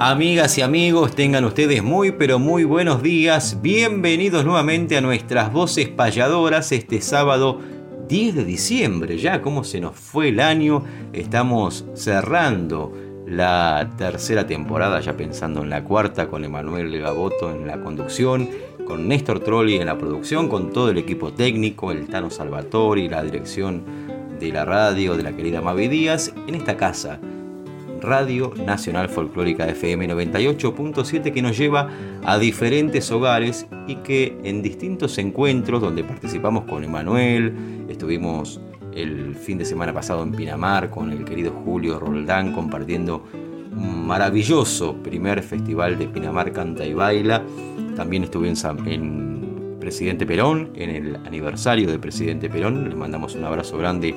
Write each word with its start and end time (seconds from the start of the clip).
Amigas 0.00 0.56
y 0.56 0.62
amigos, 0.62 1.16
tengan 1.16 1.44
ustedes 1.44 1.82
muy 1.82 2.12
pero 2.12 2.38
muy 2.38 2.62
buenos 2.62 3.02
días. 3.02 3.60
Bienvenidos 3.60 4.44
nuevamente 4.44 4.96
a 4.96 5.00
nuestras 5.00 5.52
voces 5.52 5.88
payadoras 5.88 6.70
este 6.70 7.00
sábado 7.00 7.58
10 8.06 8.36
de 8.36 8.44
diciembre. 8.44 9.18
Ya 9.18 9.42
como 9.42 9.64
se 9.64 9.80
nos 9.80 9.96
fue 9.96 10.28
el 10.28 10.38
año, 10.38 10.84
estamos 11.12 11.84
cerrando 11.94 12.92
la 13.26 13.90
tercera 13.98 14.46
temporada, 14.46 15.00
ya 15.00 15.16
pensando 15.16 15.64
en 15.64 15.70
la 15.70 15.82
cuarta, 15.82 16.28
con 16.28 16.44
Emanuel 16.44 16.96
Gaboto 17.00 17.50
en 17.50 17.66
la 17.66 17.80
conducción, 17.80 18.48
con 18.86 19.08
Néstor 19.08 19.40
Trolli 19.40 19.78
en 19.78 19.86
la 19.86 19.98
producción, 19.98 20.48
con 20.48 20.70
todo 20.70 20.90
el 20.90 20.98
equipo 20.98 21.32
técnico, 21.32 21.90
el 21.90 22.06
Tano 22.06 22.30
Salvatori, 22.30 23.08
la 23.08 23.24
dirección 23.24 23.82
de 24.38 24.52
la 24.52 24.64
radio 24.64 25.16
de 25.16 25.24
la 25.24 25.32
querida 25.32 25.60
Mavi 25.60 25.88
Díaz, 25.88 26.32
en 26.46 26.54
esta 26.54 26.76
casa 26.76 27.18
Radio 28.00 28.52
Nacional 28.64 29.08
Folclórica 29.08 29.68
FM 29.68 30.08
98.7 30.08 31.32
que 31.32 31.42
nos 31.42 31.56
lleva 31.56 31.88
a 32.24 32.38
diferentes 32.38 33.10
hogares 33.10 33.66
y 33.86 33.96
que 33.96 34.38
en 34.44 34.62
distintos 34.62 35.18
encuentros 35.18 35.80
donde 35.80 36.04
participamos 36.04 36.64
con 36.64 36.84
Emanuel, 36.84 37.86
estuvimos 37.88 38.60
el 38.92 39.34
fin 39.34 39.58
de 39.58 39.64
semana 39.64 39.92
pasado 39.92 40.22
en 40.22 40.32
Pinamar 40.32 40.90
con 40.90 41.12
el 41.12 41.24
querido 41.24 41.52
Julio 41.64 41.98
Roldán 41.98 42.52
compartiendo 42.52 43.24
un 43.72 44.06
maravilloso 44.06 44.96
primer 44.96 45.42
festival 45.42 45.98
de 45.98 46.08
Pinamar 46.08 46.52
Canta 46.52 46.84
y 46.84 46.94
Baila. 46.94 47.42
También 47.96 48.24
estuve 48.24 48.48
en, 48.48 48.56
en 48.86 49.78
Presidente 49.78 50.26
Perón, 50.26 50.70
en 50.74 50.90
el 50.90 51.16
aniversario 51.26 51.90
de 51.90 51.98
Presidente 51.98 52.48
Perón. 52.50 52.88
Le 52.88 52.96
mandamos 52.96 53.34
un 53.34 53.44
abrazo 53.44 53.78
grande 53.78 54.14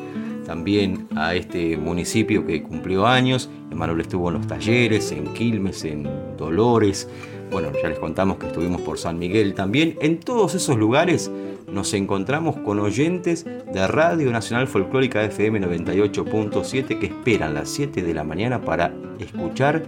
también 0.51 1.07
a 1.15 1.33
este 1.33 1.77
municipio 1.77 2.45
que 2.45 2.61
cumplió 2.61 3.07
años. 3.07 3.49
Emanuel 3.71 4.01
estuvo 4.01 4.27
en 4.27 4.33
los 4.33 4.47
talleres, 4.47 5.13
en 5.13 5.33
Quilmes, 5.33 5.85
en 5.85 6.05
Dolores. 6.37 7.07
Bueno, 7.49 7.69
ya 7.81 7.87
les 7.87 7.99
contamos 7.99 8.35
que 8.35 8.47
estuvimos 8.47 8.81
por 8.81 8.97
San 8.97 9.17
Miguel 9.17 9.53
también. 9.53 9.95
En 10.01 10.19
todos 10.19 10.53
esos 10.53 10.77
lugares 10.77 11.31
nos 11.71 11.93
encontramos 11.93 12.57
con 12.57 12.79
oyentes 12.79 13.45
de 13.45 13.87
Radio 13.87 14.29
Nacional 14.29 14.67
Folclórica 14.67 15.23
FM 15.23 15.61
98.7 15.61 16.99
que 16.99 17.05
esperan 17.05 17.53
las 17.53 17.69
7 17.69 18.03
de 18.03 18.13
la 18.13 18.25
mañana 18.25 18.59
para 18.59 18.93
escuchar 19.19 19.85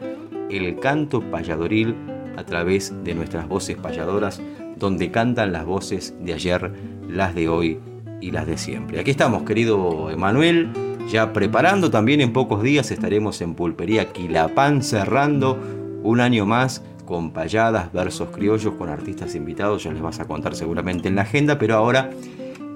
el 0.50 0.79
canto 0.79 1.19
payadoril 1.29 1.94
a 2.38 2.46
través 2.46 2.94
de 3.03 3.13
nuestras 3.16 3.50
voces 3.50 3.75
payadoras, 3.75 4.41
donde 4.78 5.12
cantan 5.12 5.52
las 5.52 5.66
voces 5.66 6.16
de 6.22 6.34
ayer, 6.34 6.72
las 7.09 7.35
de 7.35 7.50
hoy 7.50 7.79
y 8.23 8.31
las 8.31 8.47
de 8.47 8.57
siempre. 8.57 9.00
Aquí 9.00 9.11
estamos, 9.11 9.44
querido 9.44 10.09
Emanuel, 10.09 10.69
ya 11.11 11.34
preparando 11.34 11.91
también 11.91 12.22
en 12.22 12.31
pocos 12.31 12.63
días 12.63 12.89
estaremos 12.89 13.41
en 13.41 13.53
Pulpería 13.53 14.13
Quilapán 14.13 14.81
cerrando 14.81 15.59
un 16.03 16.22
año 16.22 16.45
más 16.45 16.81
con 17.06 17.31
payadas, 17.31 17.91
versos 17.91 18.29
criollos, 18.29 18.75
con 18.75 18.88
artistas 18.88 19.35
invitados, 19.35 19.84
ya 19.84 19.91
les 19.91 20.01
vas 20.01 20.22
a 20.22 20.25
contar 20.25 20.56
seguramente 20.56 21.09
en 21.09 21.16
la 21.16 21.23
agenda, 21.23 21.59
pero 21.59 21.75
ahora 21.75 22.11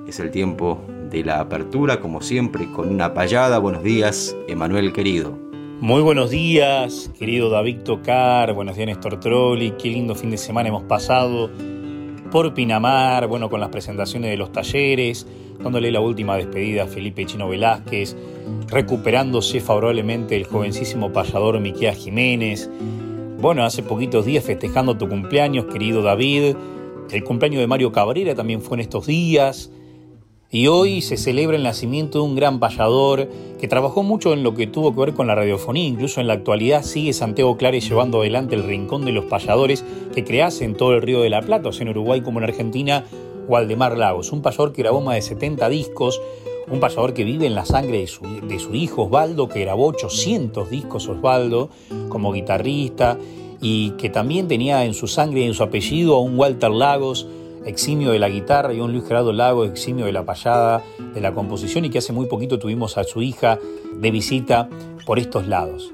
es 0.06 0.20
el 0.20 0.32
tiempo 0.32 0.82
de 1.10 1.24
la 1.24 1.40
apertura, 1.40 2.02
como 2.02 2.22
siempre, 2.22 2.70
con 2.74 2.90
una 2.90 3.14
payada. 3.14 3.58
Buenos 3.58 3.84
días, 3.84 4.36
Emanuel 4.50 4.92
querido. 4.92 5.40
Muy 5.80 6.02
buenos 6.02 6.30
días, 6.32 7.10
querido 7.18 7.50
David 7.50 7.84
Tocar, 7.86 8.54
buenos 8.54 8.76
días 8.76 8.88
Néstor 8.88 9.20
Trolli, 9.20 9.72
qué 9.82 9.90
lindo 9.90 10.14
fin 10.16 10.32
de 10.32 10.38
semana 10.38 10.68
hemos 10.70 10.84
pasado 10.84 11.52
por 12.32 12.54
Pinamar, 12.54 13.28
bueno, 13.28 13.50
con 13.50 13.60
las 13.60 13.70
presentaciones 13.70 14.32
de 14.32 14.38
los 14.38 14.52
talleres, 14.52 15.26
dándole 15.60 15.92
la 15.92 16.00
última 16.00 16.36
despedida 16.38 16.84
a 16.84 16.88
Felipe 16.88 17.26
Chino 17.26 17.50
Velázquez, 17.50 18.16
recuperándose 18.68 19.60
favorablemente 19.60 20.36
el 20.36 20.46
jovencísimo 20.46 21.12
payador 21.12 21.60
Miquea 21.60 21.94
Jiménez. 21.94 22.70
Bueno, 23.40 23.64
hace 23.64 23.84
poquitos 23.84 24.26
días 24.26 24.44
festejando 24.44 24.98
tu 24.98 25.08
cumpleaños, 25.08 25.66
querido 25.66 26.02
David. 26.02 26.56
El 27.12 27.24
cumpleaños 27.24 27.62
de 27.62 27.68
Mario 27.68 27.92
Cabrera 27.92 28.36
también 28.36 28.62
fue 28.62 28.78
en 28.78 28.82
estos 28.82 29.08
días. 29.08 29.72
Y 30.50 30.68
hoy 30.68 31.02
se 31.02 31.18
celebra 31.18 31.58
el 31.58 31.64
nacimiento 31.64 32.20
de 32.20 32.26
un 32.26 32.36
gran 32.36 32.60
payador 32.60 33.28
que 33.60 33.68
trabajó 33.68 34.02
mucho 34.02 34.32
en 34.32 34.44
lo 34.44 34.54
que 34.54 34.66
tuvo 34.66 34.94
que 34.94 35.02
ver 35.02 35.14
con 35.14 35.28
la 35.28 35.36
radiofonía, 35.36 35.84
incluso 35.84 36.22
en 36.22 36.28
la 36.28 36.34
actualidad 36.34 36.84
sigue 36.84 37.12
Santiago 37.12 37.58
Clares 37.58 37.88
llevando 37.90 38.22
adelante 38.22 38.56
el 38.56 38.64
Rincón 38.64 39.04
de 39.04 39.12
los 39.12 39.26
Payadores 39.26 39.84
que 40.16 40.24
crease 40.24 40.64
en 40.64 40.76
todo 40.76 40.94
el 40.94 41.02
Río 41.02 41.22
de 41.22 41.30
la 41.30 41.42
Plata, 41.42 41.68
o 41.68 41.74
sea 41.74 41.84
en 41.84 41.90
Uruguay 41.90 42.22
como 42.22 42.40
en 42.40 42.46
Argentina, 42.46 43.04
Waldemar 43.50 43.98
Lagos, 43.98 44.32
un 44.32 44.42
payador 44.42 44.72
que 44.72 44.84
grabó 44.84 45.02
más 45.02 45.16
de 45.16 45.22
70 45.22 45.68
discos, 45.68 46.22
un 46.70 46.80
payador 46.80 47.14
que 47.14 47.26
vive 47.26 47.46
en 47.46 47.56
la 47.56 47.66
sangre 47.66 48.00
de 48.00 48.08
su, 48.08 48.24
de 48.48 48.60
su 48.60 48.74
hijo 48.74 49.04
Osvaldo, 49.04 49.50
que 49.50 49.60
grabó 49.60 49.88
800 49.88 50.70
discos 50.70 51.10
Osvaldo 51.10 51.70
como 52.08 52.32
guitarrista 52.32 53.18
y 53.62 53.92
que 53.92 54.10
también 54.10 54.48
tenía 54.48 54.86
en 54.86 54.94
su 54.94 55.08
sangre 55.08 55.42
y 55.42 55.44
en 55.44 55.54
su 55.54 55.64
apellido 55.64 56.16
a 56.16 56.22
un 56.22 56.40
Walter 56.40 56.72
Lagos, 56.72 57.28
eximio 57.68 58.12
de 58.12 58.20
la 58.20 58.30
guitarra, 58.30 58.74
y 58.74 58.80
un 58.80 58.92
Luis 58.92 59.06
Gerardo 59.06 59.34
Lago, 59.34 59.66
eximio 59.66 60.06
de 60.06 60.14
la 60.14 60.26
payada, 60.26 60.84
de 61.14 61.22
la 61.22 61.34
composición, 61.34 61.86
y 61.86 61.90
que 61.90 62.00
hace 62.00 62.14
muy 62.14 62.26
poquito 62.26 62.58
tuvimos 62.58 62.98
a 62.98 63.04
su 63.04 63.22
hija 63.22 63.60
de 63.94 64.12
visita 64.12 64.70
por 65.06 65.20
estos 65.20 65.48
lados. 65.48 65.94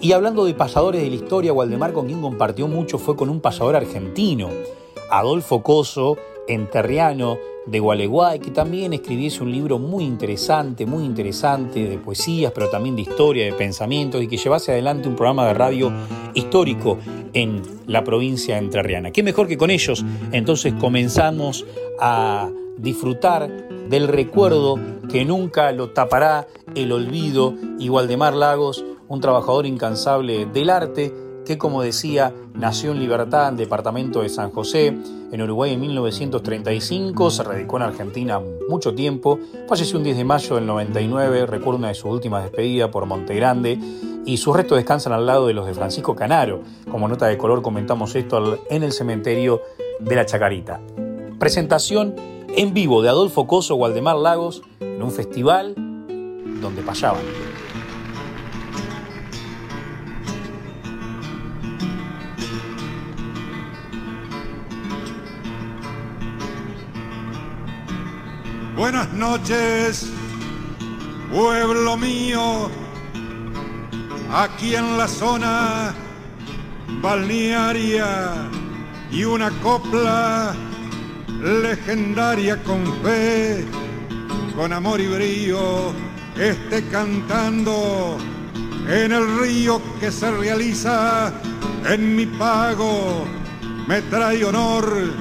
Y 0.00 0.12
hablando 0.12 0.44
de 0.44 0.54
payadores 0.54 1.02
de 1.02 1.08
la 1.08 1.14
historia, 1.14 1.52
Waldemar 1.52 1.92
con 1.92 2.06
quien 2.06 2.20
compartió 2.20 2.66
mucho 2.66 2.98
fue 2.98 3.14
con 3.14 3.28
un 3.28 3.40
payador 3.40 3.76
argentino, 3.76 4.48
Adolfo 5.10 5.62
Coso, 5.62 6.16
enterriano 6.48 7.38
de 7.66 7.78
Gualeguay, 7.78 8.40
que 8.40 8.50
también 8.50 8.92
escribiese 8.92 9.42
un 9.42 9.52
libro 9.52 9.78
muy 9.78 10.04
interesante, 10.04 10.84
muy 10.84 11.04
interesante 11.04 11.88
de 11.88 11.98
poesías, 11.98 12.52
pero 12.52 12.68
también 12.68 12.96
de 12.96 13.02
historia, 13.02 13.44
de 13.44 13.52
pensamientos, 13.52 14.22
y 14.22 14.26
que 14.26 14.36
llevase 14.36 14.72
adelante 14.72 15.08
un 15.08 15.14
programa 15.14 15.46
de 15.46 15.54
radio 15.54 15.92
histórico 16.34 16.98
en 17.32 17.62
la 17.86 18.02
provincia 18.04 18.58
entrerriana. 18.58 19.10
¿Qué 19.10 19.22
mejor 19.22 19.46
que 19.46 19.56
con 19.56 19.70
ellos? 19.70 20.04
Entonces 20.32 20.74
comenzamos 20.74 21.64
a 22.00 22.50
disfrutar 22.78 23.48
del 23.88 24.08
recuerdo 24.08 24.78
que 25.10 25.24
nunca 25.24 25.72
lo 25.72 25.90
tapará 25.90 26.48
el 26.74 26.90
olvido 26.92 27.54
y 27.78 27.88
Waldemar 27.88 28.34
Lagos, 28.34 28.84
un 29.08 29.20
trabajador 29.20 29.66
incansable 29.66 30.46
del 30.46 30.70
arte, 30.70 31.12
como 31.58 31.82
decía, 31.82 32.32
nació 32.54 32.92
en 32.92 33.00
Libertad, 33.00 33.48
en 33.48 33.56
departamento 33.56 34.22
de 34.22 34.28
San 34.28 34.50
José, 34.50 34.88
en 35.32 35.42
Uruguay 35.42 35.72
en 35.72 35.80
1935, 35.80 37.30
se 37.30 37.42
radicó 37.42 37.76
en 37.76 37.82
Argentina 37.84 38.40
mucho 38.68 38.94
tiempo, 38.94 39.38
falleció 39.68 39.98
un 39.98 40.04
10 40.04 40.16
de 40.16 40.24
mayo 40.24 40.56
del 40.56 40.66
99, 40.66 41.46
recuerda 41.46 41.78
una 41.78 41.88
de 41.88 41.94
sus 41.94 42.12
últimas 42.12 42.42
despedidas 42.42 42.90
por 42.90 43.06
Montegrande, 43.06 43.78
y 44.24 44.36
sus 44.36 44.56
restos 44.56 44.76
descansan 44.76 45.12
al 45.12 45.26
lado 45.26 45.46
de 45.46 45.54
los 45.54 45.66
de 45.66 45.74
Francisco 45.74 46.14
Canaro. 46.14 46.62
Como 46.90 47.08
nota 47.08 47.26
de 47.26 47.36
color 47.36 47.62
comentamos 47.62 48.14
esto 48.14 48.58
en 48.70 48.82
el 48.82 48.92
cementerio 48.92 49.62
de 49.98 50.16
la 50.16 50.26
Chacarita. 50.26 50.80
Presentación 51.38 52.14
en 52.54 52.74
vivo 52.74 53.02
de 53.02 53.08
Adolfo 53.08 53.46
Coso, 53.46 53.74
Waldemar 53.74 54.16
Lagos, 54.16 54.62
en 54.80 55.02
un 55.02 55.10
festival 55.10 55.74
donde 56.60 56.82
payaban. 56.82 57.51
Buenas 68.82 69.12
noches, 69.12 70.10
pueblo 71.32 71.96
mío, 71.96 72.68
aquí 74.34 74.74
en 74.74 74.98
la 74.98 75.06
zona 75.06 75.94
balnearia 77.00 78.50
y 79.12 79.22
una 79.22 79.50
copla 79.62 80.52
legendaria 81.62 82.60
con 82.64 82.84
fe, 83.04 83.64
con 84.56 84.72
amor 84.72 85.00
y 85.00 85.06
brío, 85.06 85.92
esté 86.36 86.84
cantando 86.88 88.18
en 88.88 89.12
el 89.12 89.38
río 89.38 89.80
que 90.00 90.10
se 90.10 90.28
realiza 90.28 91.32
en 91.88 92.16
mi 92.16 92.26
pago, 92.26 93.26
me 93.86 94.02
trae 94.02 94.44
honor 94.44 95.12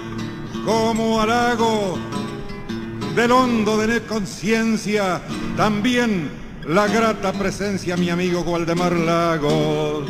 como 0.65 1.21
halago 1.21 2.10
del 3.15 3.31
hondo 3.31 3.77
de 3.77 4.01
conciencia, 4.03 5.21
también 5.57 6.29
la 6.67 6.87
grata 6.87 7.33
presencia 7.33 7.97
mi 7.97 8.09
amigo 8.09 8.41
Waldemar 8.41 8.93
Lagos. 8.93 10.09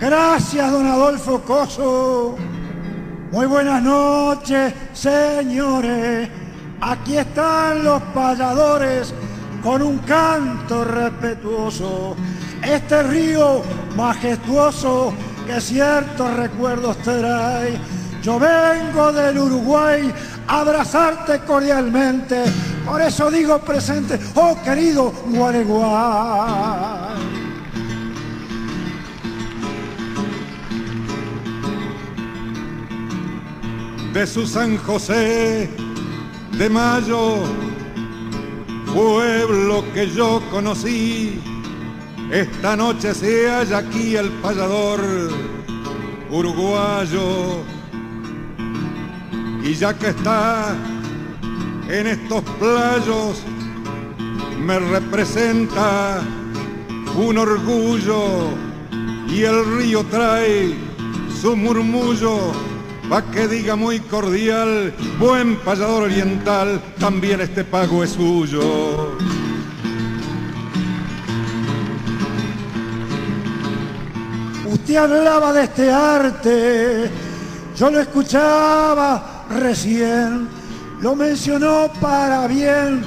Gracias, 0.00 0.70
don 0.70 0.86
Adolfo 0.86 1.40
Coso. 1.42 2.36
Muy 3.30 3.46
buenas 3.46 3.82
noches, 3.82 4.74
señores. 4.92 6.28
Aquí 6.80 7.16
están 7.16 7.84
los 7.84 8.02
payadores 8.14 9.14
con 9.62 9.80
un 9.80 9.98
canto 9.98 10.84
respetuoso. 10.84 12.16
Este 12.62 13.02
río 13.04 13.62
majestuoso 13.96 15.14
que 15.46 15.60
ciertos 15.60 16.36
recuerdos 16.36 16.96
trae. 16.98 17.78
Yo 18.22 18.38
vengo 18.38 19.12
del 19.12 19.38
Uruguay 19.38 20.12
a 20.46 20.60
abrazarte 20.60 21.40
cordialmente. 21.40 22.44
Por 22.84 23.00
eso 23.00 23.30
digo 23.30 23.58
presente, 23.60 24.18
oh 24.34 24.56
querido 24.62 25.12
Guareguay. 25.26 26.62
De 34.12 34.26
su 34.26 34.46
San 34.46 34.76
José 34.76 35.70
de 36.58 36.68
Mayo, 36.68 37.36
pueblo 38.92 39.84
que 39.94 40.08
yo 40.10 40.42
conocí, 40.50 41.40
esta 42.32 42.74
noche 42.76 43.12
se 43.12 43.46
halla 43.46 43.78
aquí 43.78 44.16
el 44.16 44.30
payador 44.30 45.00
uruguayo. 46.30 47.62
Y 49.62 49.74
ya 49.74 49.92
que 49.92 50.08
está 50.08 50.74
en 51.90 52.06
estos 52.06 52.42
playos, 52.58 53.42
me 54.58 54.78
representa 54.78 56.22
un 57.16 57.36
orgullo 57.36 58.48
y 59.28 59.42
el 59.42 59.76
río 59.76 60.02
trae 60.04 60.74
su 61.40 61.54
murmullo 61.54 62.52
pa' 63.10 63.22
que 63.30 63.46
diga 63.46 63.76
muy 63.76 64.00
cordial, 64.00 64.94
buen 65.18 65.56
payador 65.56 66.04
oriental, 66.04 66.80
también 66.98 67.42
este 67.42 67.62
pago 67.62 68.02
es 68.02 68.12
suyo. 68.12 69.18
Usted 74.72 74.96
hablaba 74.96 75.52
de 75.52 75.64
este 75.64 75.90
arte, 75.92 77.10
yo 77.76 77.90
lo 77.90 78.00
escuchaba 78.00 79.44
recién, 79.50 80.48
lo 81.02 81.14
mencionó 81.14 81.92
para 82.00 82.46
bien, 82.46 83.02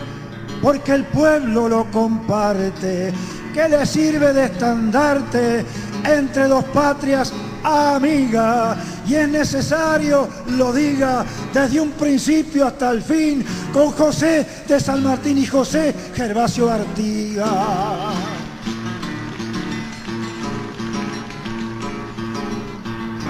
porque 0.62 0.92
el 0.92 1.06
pueblo 1.06 1.68
lo 1.68 1.90
comparte. 1.90 3.12
¿Qué 3.52 3.68
le 3.68 3.84
sirve 3.88 4.32
de 4.32 4.46
estandarte 4.46 5.66
entre 6.04 6.48
dos 6.48 6.66
patrias 6.66 7.34
amigas? 7.64 8.78
Y 9.08 9.16
es 9.16 9.28
necesario 9.28 10.30
lo 10.50 10.72
diga 10.72 11.26
desde 11.52 11.82
un 11.82 11.94
principio 11.94 12.68
hasta 12.68 12.92
el 12.92 13.02
fin, 13.02 13.44
con 13.74 13.90
José 13.90 14.46
de 14.68 14.80
San 14.80 15.04
Martín 15.04 15.40
y 15.40 15.48
José 15.48 15.96
Gervasio 16.14 16.70
Artigas. 16.70 18.35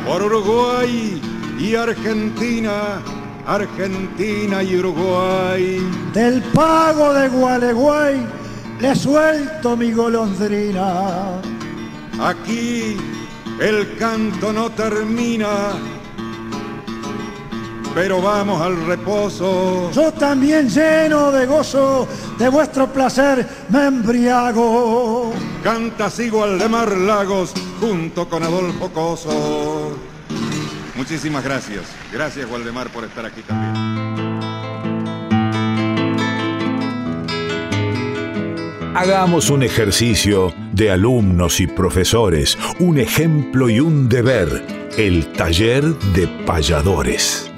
Por 0.06 0.22
Uruguay 0.22 1.20
y 1.60 1.76
Argentina, 1.76 3.02
Argentina 3.46 4.64
y 4.64 4.78
Uruguay. 4.78 5.80
Del 6.14 6.42
pago 6.54 7.14
de 7.14 7.30
Gualeguay 7.30 8.26
le 8.80 8.96
suelto 8.96 9.76
mi 9.76 9.92
golondrina. 9.92 11.42
Aquí 12.20 12.98
el 13.60 13.98
canto 13.98 14.54
no 14.54 14.70
termina, 14.70 15.74
pero 17.96 18.22
vamos 18.22 18.62
al 18.62 18.86
reposo. 18.86 19.90
Yo 19.94 20.12
también 20.12 20.70
lleno 20.70 21.32
de 21.32 21.46
gozo 21.46 22.06
de 22.38 22.50
vuestro 22.50 22.92
placer 22.92 23.48
me 23.70 23.86
embriago. 23.86 25.34
Canta 25.64 26.10
sigo 26.10 26.44
al 26.44 26.60
de 26.60 26.68
Mar 26.68 26.92
Lagos 26.92 27.54
junto 27.80 28.28
con 28.28 28.44
Adolfo 28.44 28.90
Coso. 28.92 29.98
Muchísimas 30.96 31.44
gracias. 31.44 31.84
Gracias, 32.12 32.50
Waldemar, 32.52 32.90
por 32.90 33.06
estar 33.06 33.26
aquí 33.26 33.42
también. 33.42 33.74
Hagamos 38.94 39.50
un 39.50 39.64
ejercicio 39.64 40.54
de 40.72 40.92
alumnos 40.92 41.60
y 41.60 41.68
profesores, 41.68 42.58
un 42.80 42.98
ejemplo 42.98 43.70
y 43.70 43.82
un 43.82 44.08
deber, 44.08 44.66
el 44.98 45.32
taller 45.34 45.84
de 46.14 46.28
payadores. 46.46 47.52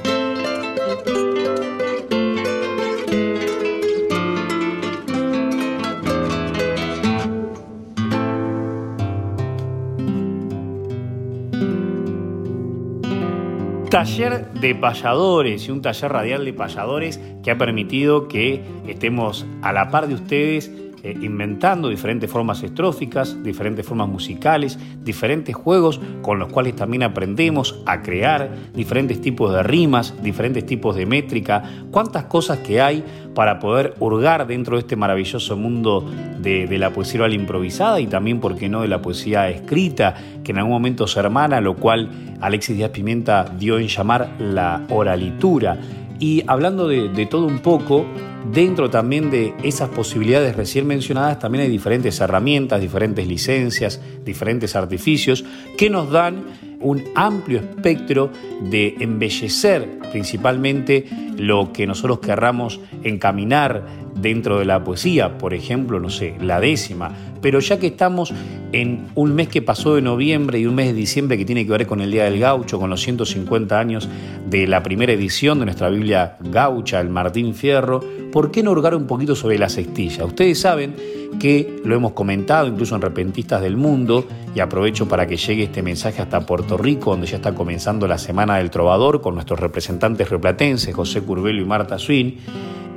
Taller 13.97 14.51
de 14.53 14.75
payadores 14.75 15.67
y 15.67 15.71
un 15.71 15.81
taller 15.81 16.11
radial 16.11 16.45
de 16.45 16.53
payadores 16.53 17.19
que 17.41 17.49
ha 17.49 17.57
permitido 17.57 18.27
que 18.27 18.61
estemos 18.87 19.47
a 19.63 19.73
la 19.73 19.89
par 19.89 20.07
de 20.07 20.13
ustedes 20.13 20.71
eh, 21.03 21.15
inventando 21.21 21.89
diferentes 21.89 22.29
formas 22.29 22.63
estróficas, 22.63 23.41
diferentes 23.43 23.85
formas 23.85 24.07
musicales, 24.07 24.79
diferentes 25.03 25.55
juegos 25.55 25.99
con 26.21 26.39
los 26.39 26.51
cuales 26.51 26.75
también 26.75 27.03
aprendemos 27.03 27.81
a 27.85 28.01
crear 28.01 28.51
diferentes 28.73 29.21
tipos 29.21 29.53
de 29.53 29.63
rimas, 29.63 30.13
diferentes 30.23 30.65
tipos 30.65 30.95
de 30.95 31.05
métrica, 31.05 31.63
cuántas 31.91 32.25
cosas 32.25 32.59
que 32.59 32.81
hay 32.81 33.03
para 33.35 33.59
poder 33.59 33.93
hurgar 33.99 34.47
dentro 34.47 34.77
de 34.77 34.81
este 34.81 34.95
maravilloso 34.95 35.55
mundo 35.55 36.09
de, 36.39 36.65
de 36.65 36.77
la 36.79 36.91
poesía 36.91 37.21
oral 37.21 37.33
improvisada 37.33 37.99
y 37.99 38.07
también, 38.07 38.39
por 38.39 38.55
qué 38.55 38.69
no, 38.69 38.81
de 38.81 38.87
la 38.87 39.01
poesía 39.01 39.49
escrita, 39.49 40.15
que 40.43 40.51
en 40.51 40.57
algún 40.57 40.73
momento 40.73 41.05
se 41.05 41.19
hermana, 41.19 41.61
lo 41.61 41.75
cual 41.75 42.09
Alexis 42.41 42.75
Díaz 42.75 42.91
Pimienta 42.91 43.45
dio 43.57 43.79
en 43.79 43.87
llamar 43.87 44.29
la 44.39 44.85
oralitura. 44.89 45.77
Y 46.19 46.43
hablando 46.47 46.87
de, 46.87 47.25
todo 47.27 47.45
un 47.45 47.59
poco, 47.59 48.05
dentro 48.51 48.89
también 48.89 49.29
de 49.29 49.53
esas 49.63 49.89
posibilidades 49.89 50.55
recién 50.55 50.87
mencionadas, 50.87 51.39
también 51.39 51.63
hay 51.63 51.69
diferentes 51.69 52.19
herramientas, 52.19 52.81
diferentes 52.81 53.27
licencias, 53.27 54.01
diferentes 54.25 54.75
artificios 54.75 55.45
que 55.77 55.89
nos 55.89 56.09
dan 56.09 56.43
un 56.79 57.03
amplio 57.15 57.59
espectro 57.59 58.31
de 58.69 58.95
embellecer 58.99 59.99
principalmente 60.11 61.05
lo 61.37 61.71
que 61.71 61.85
nosotros 61.85 62.19
querramos 62.19 62.79
encaminar 63.03 63.85
dentro 64.15 64.59
de 64.59 64.65
la 64.65 64.83
poesía, 64.83 65.37
por 65.37 65.53
ejemplo, 65.53 65.99
no 65.99 66.09
sé, 66.09 66.35
la 66.41 66.59
décima, 66.59 67.11
pero 67.41 67.59
ya 67.59 67.77
que 67.79 67.87
estamos 67.87 68.33
en 68.71 69.07
un 69.15 69.35
mes 69.35 69.47
que 69.47 69.61
pasó 69.61 69.95
de 69.95 70.01
noviembre 70.01 70.59
y 70.59 70.65
un 70.65 70.75
mes 70.75 70.87
de 70.87 70.93
diciembre 70.93 71.37
que 71.37 71.45
tiene 71.45 71.65
que 71.65 71.71
ver 71.71 71.87
con 71.87 72.01
el 72.01 72.11
Día 72.11 72.23
del 72.25 72.39
Gaucho, 72.39 72.79
con 72.79 72.89
los 72.89 73.01
150 73.01 73.79
años 73.79 74.09
de 74.49 74.67
la 74.67 74.81
primera 74.81 75.13
edición 75.13 75.59
de 75.59 75.65
nuestra 75.65 75.89
Biblia 75.89 76.37
Gaucha, 76.39 76.99
el 76.99 77.09
Martín 77.09 77.53
Fierro, 77.53 78.03
¿por 78.37 78.51
qué 78.51 78.61
no 78.61 78.69
hurgar 78.69 78.93
un 78.93 79.07
poquito 79.07 79.35
sobre 79.35 79.57
la 79.57 79.67
cestilla? 79.67 80.23
Ustedes 80.23 80.59
saben 80.59 80.95
que 81.39 81.81
lo 81.83 81.95
hemos 81.95 82.11
comentado 82.11 82.67
incluso 82.67 82.93
en 82.93 83.01
Repentistas 83.01 83.63
del 83.63 83.77
Mundo 83.77 84.27
y 84.53 84.59
aprovecho 84.59 85.07
para 85.07 85.25
que 85.25 85.37
llegue 85.37 85.63
este 85.63 85.81
mensaje 85.81 86.21
hasta 86.21 86.45
Puerto 86.45 86.77
Rico, 86.77 87.09
donde 87.09 87.25
ya 87.25 87.37
está 87.37 87.55
comenzando 87.55 88.07
la 88.07 88.19
Semana 88.19 88.57
del 88.57 88.69
Trovador 88.69 89.21
con 89.21 89.33
nuestros 89.33 89.59
representantes 89.59 90.29
replatenses, 90.29 90.93
José 90.93 91.23
Curbelo 91.23 91.63
y 91.63 91.65
Marta 91.65 91.97
Swin, 91.97 92.37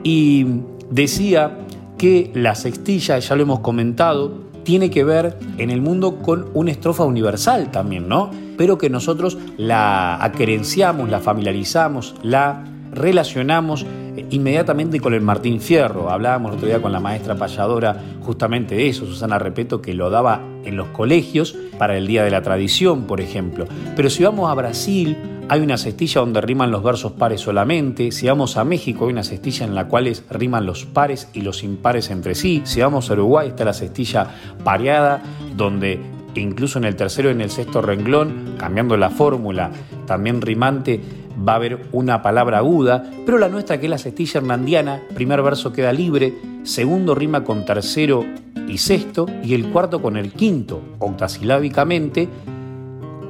y 0.03 0.45
decía 0.91 1.57
que 1.97 2.31
la 2.35 2.55
sextilla, 2.55 3.19
ya 3.19 3.35
lo 3.35 3.41
hemos 3.41 3.61
comentado, 3.61 4.51
tiene 4.63 4.91
que 4.91 5.05
ver 5.05 5.39
en 5.57 5.71
el 5.71 5.81
mundo 5.81 6.19
con 6.19 6.51
una 6.53 6.71
estrofa 6.71 7.05
universal 7.05 7.71
también, 7.71 8.09
¿no? 8.09 8.31
Pero 8.59 8.77
que 8.77 8.91
nosotros 8.91 9.39
la 9.57 10.17
acerenciamos, 10.17 11.09
la 11.09 11.21
familiarizamos, 11.21 12.15
la 12.23 12.70
relacionamos 12.93 13.85
eh, 14.17 14.27
inmediatamente 14.31 15.01
con 15.01 15.15
el 15.15 15.21
Martín 15.21 15.61
Fierro. 15.61 16.11
Hablábamos 16.11 16.51
el 16.51 16.57
otro 16.57 16.69
día 16.69 16.83
con 16.83 16.93
la 16.93 17.01
maestra 17.01 17.37
payadora 17.37 17.97
justamente 18.23 18.75
de 18.75 18.89
eso, 18.89 19.07
Susana 19.07 19.39
Repeto, 19.39 19.81
que 19.81 19.95
lo 19.95 20.11
daba 20.11 20.41
en 20.65 20.77
los 20.77 20.89
colegios 20.89 21.57
para 21.79 21.97
el 21.97 22.07
Día 22.07 22.25
de 22.25 22.31
la 22.31 22.43
Tradición, 22.43 23.05
por 23.05 23.21
ejemplo. 23.21 23.67
Pero 23.97 24.11
si 24.11 24.23
vamos 24.23 24.51
a 24.51 24.55
Brasil, 24.55 25.17
hay 25.49 25.63
una 25.63 25.79
cestilla 25.79 26.21
donde 26.21 26.41
riman 26.41 26.71
los 26.71 26.83
versos 26.83 27.13
pares 27.13 27.41
solamente. 27.41 28.13
Si 28.13 28.27
vamos 28.27 28.57
a 28.57 28.65
México, 28.65 29.07
hay 29.07 29.13
una 29.13 29.25
cestilla 29.25 29.67
en 29.67 29.75
la 29.75 29.89
cual 29.89 30.13
riman 30.31 30.65
los 30.65 30.85
pares 30.85 31.29
y 31.33 31.41
los 31.41 31.65
impares 31.65 32.11
entre 32.11 32.37
sí. 32.37 32.63
Si 32.65 32.81
vamos 32.81 33.11
a 33.11 33.15
Uruguay, 33.15 33.49
está 33.49 33.65
la 33.65 33.73
cestilla 33.73 34.29
pareada, 34.63 35.21
donde 35.57 35.99
incluso 36.37 36.79
en 36.79 36.85
el 36.85 36.95
tercero 36.95 37.31
y 37.31 37.33
en 37.33 37.41
el 37.41 37.51
sexto 37.51 37.83
renglón, 37.83 38.55
cambiando 38.59 38.97
la 38.97 39.11
fórmula, 39.11 39.73
también 40.07 40.41
rimante, 40.41 41.01
va 41.47 41.53
a 41.53 41.57
haber 41.57 41.87
una 41.93 42.23
palabra 42.23 42.59
aguda, 42.59 43.11
pero 43.25 43.39
la 43.39 43.49
nuestra 43.49 43.79
que 43.79 43.87
es 43.87 43.91
la 43.91 43.99
cestilla 43.99 44.41
hernandiana, 44.41 45.03
primer 45.15 45.43
verso 45.43 45.73
queda 45.73 45.93
libre, 45.93 46.35
segundo 46.63 47.15
rima 47.15 47.45
con 47.45 47.65
tercero 47.65 48.25
y 48.69 48.79
sexto, 48.79 49.27
y 49.43 49.55
el 49.55 49.71
cuarto 49.71 50.03
con 50.03 50.17
el 50.17 50.33
quinto, 50.33 50.81
octasilábicamente. 50.99 52.29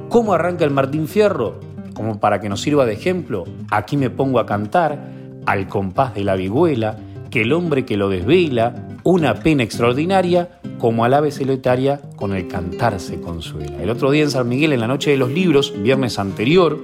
¿Cómo 0.09 0.33
arranca 0.33 0.65
el 0.65 0.71
Martín 0.71 1.07
Fierro? 1.07 1.59
Como 1.93 2.19
para 2.19 2.39
que 2.39 2.49
nos 2.49 2.61
sirva 2.61 2.85
de 2.85 2.93
ejemplo, 2.93 3.45
aquí 3.69 3.97
me 3.97 4.09
pongo 4.09 4.39
a 4.39 4.45
cantar, 4.45 4.99
al 5.45 5.67
compás 5.67 6.13
de 6.13 6.23
la 6.23 6.35
vihuela, 6.35 6.97
que 7.29 7.41
el 7.41 7.53
hombre 7.53 7.85
que 7.85 7.97
lo 7.97 8.09
desvela, 8.09 8.87
una 9.03 9.35
pena 9.35 9.63
extraordinaria, 9.63 10.59
como 10.77 11.05
al 11.05 11.13
ave 11.13 11.31
solitaria 11.31 12.01
con 12.15 12.35
el 12.35 12.47
cantar 12.47 12.99
se 12.99 13.21
consuela. 13.21 13.81
El 13.81 13.89
otro 13.89 14.11
día 14.11 14.23
en 14.23 14.31
San 14.31 14.49
Miguel, 14.49 14.73
en 14.73 14.79
la 14.79 14.87
noche 14.87 15.11
de 15.11 15.17
los 15.17 15.31
libros, 15.31 15.73
viernes 15.81 16.19
anterior, 16.19 16.79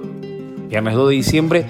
viernes 0.68 0.94
2 0.94 1.08
de 1.08 1.14
diciembre, 1.14 1.66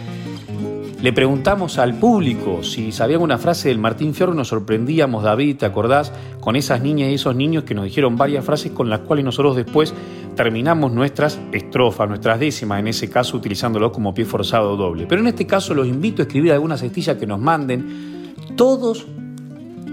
le 1.01 1.13
preguntamos 1.13 1.79
al 1.79 1.95
público 1.95 2.65
si 2.65 2.91
sabían 2.91 3.21
una 3.21 3.39
frase 3.39 3.69
del 3.69 3.79
Martín 3.79 4.15
Fierro, 4.15 4.35
nos 4.35 4.49
sorprendíamos, 4.49 5.23
David, 5.23 5.59
¿te 5.59 5.67
acordás? 5.67 6.13
Con 6.41 6.57
esas 6.57 6.83
niñas 6.83 7.11
y 7.11 7.15
esos 7.15 7.37
niños 7.37 7.63
que 7.63 7.75
nos 7.75 7.85
dijeron 7.85 8.17
varias 8.17 8.45
frases 8.45 8.73
con 8.73 8.91
las 8.91 9.01
cuales 9.01 9.25
nosotros 9.25 9.55
después 9.55 9.95
terminamos 10.35 10.91
nuestras 10.91 11.39
estrofas, 11.53 12.09
nuestras 12.09 12.41
décimas, 12.41 12.81
en 12.81 12.89
ese 12.89 13.09
caso 13.09 13.37
utilizándolo 13.37 13.93
como 13.93 14.13
pie 14.13 14.25
forzado 14.25 14.77
doble. 14.77 15.07
Pero 15.07 15.21
en 15.21 15.29
este 15.29 15.47
caso 15.47 15.73
los 15.73 15.87
invito 15.87 16.23
a 16.23 16.25
escribir 16.25 16.53
algunas 16.53 16.81
cestillas 16.81 17.17
que 17.17 17.27
nos 17.29 17.39
manden. 17.39 18.35
Todos 18.57 19.07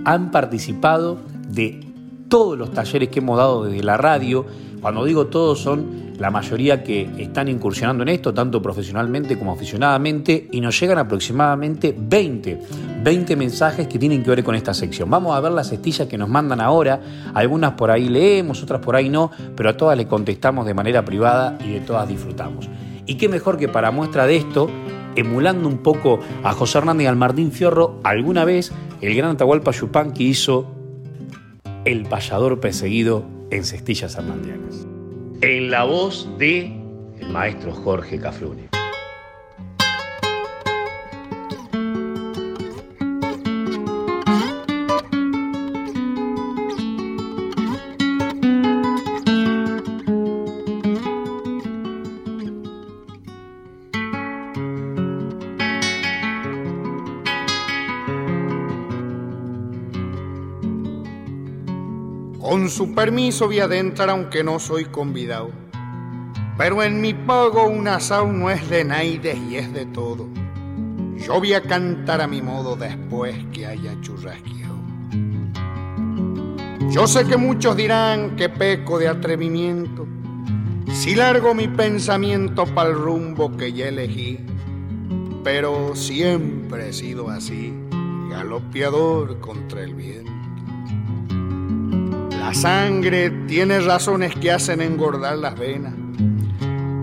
han 0.06 0.32
participado 0.32 1.20
de 1.48 1.86
todos 2.30 2.58
los 2.58 2.72
talleres 2.72 3.10
que 3.10 3.20
hemos 3.20 3.38
dado 3.38 3.66
desde 3.66 3.84
la 3.84 3.98
radio. 3.98 4.46
Cuando 4.82 5.06
digo 5.06 5.28
todos 5.28 5.60
son 5.60 6.05
la 6.20 6.32
mayoría 6.32 6.84
que 6.84 7.10
están 7.18 7.48
incursionando 7.48 8.04
en 8.04 8.10
esto, 8.10 8.34
tanto 8.34 8.62
profesionalmente 8.62 9.38
como 9.38 9.52
aficionadamente, 9.52 10.48
y 10.52 10.62
nos 10.62 10.80
llegan 10.80 10.98
aproximadamente 10.98 11.94
20, 11.98 12.60
20 13.04 13.36
mensajes 13.36 13.88
que 13.88 14.00
tienen 14.00 14.24
que 14.24 14.30
ver 14.30 14.44
con 14.44 14.56
esta 14.56 14.74
sección. 14.74 15.10
Vamos 15.10 15.36
a 15.36 15.40
ver 15.40 15.52
las 15.52 15.70
cestillas 15.70 16.08
que 16.08 16.18
nos 16.18 16.30
mandan 16.30 16.62
ahora, 16.62 17.00
algunas 17.34 17.74
por 17.74 17.92
ahí 17.92 18.10
leemos, 18.10 18.64
otras 18.64 18.82
por 18.82 18.96
ahí 18.96 19.10
no, 19.10 19.32
pero 19.56 19.70
a 19.70 19.78
todas 19.78 19.98
les 19.98 20.08
contestamos 20.08 20.66
de 20.66 20.74
manera 20.74 21.04
privada 21.04 21.58
y 21.66 21.74
de 21.74 21.82
todas 21.82 22.08
disfrutamos. 22.08 22.70
Y 23.06 23.16
qué 23.16 23.30
mejor 23.30 23.58
que 23.58 23.68
para 23.68 23.92
muestra 23.92 24.26
de 24.26 24.38
esto, 24.38 24.70
emulando 25.16 25.68
un 25.68 25.80
poco 25.80 26.20
a 26.44 26.54
José 26.54 26.80
Hernández 26.80 27.06
y 27.06 27.08
al 27.08 27.16
Martín 27.16 27.52
Fierro, 27.52 28.00
alguna 28.04 28.46
vez 28.46 28.72
el 29.02 29.16
gran 29.16 29.32
Atahualpa 29.32 29.72
que 30.14 30.24
hizo 30.24 30.72
El 31.84 32.04
payador 32.04 32.60
perseguido 32.60 33.26
en 33.52 33.64
cestillas 33.64 34.16
hernandianas 34.16 34.95
en 35.46 35.70
la 35.70 35.84
voz 35.84 36.28
de 36.40 36.62
el 37.20 37.30
maestro 37.30 37.72
Jorge 37.72 38.20
Cafrune. 38.20 38.68
Su 62.76 62.94
permiso 62.94 63.46
voy 63.46 63.62
adentrar 63.62 64.10
aunque 64.10 64.44
no 64.44 64.60
soy 64.60 64.84
convidado. 64.84 65.50
Pero 66.58 66.84
en 66.84 67.00
mi 67.00 67.14
pago 67.14 67.68
un 67.68 67.88
asado 67.88 68.28
no 68.28 68.50
es 68.50 68.70
de 68.70 68.84
naides 68.84 69.38
y 69.50 69.56
es 69.56 69.72
de 69.72 69.86
todo. 69.86 70.28
Yo 71.16 71.40
voy 71.40 71.54
a 71.54 71.62
cantar 71.62 72.20
a 72.20 72.28
mi 72.28 72.42
modo 72.42 72.76
después 72.76 73.34
que 73.54 73.66
haya 73.66 73.96
churrasqueado. 74.02 74.76
Yo 76.92 77.08
sé 77.08 77.26
que 77.26 77.38
muchos 77.38 77.78
dirán 77.78 78.36
que 78.36 78.50
peco 78.50 79.00
de 79.00 79.08
atrevimiento 79.08 80.06
si 80.92 81.16
largo 81.16 81.54
mi 81.54 81.70
pensamiento 81.70 82.66
para 82.66 82.90
el 82.90 82.96
rumbo 82.98 83.56
que 83.56 83.72
ya 83.72 83.88
elegí. 83.88 84.40
Pero 85.46 85.96
siempre 85.96 86.90
he 86.90 86.94
sido 86.94 87.30
así, 87.30 87.74
galopeador 88.30 89.40
contra 89.40 89.82
el 89.82 89.96
viento. 89.96 90.35
La 92.46 92.54
sangre 92.54 93.32
tiene 93.48 93.80
razones 93.80 94.36
que 94.36 94.52
hacen 94.52 94.80
engordar 94.80 95.36
las 95.36 95.58
venas. 95.58 95.96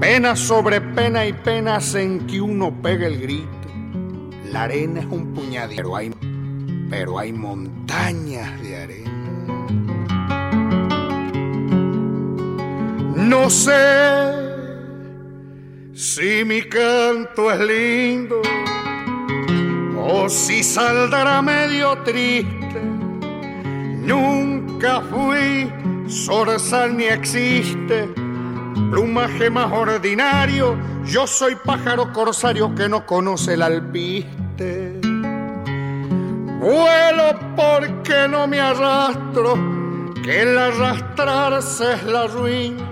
Pena 0.00 0.37
sobre 0.37 0.80
pena 0.80 1.26
y 1.26 1.32
penas 1.32 1.96
en 1.96 2.28
que 2.28 2.40
uno 2.40 2.72
pega 2.80 3.08
el 3.08 3.20
grito. 3.20 3.49
La 4.52 4.62
arena 4.62 5.00
es 5.00 5.06
un 5.06 5.34
puñadito, 5.34 5.82
pero 5.82 5.96
hay, 5.96 6.14
pero 6.88 7.18
hay 7.18 7.32
montañas 7.32 8.62
de 8.62 8.76
arena. 8.76 9.11
No 13.16 13.50
sé 13.50 13.72
si 15.92 16.44
mi 16.44 16.62
canto 16.62 17.50
es 17.50 17.58
lindo 17.58 18.40
o 19.99 20.28
si 20.28 20.62
saldrá 20.62 21.42
medio 21.42 21.99
triste. 22.04 22.62
Nunca 24.04 25.00
fui, 25.02 25.73
zorzal 26.09 26.97
ni 26.97 27.04
existe, 27.04 28.09
plumaje 28.90 29.49
más 29.49 29.71
ordinario, 29.71 30.76
yo 31.04 31.25
soy 31.25 31.54
pájaro 31.54 32.12
corsario 32.12 32.75
que 32.75 32.88
no 32.88 33.06
conoce 33.06 33.54
el 33.54 33.62
alpiste. 33.62 35.00
Vuelo 36.59 37.38
porque 37.54 38.26
no 38.28 38.49
me 38.49 38.61
arrastro, 38.61 39.54
que 40.23 40.42
el 40.42 40.59
arrastrarse 40.59 41.94
es 41.94 42.02
la 42.02 42.26
ruina. 42.26 42.88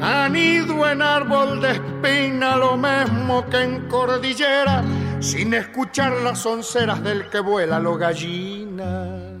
Anido 0.00 0.88
en 0.88 1.02
árbol 1.02 1.60
de 1.60 1.72
espina, 1.72 2.56
lo 2.56 2.76
mismo 2.76 3.44
que 3.50 3.62
en 3.62 3.88
cordillera, 3.88 4.84
sin 5.18 5.54
escuchar 5.54 6.12
las 6.22 6.46
onceras 6.46 7.02
del 7.02 7.28
que 7.30 7.40
vuela 7.40 7.80
lo 7.80 7.96
gallina. 7.96 9.31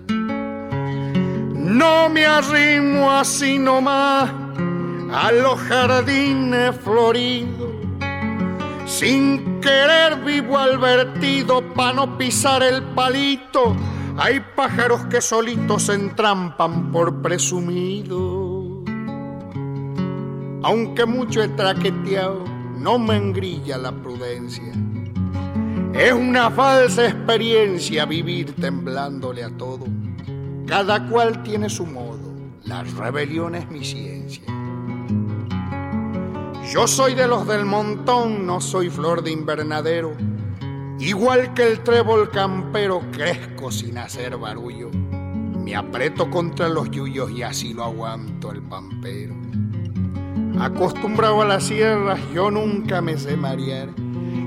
No 1.62 2.08
me 2.08 2.26
arrimo 2.26 3.08
así 3.12 3.56
nomás 3.56 4.28
a 5.12 5.30
los 5.30 5.60
jardines 5.60 6.74
floridos. 6.80 7.70
Sin 8.84 9.60
querer 9.60 10.24
vivo 10.24 10.58
al 10.58 10.78
vertido 10.78 11.62
pa' 11.72 11.92
no 11.92 12.18
pisar 12.18 12.64
el 12.64 12.82
palito. 12.82 13.76
Hay 14.16 14.40
pájaros 14.56 15.04
que 15.06 15.20
solitos 15.20 15.84
se 15.84 15.94
entrampan 15.94 16.90
por 16.90 17.22
presumido. 17.22 18.82
Aunque 20.64 21.06
mucho 21.06 21.44
he 21.44 21.48
traqueteado, 21.48 22.44
no 22.76 22.98
me 22.98 23.16
engrilla 23.16 23.78
la 23.78 23.92
prudencia. 23.92 24.72
Es 25.94 26.12
una 26.12 26.50
falsa 26.50 27.04
experiencia 27.04 28.04
vivir 28.04 28.52
temblándole 28.56 29.44
a 29.44 29.50
todo 29.56 29.86
cada 30.72 31.06
cual 31.06 31.42
tiene 31.42 31.68
su 31.68 31.84
modo, 31.84 32.32
la 32.64 32.82
rebelión 32.82 33.54
es 33.54 33.70
mi 33.70 33.84
ciencia. 33.84 34.42
Yo 36.72 36.86
soy 36.86 37.14
de 37.14 37.28
los 37.28 37.46
del 37.46 37.66
montón, 37.66 38.46
no 38.46 38.58
soy 38.58 38.88
flor 38.88 39.22
de 39.22 39.32
invernadero. 39.32 40.14
Igual 40.98 41.52
que 41.52 41.68
el 41.68 41.80
trébol 41.80 42.30
campero, 42.30 43.02
crezco 43.12 43.70
sin 43.70 43.98
hacer 43.98 44.38
barullo. 44.38 44.88
Me 44.90 45.76
aprieto 45.76 46.30
contra 46.30 46.70
los 46.70 46.90
yuyos 46.90 47.30
y 47.32 47.42
así 47.42 47.74
lo 47.74 47.84
aguanto 47.84 48.50
el 48.50 48.62
pampero. 48.62 49.34
Acostumbrado 50.58 51.42
a 51.42 51.44
las 51.44 51.64
sierras, 51.64 52.18
yo 52.32 52.50
nunca 52.50 53.02
me 53.02 53.18
sé 53.18 53.36
marear. 53.36 53.90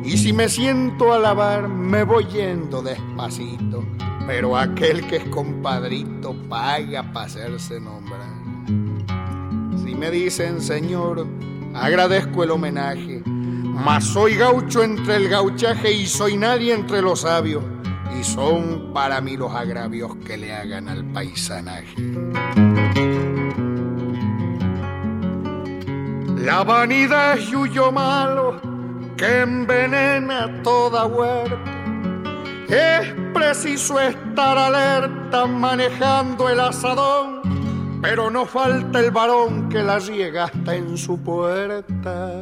Y 0.03 0.17
si 0.17 0.34
me 0.34 0.50
siento 0.50 1.13
a 1.13 1.20
lavar, 1.20 1.67
me 1.67 2.03
voy 2.03 2.25
yendo 2.25 2.82
despacito 2.82 3.84
pero 4.25 4.58
aquel 4.58 5.05
que 5.08 5.17
es 5.17 5.24
compadrito 5.25 6.36
paga 6.50 7.03
para 7.13 7.25
hacerse 7.25 7.79
nombrar. 7.79 8.22
Si 9.84 9.96
me 9.96 10.10
dicen, 10.12 10.62
Señor, 10.62 11.27
agradezco 11.74 12.44
el 12.44 12.51
homenaje, 12.51 13.22
mas 13.25 14.05
soy 14.05 14.36
gaucho 14.36 14.84
entre 14.84 15.17
el 15.17 15.29
gauchaje 15.29 15.91
y 15.91 16.08
soy 16.08 16.38
nadie 16.38 16.74
entre 16.74 17.01
los 17.01 17.22
sabios, 17.22 17.63
y 18.20 18.24
son 18.24 18.91
para 18.94 19.22
mí 19.22 19.38
los 19.38 19.53
agravios 19.53 20.15
que 20.25 20.38
le 20.38 20.53
hagan 20.53 20.89
al 20.89 21.05
paisanaje. 21.05 21.96
La 26.38 26.63
vanidad 26.63 27.38
es 27.38 27.50
yuyo 27.50 27.91
malo 27.91 28.62
que 29.17 29.41
envenena 29.41 30.62
toda 30.62 31.05
huerta. 31.05 31.75
Es 32.75 33.13
preciso 33.34 33.98
estar 34.01 34.58
alerta 34.58 35.46
manejando 35.46 36.50
el 36.50 36.60
asadón, 36.60 38.01
pero 38.01 38.29
no 38.29 38.46
falta 38.46 39.00
el 39.00 39.12
varón 39.12 39.70
que 39.70 39.82
la 39.82 39.98
riega 39.98 40.44
hasta 40.44 40.75
en 40.75 40.98
su 40.98 41.17
puerta. 41.17 42.34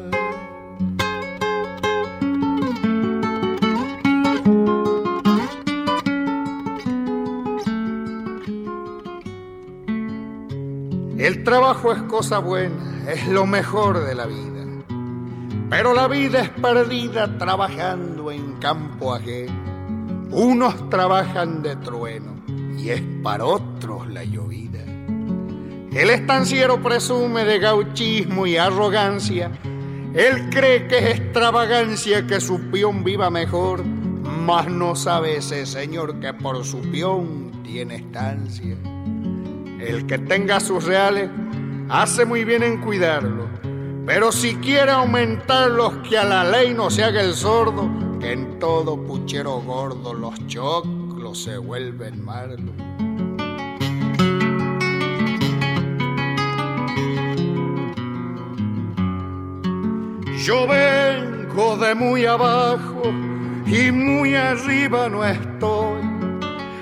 El 11.20 11.44
trabajo 11.44 11.92
es 11.92 12.02
cosa 12.04 12.40
buena, 12.40 13.04
es 13.08 13.28
lo 13.28 13.46
mejor 13.46 14.04
de 14.04 14.16
la 14.16 14.26
vida. 14.26 14.66
Pero 15.70 15.94
la 15.94 16.08
vida 16.08 16.42
es 16.42 16.50
perdida 16.50 17.38
trabajando 17.38 18.32
en 18.32 18.54
campo 18.54 19.14
ajeno. 19.14 19.63
Unos 20.36 20.90
trabajan 20.90 21.62
de 21.62 21.76
trueno 21.76 22.34
y 22.76 22.90
es 22.90 23.04
para 23.22 23.46
otros 23.46 24.08
la 24.08 24.24
llovida. 24.24 24.80
El 25.94 26.10
estanciero 26.10 26.82
presume 26.82 27.46
de 27.46 27.60
gauchismo 27.60 28.48
y 28.48 28.58
arrogancia. 28.58 29.52
Él 30.16 30.50
cree 30.50 30.88
que 30.88 30.98
es 30.98 31.20
extravagancia 31.20 32.26
que 32.26 32.42
su 32.42 32.60
peón 32.72 33.04
viva 33.04 33.30
mejor, 33.30 33.86
mas 33.86 34.68
no 34.68 34.96
sabe 34.96 35.38
ese 35.38 35.68
señor 35.68 36.20
que 36.20 36.34
por 36.34 36.66
su 36.66 36.82
peón 36.82 37.52
tiene 37.64 37.98
estancia. 37.98 38.76
El 39.80 40.08
que 40.08 40.18
tenga 40.18 40.60
sus 40.60 40.84
reales 40.84 41.30
hace 41.90 42.26
muy 42.26 42.44
bien 42.44 42.64
en 42.64 42.82
cuidarlo, 42.82 43.48
pero 44.08 44.32
si 44.32 44.56
quiere 44.56 44.90
aumentarlos 44.90 45.94
que 46.10 46.18
a 46.18 46.24
la 46.24 46.44
ley 46.44 46.74
no 46.74 46.90
se 46.90 47.04
haga 47.04 47.22
el 47.22 47.36
sordo, 47.36 47.88
en 48.24 48.58
todo 48.60 48.98
puchero 48.98 49.60
gordo 49.62 50.14
los 50.14 50.48
choclos 50.48 51.44
se 51.44 51.58
vuelven 51.58 52.24
malos. 52.24 52.60
Yo 60.44 60.68
vengo 60.68 61.78
de 61.78 61.96
muy 61.96 62.26
abajo 62.26 63.04
y 63.66 63.92
muy 63.92 64.36
arriba 64.36 65.10
no 65.10 65.24
estoy. 65.24 66.02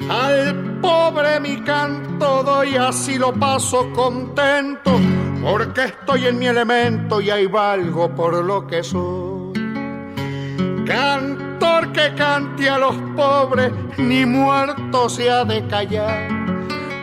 Al 0.10 0.80
pobre 0.82 1.40
mi 1.40 1.62
canto 1.62 2.44
doy, 2.44 2.76
así 2.76 3.18
lo 3.18 3.34
paso 3.34 3.92
contento, 3.94 4.92
porque 5.44 5.86
estoy 5.86 6.26
en 6.26 6.40
mi 6.40 6.48
elemento 6.48 7.22
y 7.22 7.30
ahí 7.30 7.46
valgo 7.46 8.10
por 8.16 8.44
lo 8.44 8.66
que 8.66 8.84
soy. 8.84 9.31
Cantor 10.86 11.92
que 11.92 12.14
cante 12.16 12.70
a 12.70 12.78
los 12.78 12.96
pobres, 13.16 13.72
ni 13.98 14.26
muerto 14.26 15.10
se 15.10 15.30
ha 15.30 15.46
de 15.46 15.66
callar, 15.68 16.28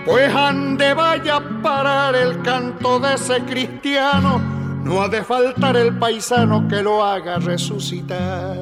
pues 0.04 0.34
ande 0.34 0.94
vaya 0.94 1.36
a 1.36 1.62
parar 1.62 2.14
el 2.16 2.42
canto 2.42 2.98
de 3.00 3.14
ese 3.14 3.40
cristiano, 3.42 4.40
no 4.84 5.02
ha 5.02 5.08
de 5.08 5.22
faltar 5.22 5.76
el 5.76 5.98
paisano 5.98 6.66
que 6.68 6.82
lo 6.82 7.04
haga 7.04 7.38
resucitar. 7.38 8.56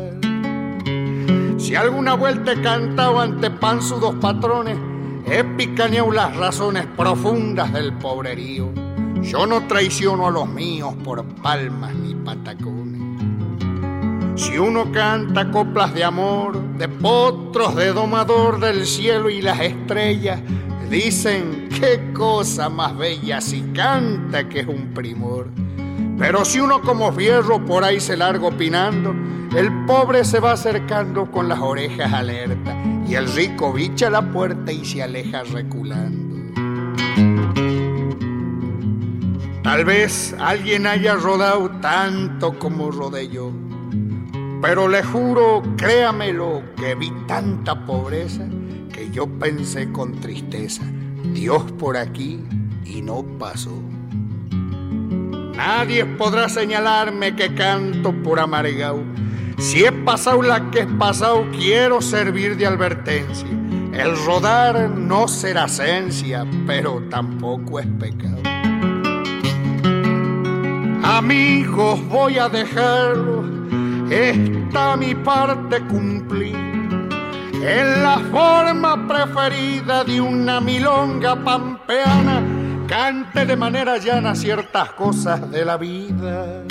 Si 1.58 1.74
alguna 1.74 2.14
vuelta 2.14 2.52
he 2.52 2.60
cantado 2.60 3.20
ante 3.20 3.50
panzudos 3.50 4.14
patrones, 4.16 4.78
He 5.28 5.42
picaneado 5.42 6.12
las 6.12 6.36
razones 6.36 6.86
profundas 6.96 7.72
del 7.72 7.92
pobrerío. 7.94 8.72
Yo 9.22 9.44
no 9.44 9.66
traiciono 9.66 10.28
a 10.28 10.30
los 10.30 10.48
míos 10.48 10.94
por 11.02 11.24
palmas 11.42 11.92
ni 11.96 12.14
patacones. 12.14 12.95
Si 14.36 14.58
uno 14.58 14.92
canta 14.92 15.50
coplas 15.50 15.94
de 15.94 16.04
amor, 16.04 16.62
de 16.76 16.88
potros, 16.88 17.74
de 17.74 17.94
domador 17.94 18.60
del 18.60 18.84
cielo 18.84 19.30
y 19.30 19.40
las 19.40 19.58
estrellas, 19.60 20.40
dicen 20.90 21.70
qué 21.70 22.12
cosa 22.12 22.68
más 22.68 22.96
bella 22.96 23.40
si 23.40 23.62
canta 23.72 24.46
que 24.46 24.60
es 24.60 24.66
un 24.66 24.92
primor. 24.92 25.48
Pero 26.18 26.44
si 26.44 26.60
uno 26.60 26.82
como 26.82 27.10
fierro 27.12 27.64
por 27.64 27.82
ahí 27.82 27.98
se 27.98 28.14
larga 28.14 28.48
opinando, 28.48 29.14
el 29.56 29.86
pobre 29.86 30.22
se 30.22 30.38
va 30.38 30.52
acercando 30.52 31.30
con 31.30 31.48
las 31.48 31.60
orejas 31.60 32.12
alertas 32.12 32.76
y 33.08 33.14
el 33.14 33.32
rico 33.32 33.72
bicha 33.72 34.10
la 34.10 34.20
puerta 34.20 34.70
y 34.70 34.84
se 34.84 35.02
aleja 35.02 35.44
reculando. 35.44 36.26
Tal 39.62 39.84
vez 39.86 40.36
alguien 40.38 40.86
haya 40.86 41.14
rodado 41.14 41.70
tanto 41.80 42.58
como 42.58 42.90
rodé 42.90 43.28
yo, 43.28 43.50
pero 44.60 44.88
le 44.88 45.02
juro, 45.02 45.62
créamelo, 45.76 46.62
que 46.76 46.94
vi 46.94 47.10
tanta 47.26 47.84
pobreza 47.86 48.46
que 48.92 49.10
yo 49.10 49.26
pensé 49.26 49.92
con 49.92 50.20
tristeza, 50.20 50.82
Dios 51.34 51.70
por 51.72 51.96
aquí 51.96 52.40
y 52.84 53.02
no 53.02 53.24
pasó. 53.38 53.82
Nadie 55.56 56.04
podrá 56.04 56.48
señalarme 56.48 57.34
que 57.34 57.54
canto 57.54 58.12
por 58.22 58.38
amargao. 58.38 59.02
Si 59.58 59.84
he 59.84 59.92
pasado 59.92 60.42
la 60.42 60.70
que 60.70 60.80
he 60.80 60.86
pasado, 60.86 61.46
quiero 61.50 62.02
servir 62.02 62.56
de 62.56 62.66
advertencia. 62.66 63.48
El 63.92 64.14
rodar 64.26 64.90
no 64.90 65.26
será 65.26 65.64
esencia, 65.64 66.44
pero 66.66 67.02
tampoco 67.08 67.80
es 67.80 67.86
pecado. 67.98 68.36
Amigos, 71.02 72.06
voy 72.08 72.38
a 72.38 72.50
dejarlo, 72.50 73.35
esta 74.10 74.96
mi 74.96 75.14
parte 75.14 75.80
cumplir. 75.86 76.56
En 77.62 78.02
la 78.02 78.18
forma 78.30 79.06
preferida 79.08 80.04
de 80.04 80.20
una 80.20 80.60
milonga 80.60 81.34
pampeana 81.36 82.42
cante 82.86 83.44
de 83.44 83.56
manera 83.56 83.98
llana 83.98 84.34
ciertas 84.34 84.92
cosas 84.92 85.50
de 85.50 85.64
la 85.64 85.76
vida. 85.76 86.64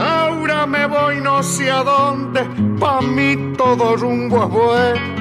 Ahora 0.00 0.66
me 0.66 0.86
voy 0.86 1.20
no 1.20 1.42
sé 1.42 1.70
a 1.70 1.82
dónde, 1.82 2.42
pa' 2.80 3.00
mí 3.02 3.54
todo 3.56 3.96
rumbo 3.96 4.42
es 4.42 4.48
bueno. 4.48 5.20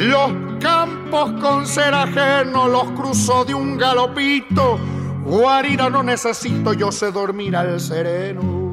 Los 0.00 0.32
campos 0.60 1.32
con 1.40 1.66
ser 1.66 1.94
ajeno 1.94 2.66
los 2.68 2.90
cruzo 2.90 3.44
de 3.44 3.54
un 3.54 3.78
galopito. 3.78 4.78
Guarira 5.24 5.88
no 5.88 6.02
necesito, 6.02 6.72
yo 6.72 6.90
sé 6.90 7.12
dormir 7.12 7.56
al 7.56 7.80
sereno. 7.80 8.63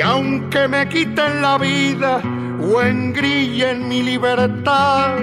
Y 0.00 0.02
aunque 0.02 0.66
me 0.66 0.88
quiten 0.88 1.42
la 1.42 1.58
vida 1.58 2.22
o 2.58 2.80
engrillen 2.80 3.86
mi 3.86 4.02
libertad, 4.02 5.18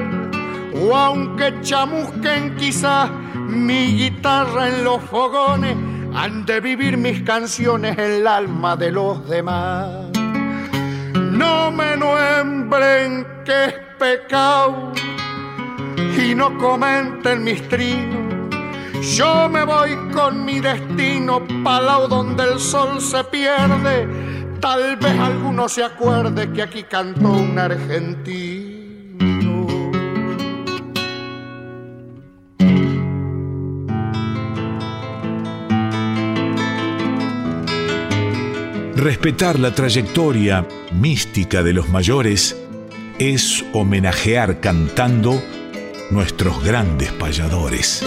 o 0.75 0.95
aunque 0.95 1.51
chamusquen 1.61 2.55
quizás 2.57 3.09
mi 3.33 3.97
guitarra 3.97 4.67
en 4.67 4.83
los 4.83 5.01
fogones, 5.05 5.75
han 6.13 6.45
de 6.45 6.59
vivir 6.59 6.95
mis 6.95 7.23
canciones 7.23 7.97
en 7.97 8.11
el 8.17 8.27
alma 8.27 8.75
de 8.75 8.91
los 8.91 9.27
demás. 9.27 9.89
No 11.15 11.71
me 11.71 11.97
nuembren 11.97 13.25
que 13.45 13.65
es 13.65 13.73
pecado 13.97 14.91
y 16.23 16.35
no 16.35 16.55
comenten 16.59 17.43
mis 17.43 17.67
trinos. 17.67 18.55
Yo 19.15 19.49
me 19.49 19.63
voy 19.63 19.95
con 20.13 20.45
mi 20.45 20.59
destino 20.59 21.41
lado 21.63 22.07
donde 22.07 22.43
el 22.43 22.59
sol 22.59 23.01
se 23.01 23.23
pierde. 23.23 24.27
Tal 24.59 24.95
vez 24.97 25.19
alguno 25.19 25.69
se 25.69 25.83
acuerde 25.83 26.51
que 26.51 26.61
aquí 26.63 26.83
cantó 26.83 27.29
un 27.29 27.57
argentino. 27.59 28.77
Respetar 38.95 39.59
la 39.59 39.75
trayectoria 39.75 40.67
mística 40.91 41.61
de 41.61 41.73
los 41.73 41.89
mayores 41.89 42.57
es 43.19 43.63
homenajear 43.73 44.59
cantando 44.59 45.41
nuestros 46.09 46.63
grandes 46.63 47.11
payadores. 47.13 48.03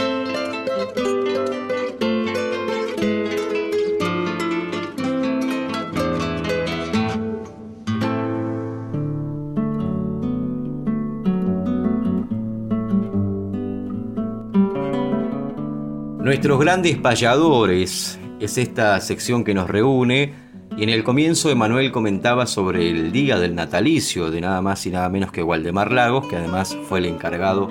Nuestros 16.22 16.60
grandes 16.60 16.98
payadores 16.98 18.18
es 18.40 18.58
esta 18.58 19.00
sección 19.00 19.42
que 19.42 19.54
nos 19.54 19.70
reúne 19.70 20.34
Y 20.76 20.82
en 20.82 20.90
el 20.90 21.02
comienzo 21.02 21.48
Emanuel 21.48 21.92
comentaba 21.92 22.46
sobre 22.46 22.90
el 22.90 23.10
día 23.10 23.38
del 23.38 23.54
natalicio 23.54 24.30
de 24.30 24.42
nada 24.42 24.60
más 24.60 24.84
y 24.84 24.90
nada 24.90 25.08
menos 25.08 25.32
que 25.32 25.42
Waldemar 25.42 25.90
Lagos, 25.90 26.26
que 26.26 26.36
además 26.36 26.76
fue 26.90 26.98
el 26.98 27.06
encargado 27.06 27.70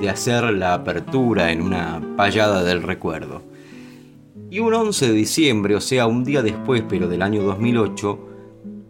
de 0.00 0.10
hacer 0.10 0.44
la 0.52 0.74
apertura 0.74 1.50
en 1.50 1.60
una 1.60 2.00
payada 2.16 2.62
del 2.62 2.84
recuerdo. 2.84 3.42
Y 4.48 4.60
un 4.60 4.72
11 4.72 5.08
de 5.08 5.12
diciembre, 5.12 5.74
o 5.74 5.80
sea, 5.80 6.06
un 6.06 6.22
día 6.22 6.40
después, 6.40 6.84
pero 6.88 7.08
del 7.08 7.22
año 7.22 7.42
2008, 7.42 8.18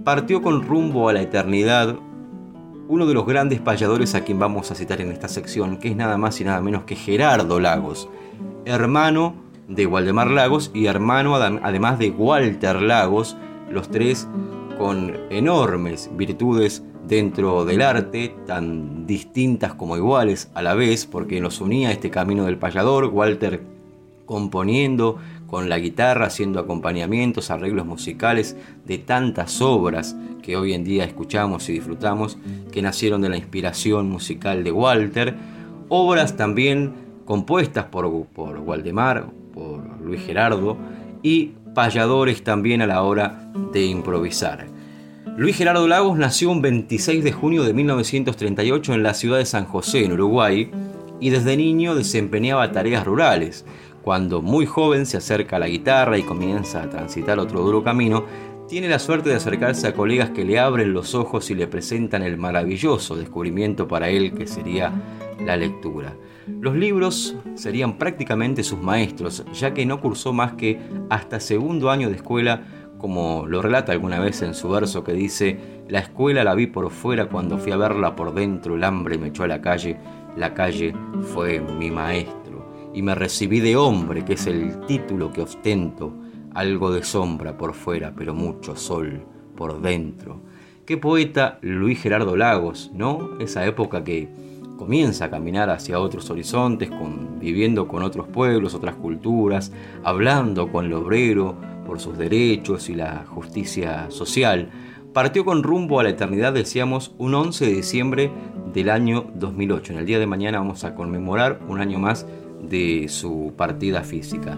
partió 0.04 0.42
con 0.42 0.62
rumbo 0.62 1.08
a 1.08 1.14
la 1.14 1.22
eternidad 1.22 1.96
uno 2.88 3.06
de 3.06 3.14
los 3.14 3.26
grandes 3.26 3.60
payadores 3.60 4.14
a 4.14 4.22
quien 4.22 4.38
vamos 4.38 4.70
a 4.70 4.74
citar 4.74 5.00
en 5.00 5.12
esta 5.12 5.28
sección, 5.28 5.78
que 5.78 5.88
es 5.88 5.96
nada 5.96 6.18
más 6.18 6.40
y 6.42 6.44
nada 6.44 6.60
menos 6.60 6.84
que 6.84 6.94
Gerardo 6.94 7.58
Lagos, 7.58 8.08
hermano 8.68 9.34
de 9.66 9.86
Waldemar 9.86 10.30
Lagos 10.30 10.70
y 10.74 10.86
hermano 10.86 11.36
además 11.36 11.98
de 11.98 12.10
Walter 12.10 12.82
Lagos, 12.82 13.36
los 13.70 13.88
tres 13.88 14.28
con 14.76 15.16
enormes 15.30 16.10
virtudes 16.14 16.82
dentro 17.06 17.64
del 17.64 17.82
arte, 17.82 18.34
tan 18.46 19.06
distintas 19.06 19.74
como 19.74 19.96
iguales 19.96 20.50
a 20.54 20.62
la 20.62 20.74
vez, 20.74 21.06
porque 21.06 21.40
nos 21.40 21.60
unía 21.60 21.90
este 21.90 22.10
camino 22.10 22.44
del 22.44 22.58
payador, 22.58 23.06
Walter 23.06 23.62
componiendo 24.26 25.16
con 25.46 25.70
la 25.70 25.78
guitarra, 25.78 26.26
haciendo 26.26 26.60
acompañamientos, 26.60 27.50
arreglos 27.50 27.86
musicales 27.86 28.56
de 28.84 28.98
tantas 28.98 29.62
obras 29.62 30.14
que 30.42 30.56
hoy 30.56 30.74
en 30.74 30.84
día 30.84 31.04
escuchamos 31.04 31.68
y 31.70 31.72
disfrutamos, 31.72 32.36
que 32.70 32.82
nacieron 32.82 33.22
de 33.22 33.30
la 33.30 33.38
inspiración 33.38 34.10
musical 34.10 34.62
de 34.62 34.72
Walter, 34.72 35.34
obras 35.88 36.36
también 36.36 37.07
compuestas 37.28 37.84
por, 37.84 38.24
por 38.28 38.58
Waldemar, 38.60 39.26
por 39.52 40.00
Luis 40.00 40.22
Gerardo, 40.22 40.78
y 41.22 41.52
payadores 41.74 42.42
también 42.42 42.80
a 42.80 42.86
la 42.86 43.02
hora 43.02 43.52
de 43.70 43.84
improvisar. 43.84 44.64
Luis 45.36 45.54
Gerardo 45.54 45.86
Lagos 45.86 46.16
nació 46.16 46.50
un 46.50 46.62
26 46.62 47.22
de 47.22 47.32
junio 47.32 47.64
de 47.64 47.74
1938 47.74 48.94
en 48.94 49.02
la 49.02 49.12
ciudad 49.12 49.36
de 49.36 49.44
San 49.44 49.66
José, 49.66 50.06
en 50.06 50.12
Uruguay, 50.12 50.70
y 51.20 51.28
desde 51.28 51.58
niño 51.58 51.94
desempeñaba 51.94 52.72
tareas 52.72 53.04
rurales. 53.04 53.66
Cuando 54.02 54.40
muy 54.40 54.64
joven 54.64 55.04
se 55.04 55.18
acerca 55.18 55.56
a 55.56 55.58
la 55.58 55.68
guitarra 55.68 56.16
y 56.16 56.22
comienza 56.22 56.82
a 56.82 56.88
transitar 56.88 57.38
otro 57.38 57.60
duro 57.60 57.84
camino, 57.84 58.24
tiene 58.68 58.88
la 58.88 58.98
suerte 58.98 59.28
de 59.28 59.36
acercarse 59.36 59.86
a 59.86 59.92
colegas 59.92 60.30
que 60.30 60.46
le 60.46 60.58
abren 60.58 60.94
los 60.94 61.14
ojos 61.14 61.50
y 61.50 61.54
le 61.54 61.66
presentan 61.66 62.22
el 62.22 62.38
maravilloso 62.38 63.16
descubrimiento 63.16 63.86
para 63.86 64.08
él 64.08 64.32
que 64.32 64.46
sería 64.46 64.90
la 65.44 65.58
lectura. 65.58 66.14
Los 66.60 66.74
libros 66.74 67.36
serían 67.54 67.98
prácticamente 67.98 68.62
sus 68.64 68.80
maestros, 68.80 69.44
ya 69.52 69.74
que 69.74 69.86
no 69.86 70.00
cursó 70.00 70.32
más 70.32 70.54
que 70.54 70.80
hasta 71.08 71.40
segundo 71.40 71.90
año 71.90 72.08
de 72.08 72.16
escuela, 72.16 72.62
como 72.98 73.46
lo 73.46 73.62
relata 73.62 73.92
alguna 73.92 74.18
vez 74.18 74.42
en 74.42 74.54
su 74.54 74.68
verso 74.68 75.04
que 75.04 75.12
dice, 75.12 75.58
la 75.88 76.00
escuela 76.00 76.42
la 76.42 76.54
vi 76.54 76.66
por 76.66 76.90
fuera 76.90 77.28
cuando 77.28 77.58
fui 77.58 77.72
a 77.72 77.76
verla 77.76 78.16
por 78.16 78.34
dentro, 78.34 78.74
el 78.74 78.84
hambre 78.84 79.18
me 79.18 79.28
echó 79.28 79.44
a 79.44 79.48
la 79.48 79.60
calle, 79.60 79.96
la 80.36 80.52
calle 80.52 80.94
fue 81.32 81.60
mi 81.60 81.90
maestro, 81.90 82.90
y 82.92 83.02
me 83.02 83.14
recibí 83.14 83.60
de 83.60 83.76
hombre, 83.76 84.24
que 84.24 84.32
es 84.34 84.46
el 84.46 84.80
título 84.86 85.32
que 85.32 85.42
ostento, 85.42 86.12
algo 86.54 86.90
de 86.90 87.04
sombra 87.04 87.56
por 87.56 87.74
fuera, 87.74 88.12
pero 88.16 88.34
mucho 88.34 88.74
sol 88.74 89.24
por 89.54 89.80
dentro. 89.80 90.40
Qué 90.84 90.96
poeta 90.96 91.58
Luis 91.60 92.00
Gerardo 92.00 92.36
Lagos, 92.36 92.90
¿no? 92.94 93.38
Esa 93.38 93.66
época 93.66 94.02
que 94.02 94.28
comienza 94.78 95.26
a 95.26 95.30
caminar 95.30 95.68
hacia 95.68 95.98
otros 95.98 96.30
horizontes, 96.30 96.88
viviendo 97.38 97.86
con 97.86 98.02
otros 98.02 98.28
pueblos, 98.28 98.74
otras 98.74 98.94
culturas, 98.94 99.72
hablando 100.04 100.72
con 100.72 100.86
el 100.86 100.94
obrero 100.94 101.56
por 101.84 102.00
sus 102.00 102.16
derechos 102.16 102.88
y 102.88 102.94
la 102.94 103.26
justicia 103.26 104.06
social. 104.10 104.70
Partió 105.12 105.44
con 105.44 105.62
rumbo 105.62 106.00
a 106.00 106.04
la 106.04 106.10
eternidad, 106.10 106.52
decíamos, 106.52 107.12
un 107.18 107.34
11 107.34 107.66
de 107.66 107.72
diciembre 107.72 108.30
del 108.72 108.88
año 108.88 109.26
2008. 109.34 109.92
En 109.92 109.98
el 109.98 110.06
día 110.06 110.18
de 110.18 110.26
mañana 110.26 110.58
vamos 110.58 110.84
a 110.84 110.94
conmemorar 110.94 111.60
un 111.68 111.80
año 111.80 111.98
más 111.98 112.26
de 112.62 113.06
su 113.08 113.52
partida 113.56 114.02
física. 114.04 114.56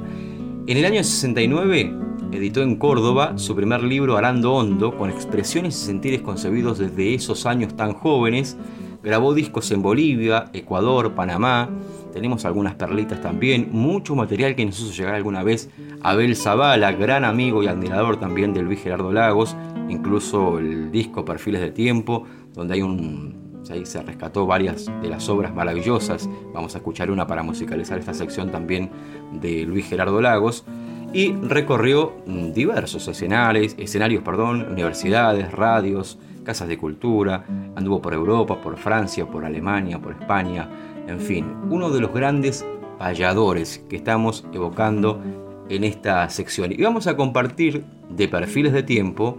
En 0.66 0.76
el 0.76 0.84
año 0.84 1.02
69 1.02 1.94
editó 2.32 2.62
en 2.62 2.76
Córdoba 2.76 3.38
su 3.38 3.56
primer 3.56 3.82
libro 3.82 4.16
Arando 4.16 4.52
Hondo, 4.52 4.96
con 4.96 5.08
expresiones 5.08 5.82
y 5.82 5.86
sentires 5.86 6.20
concebidos 6.20 6.78
desde 6.78 7.14
esos 7.14 7.46
años 7.46 7.74
tan 7.74 7.94
jóvenes 7.94 8.58
Grabó 9.02 9.32
discos 9.34 9.70
en 9.70 9.82
Bolivia, 9.82 10.50
Ecuador, 10.52 11.14
Panamá. 11.14 11.68
Tenemos 12.12 12.44
algunas 12.44 12.74
perlitas 12.74 13.20
también. 13.20 13.68
Mucho 13.72 14.14
material 14.14 14.54
que 14.54 14.66
nos 14.66 14.78
hizo 14.80 14.92
llegar 14.92 15.14
alguna 15.14 15.42
vez 15.42 15.70
Abel 16.02 16.36
Zavala, 16.36 16.92
gran 16.92 17.24
amigo 17.24 17.62
y 17.62 17.66
admirador 17.66 18.18
también 18.18 18.52
de 18.52 18.62
Luis 18.62 18.82
Gerardo 18.82 19.12
Lagos. 19.12 19.56
Incluso 19.88 20.58
el 20.58 20.90
disco 20.90 21.24
Perfiles 21.24 21.60
de 21.60 21.70
Tiempo, 21.70 22.26
donde 22.54 22.74
hay 22.74 22.82
un 22.82 23.40
Ahí 23.70 23.86
se 23.86 24.02
rescató 24.02 24.46
varias 24.46 24.90
de 25.00 25.08
las 25.08 25.28
obras 25.28 25.54
maravillosas. 25.54 26.28
Vamos 26.52 26.74
a 26.74 26.78
escuchar 26.78 27.10
una 27.10 27.26
para 27.26 27.42
musicalizar 27.42 27.98
esta 27.98 28.14
sección 28.14 28.50
también 28.50 28.90
de 29.32 29.64
Luis 29.64 29.86
Gerardo 29.86 30.20
Lagos. 30.20 30.64
Y 31.12 31.32
recorrió 31.34 32.14
diversos 32.26 33.06
escenarios, 33.08 33.74
escenarios 33.78 34.22
perdón, 34.22 34.66
universidades, 34.70 35.52
radios, 35.52 36.18
casas 36.50 36.66
de 36.66 36.78
cultura, 36.78 37.44
anduvo 37.76 38.02
por 38.02 38.12
Europa, 38.12 38.60
por 38.60 38.76
Francia, 38.76 39.24
por 39.24 39.44
Alemania, 39.44 40.00
por 40.00 40.14
España, 40.14 40.68
en 41.06 41.20
fin, 41.20 41.46
uno 41.70 41.90
de 41.90 42.00
los 42.00 42.12
grandes 42.12 42.66
payadores 42.98 43.84
que 43.88 43.94
estamos 43.94 44.44
evocando 44.52 45.22
en 45.68 45.84
esta 45.84 46.28
sección. 46.28 46.72
Y 46.72 46.82
vamos 46.82 47.06
a 47.06 47.16
compartir 47.16 47.84
de 48.08 48.26
perfiles 48.26 48.72
de 48.72 48.82
tiempo 48.82 49.38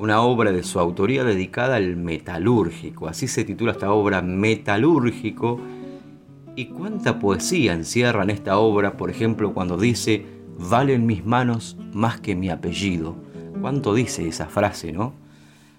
una 0.00 0.20
obra 0.20 0.50
de 0.50 0.64
su 0.64 0.80
autoría 0.80 1.22
dedicada 1.22 1.76
al 1.76 1.94
metalúrgico, 1.94 3.06
así 3.06 3.28
se 3.28 3.44
titula 3.44 3.70
esta 3.70 3.92
obra, 3.92 4.20
Metalúrgico. 4.20 5.60
¿Y 6.56 6.66
cuánta 6.66 7.20
poesía 7.20 7.72
encierra 7.72 8.24
en 8.24 8.30
esta 8.30 8.58
obra, 8.58 8.96
por 8.96 9.10
ejemplo, 9.10 9.54
cuando 9.54 9.76
dice, 9.76 10.26
valen 10.58 11.06
mis 11.06 11.24
manos 11.24 11.76
más 11.92 12.18
que 12.18 12.34
mi 12.34 12.48
apellido? 12.48 13.14
¿Cuánto 13.60 13.94
dice 13.94 14.26
esa 14.26 14.46
frase, 14.46 14.90
no? 14.92 15.27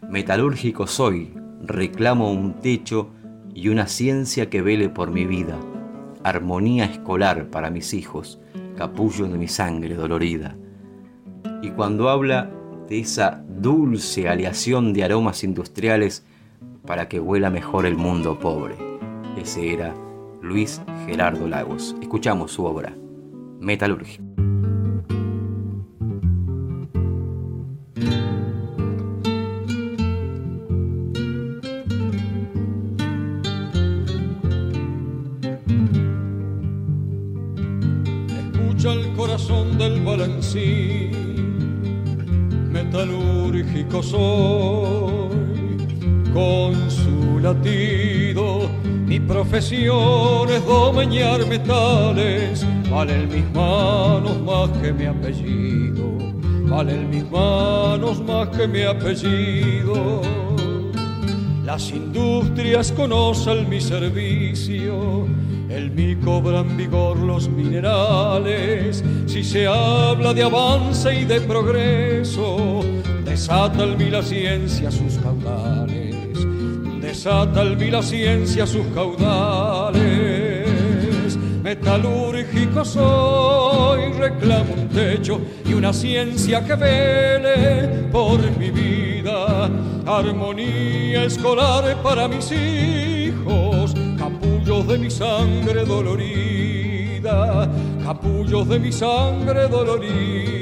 Metalúrgico 0.08 0.88
soy, 0.88 1.34
reclamo 1.62 2.32
un 2.32 2.54
techo 2.54 3.10
y 3.54 3.70
una 3.70 3.88
ciencia 3.88 4.50
que 4.50 4.62
vele 4.62 4.90
por 4.90 5.12
mi 5.12 5.26
vida, 5.26 5.60
armonía 6.24 6.86
escolar 6.86 7.50
para 7.50 7.70
mis 7.70 7.94
hijos, 7.94 8.40
capullo 8.76 9.28
de 9.28 9.38
mi 9.38 9.48
sangre 9.48 9.96
dolorida. 9.96 10.56
Y 11.62 11.70
cuando 11.72 12.10
habla 12.10 12.50
de 12.88 13.00
esa 13.00 13.44
dulce 13.48 14.28
aleación 14.30 14.94
de 14.94 15.04
aromas 15.04 15.44
industriales 15.44 16.26
para 16.88 17.08
que 17.08 17.20
huela 17.20 17.52
mejor 17.52 17.86
el 17.86 17.96
mundo 17.96 18.40
pobre, 18.40 18.76
ese 19.38 19.74
era 19.74 19.94
Luis 20.42 20.82
Gerardo 21.06 21.48
Lagos. 21.48 21.96
Escuchamos 22.02 22.52
su 22.52 22.66
obra, 22.66 22.96
Metalúrgico. 23.60 24.29
Mi 49.50 49.52
profesión 49.52 50.50
es 50.52 50.64
domeñar 50.64 51.44
metales, 51.48 52.64
valen 52.88 53.28
mis 53.30 53.50
manos 53.52 54.40
más 54.42 54.70
que 54.78 54.94
mi 54.94 55.06
apellido, 55.06 56.18
valen 56.70 57.10
mis 57.10 57.30
manos 57.32 58.22
más 58.22 58.48
que 58.50 58.68
mi 58.68 58.84
apellido. 58.84 60.22
Las 61.66 61.90
industrias 61.90 62.92
conocen 62.92 63.68
mi 63.70 63.82
servicio 63.82 65.28
el 65.70 65.92
mí 65.92 66.16
cobran 66.16 66.76
vigor 66.76 67.18
los 67.18 67.48
minerales, 67.48 69.04
si 69.28 69.44
se 69.44 69.68
habla 69.68 70.34
de 70.34 70.44
avance 70.44 71.14
y 71.14 71.26
de 71.26 71.42
progreso, 71.42 72.82
desata 73.24 73.84
el 73.84 73.96
mí 73.96 74.10
la 74.10 74.24
ciencia 74.24 74.90
sus 74.90 75.18
caudales, 75.20 75.59
desata 77.20 77.64
el 77.64 77.76
mí 77.76 77.92
la 77.92 78.02
ciencia 78.02 78.66
sus 78.66 78.86
caudales. 78.96 80.66
Metalúrgico 81.62 82.86
soy, 82.86 84.14
reclamo 84.14 84.74
un 84.74 84.88
techo 84.88 85.42
y 85.66 85.74
una 85.74 85.92
ciencia 85.92 86.64
que 86.66 86.76
vele 86.76 88.08
por 88.10 88.40
mi 88.58 88.72
vida, 88.72 89.70
armonía 90.06 91.26
escolar 91.26 92.02
para 92.02 92.30
mis 92.30 92.54
hijos 92.54 93.94
capullos 94.18 94.88
de 94.88 94.98
mi 94.98 95.12
sangre 95.12 95.84
dolorida, 95.84 97.70
capullos 98.02 98.70
de 98.70 98.80
mi 98.80 98.94
sangre 98.94 99.68
dolorida. 99.68 100.59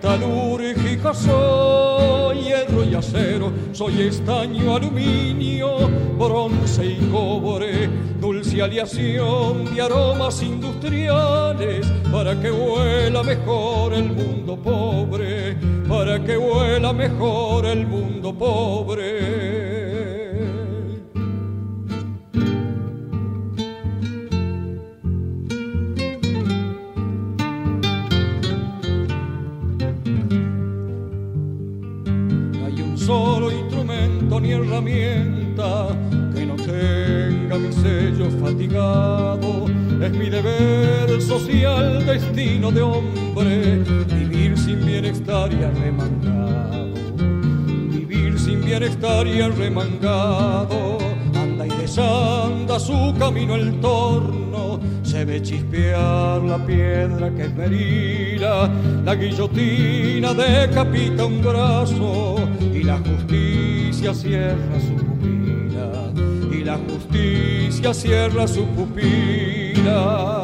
Metalúrgico 0.00 1.12
soy, 1.12 2.44
hierro 2.44 2.84
y 2.84 2.94
acero, 2.94 3.52
soy 3.72 4.02
estaño, 4.02 4.76
aluminio, 4.76 5.88
bronce 6.18 6.86
y 6.86 7.08
cobre, 7.12 7.88
dulce 8.18 8.62
aleación 8.62 9.74
de 9.74 9.82
aromas 9.82 10.42
industriales, 10.42 11.86
para 12.10 12.40
que 12.40 12.50
huela 12.50 13.22
mejor 13.22 13.92
el 13.92 14.12
mundo 14.12 14.56
pobre, 14.56 15.56
para 15.86 16.22
que 16.24 16.38
huela 16.38 16.92
mejor 16.94 17.66
el 17.66 17.86
mundo 17.86 18.32
pobre. 18.32 19.59
De 42.40 42.80
hombre, 42.80 43.84
vivir 44.06 44.56
sin 44.56 44.86
bienestar 44.86 45.52
y 45.52 45.62
arremangado. 45.62 46.94
Vivir 47.90 48.38
sin 48.38 48.64
bienestar 48.64 49.26
y 49.26 49.42
arremangado. 49.42 50.96
Anda 51.34 51.66
y 51.66 51.70
desanda 51.82 52.80
su 52.80 53.14
camino 53.18 53.56
el 53.56 53.78
torno, 53.80 54.80
se 55.02 55.26
ve 55.26 55.42
chispear 55.42 56.40
la 56.42 56.64
piedra 56.64 57.30
que 57.30 57.42
esmerila, 57.44 58.70
la 59.04 59.14
guillotina 59.14 60.32
decapita 60.32 61.26
un 61.26 61.42
brazo 61.42 62.36
y 62.72 62.82
la 62.84 62.96
justicia 62.98 64.14
cierra 64.14 64.80
su 64.80 64.94
pupila, 64.96 66.10
y 66.50 66.64
la 66.64 66.78
justicia 66.78 67.92
cierra 67.92 68.48
su 68.48 68.64
pupila. 68.64 70.40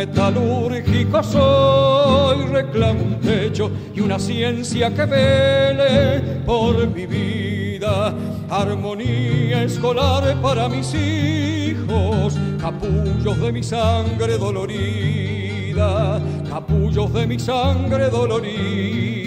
Metalúrgico 0.00 1.22
soy, 1.22 2.46
reclamo 2.46 3.02
un 3.02 3.20
techo 3.20 3.70
y 3.94 4.00
una 4.00 4.18
ciencia 4.18 4.88
que 4.94 5.04
vele 5.04 6.40
por 6.46 6.88
mi 6.88 7.04
vida. 7.04 8.14
Armonía 8.48 9.62
escolar 9.62 10.40
para 10.40 10.70
mis 10.70 10.94
hijos, 10.94 12.38
capullos 12.58 13.38
de 13.42 13.52
mi 13.52 13.62
sangre 13.62 14.38
dolorida, 14.38 16.18
capullos 16.48 17.12
de 17.12 17.26
mi 17.26 17.38
sangre 17.38 18.08
dolorida 18.08 19.20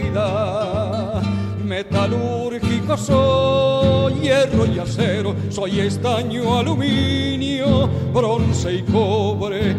metalúrgico 1.74 2.96
soy, 2.96 4.14
hierro 4.22 4.66
y 4.66 4.78
acero, 4.78 5.36
soy 5.50 5.80
estaño, 5.80 6.60
aluminio, 6.60 7.88
bronce 8.14 8.76
y 8.76 8.84
cobre, 8.84 9.76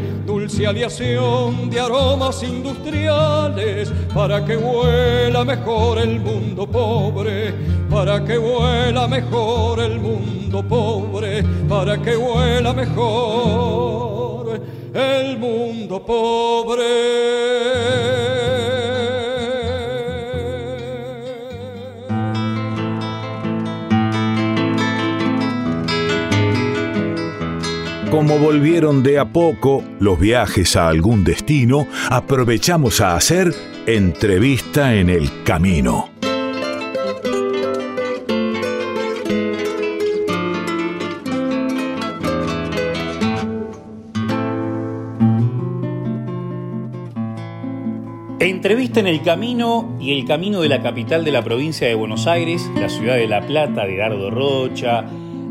dulce 0.58 1.18
de 1.70 1.80
aromas 1.80 2.42
industriales, 2.42 3.92
para 4.14 4.44
que 4.44 4.56
huela 4.56 5.44
mejor 5.44 5.98
el 5.98 6.20
mundo 6.20 6.66
pobre, 6.66 7.52
para 7.90 8.24
que 8.24 8.38
huela 8.38 9.08
mejor 9.08 9.80
el 9.80 9.98
mundo 9.98 10.62
pobre, 10.62 11.42
para 11.68 12.00
que 12.00 12.16
huela 12.16 12.72
mejor 12.72 14.60
el 14.94 15.38
mundo 15.38 16.04
pobre. 16.04 17.53
Como 28.14 28.38
volvieron 28.38 29.02
de 29.02 29.18
a 29.18 29.32
poco 29.32 29.82
los 29.98 30.20
viajes 30.20 30.76
a 30.76 30.86
algún 30.86 31.24
destino, 31.24 31.88
aprovechamos 32.10 33.00
a 33.00 33.16
hacer 33.16 33.52
entrevista 33.88 34.94
en 34.94 35.10
el 35.10 35.42
camino. 35.42 36.10
Entrevista 48.38 49.00
en 49.00 49.08
el 49.08 49.22
camino 49.22 49.98
y 50.00 50.16
el 50.16 50.24
camino 50.24 50.60
de 50.60 50.68
la 50.68 50.80
capital 50.80 51.24
de 51.24 51.32
la 51.32 51.42
provincia 51.42 51.88
de 51.88 51.96
Buenos 51.96 52.28
Aires, 52.28 52.70
la 52.76 52.88
ciudad 52.88 53.16
de 53.16 53.26
La 53.26 53.44
Plata, 53.44 53.84
de 53.84 53.96
Dardo 53.96 54.30
Rocha, 54.30 55.04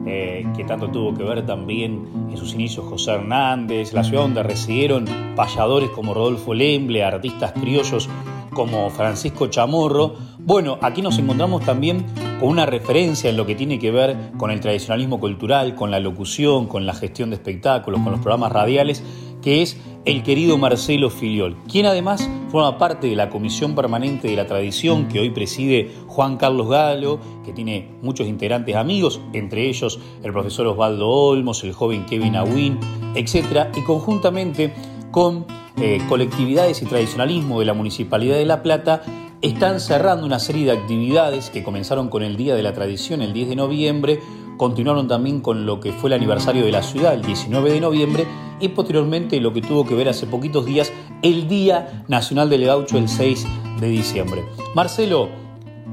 eh, 0.05 0.45
que 0.55 0.63
tanto 0.63 0.89
tuvo 0.89 1.13
que 1.13 1.23
ver 1.23 1.45
también 1.45 2.07
en 2.29 2.37
sus 2.37 2.53
inicios 2.53 2.85
José 2.87 3.11
Hernández, 3.11 3.93
la 3.93 4.03
ciudad 4.03 4.23
donde 4.23 4.43
residieron 4.43 5.05
payadores 5.35 5.89
como 5.89 6.13
Rodolfo 6.13 6.53
Lemble, 6.53 7.03
artistas 7.03 7.53
criollos 7.53 8.09
como 8.53 8.89
Francisco 8.89 9.47
Chamorro. 9.47 10.15
Bueno, 10.39 10.77
aquí 10.81 11.01
nos 11.01 11.17
encontramos 11.17 11.63
también 11.63 12.05
con 12.39 12.49
una 12.49 12.65
referencia 12.65 13.29
en 13.29 13.37
lo 13.37 13.45
que 13.45 13.55
tiene 13.55 13.79
que 13.79 13.91
ver 13.91 14.31
con 14.37 14.51
el 14.51 14.59
tradicionalismo 14.59 15.19
cultural, 15.19 15.75
con 15.75 15.91
la 15.91 15.99
locución, 15.99 16.67
con 16.67 16.85
la 16.85 16.93
gestión 16.93 17.29
de 17.29 17.37
espectáculos, 17.37 18.01
con 18.01 18.11
los 18.11 18.21
programas 18.21 18.51
radiales, 18.51 19.03
que 19.41 19.61
es 19.61 19.77
el 20.05 20.23
querido 20.23 20.57
Marcelo 20.57 21.09
Filiol, 21.09 21.55
quien 21.69 21.85
además 21.85 22.29
forma 22.49 22.77
parte 22.77 23.07
de 23.07 23.15
la 23.15 23.29
Comisión 23.29 23.73
Permanente 23.73 24.27
de 24.27 24.35
la 24.35 24.45
Tradición 24.45 25.07
que 25.07 25.19
hoy 25.19 25.29
preside 25.29 25.91
Juan 26.07 26.37
Carlos 26.37 26.69
Galo, 26.69 27.19
que 27.45 27.53
tiene 27.53 27.89
muchos 28.01 28.27
integrantes 28.27 28.75
amigos, 28.75 29.21
entre 29.31 29.69
ellos 29.69 29.99
el 30.23 30.33
profesor 30.33 30.67
Osvaldo 30.67 31.09
Olmos, 31.09 31.63
el 31.63 31.73
joven 31.73 32.05
Kevin 32.05 32.35
Awin, 32.35 32.79
etc. 33.15 33.67
Y 33.75 33.81
conjuntamente 33.83 34.73
con 35.11 35.45
eh, 35.77 36.01
colectividades 36.09 36.81
y 36.81 36.85
tradicionalismo 36.85 37.59
de 37.59 37.65
la 37.65 37.73
Municipalidad 37.73 38.35
de 38.35 38.45
La 38.45 38.61
Plata, 38.61 39.03
están 39.41 39.81
cerrando 39.81 40.25
una 40.25 40.39
serie 40.39 40.65
de 40.65 40.71
actividades 40.71 41.49
que 41.49 41.63
comenzaron 41.63 42.07
con 42.07 42.23
el 42.23 42.37
Día 42.37 42.55
de 42.55 42.63
la 42.63 42.73
Tradición 42.73 43.21
el 43.21 43.33
10 43.33 43.49
de 43.49 43.55
noviembre, 43.57 44.19
continuaron 44.57 45.07
también 45.07 45.41
con 45.41 45.65
lo 45.65 45.79
que 45.79 45.91
fue 45.91 46.09
el 46.09 46.13
aniversario 46.13 46.65
de 46.65 46.71
la 46.71 46.83
ciudad 46.83 47.13
el 47.13 47.21
19 47.21 47.71
de 47.71 47.81
noviembre 47.81 48.27
y 48.59 48.69
posteriormente 48.69 49.39
lo 49.39 49.53
que 49.53 49.61
tuvo 49.61 49.85
que 49.85 49.95
ver 49.95 50.09
hace 50.09 50.25
poquitos 50.25 50.65
días 50.65 50.91
el 51.21 51.47
Día 51.47 52.03
Nacional 52.07 52.49
del 52.49 52.65
Gaucho 52.65 52.97
el 52.97 53.09
6 53.09 53.45
de 53.79 53.87
diciembre. 53.87 54.43
Marcelo, 54.75 55.29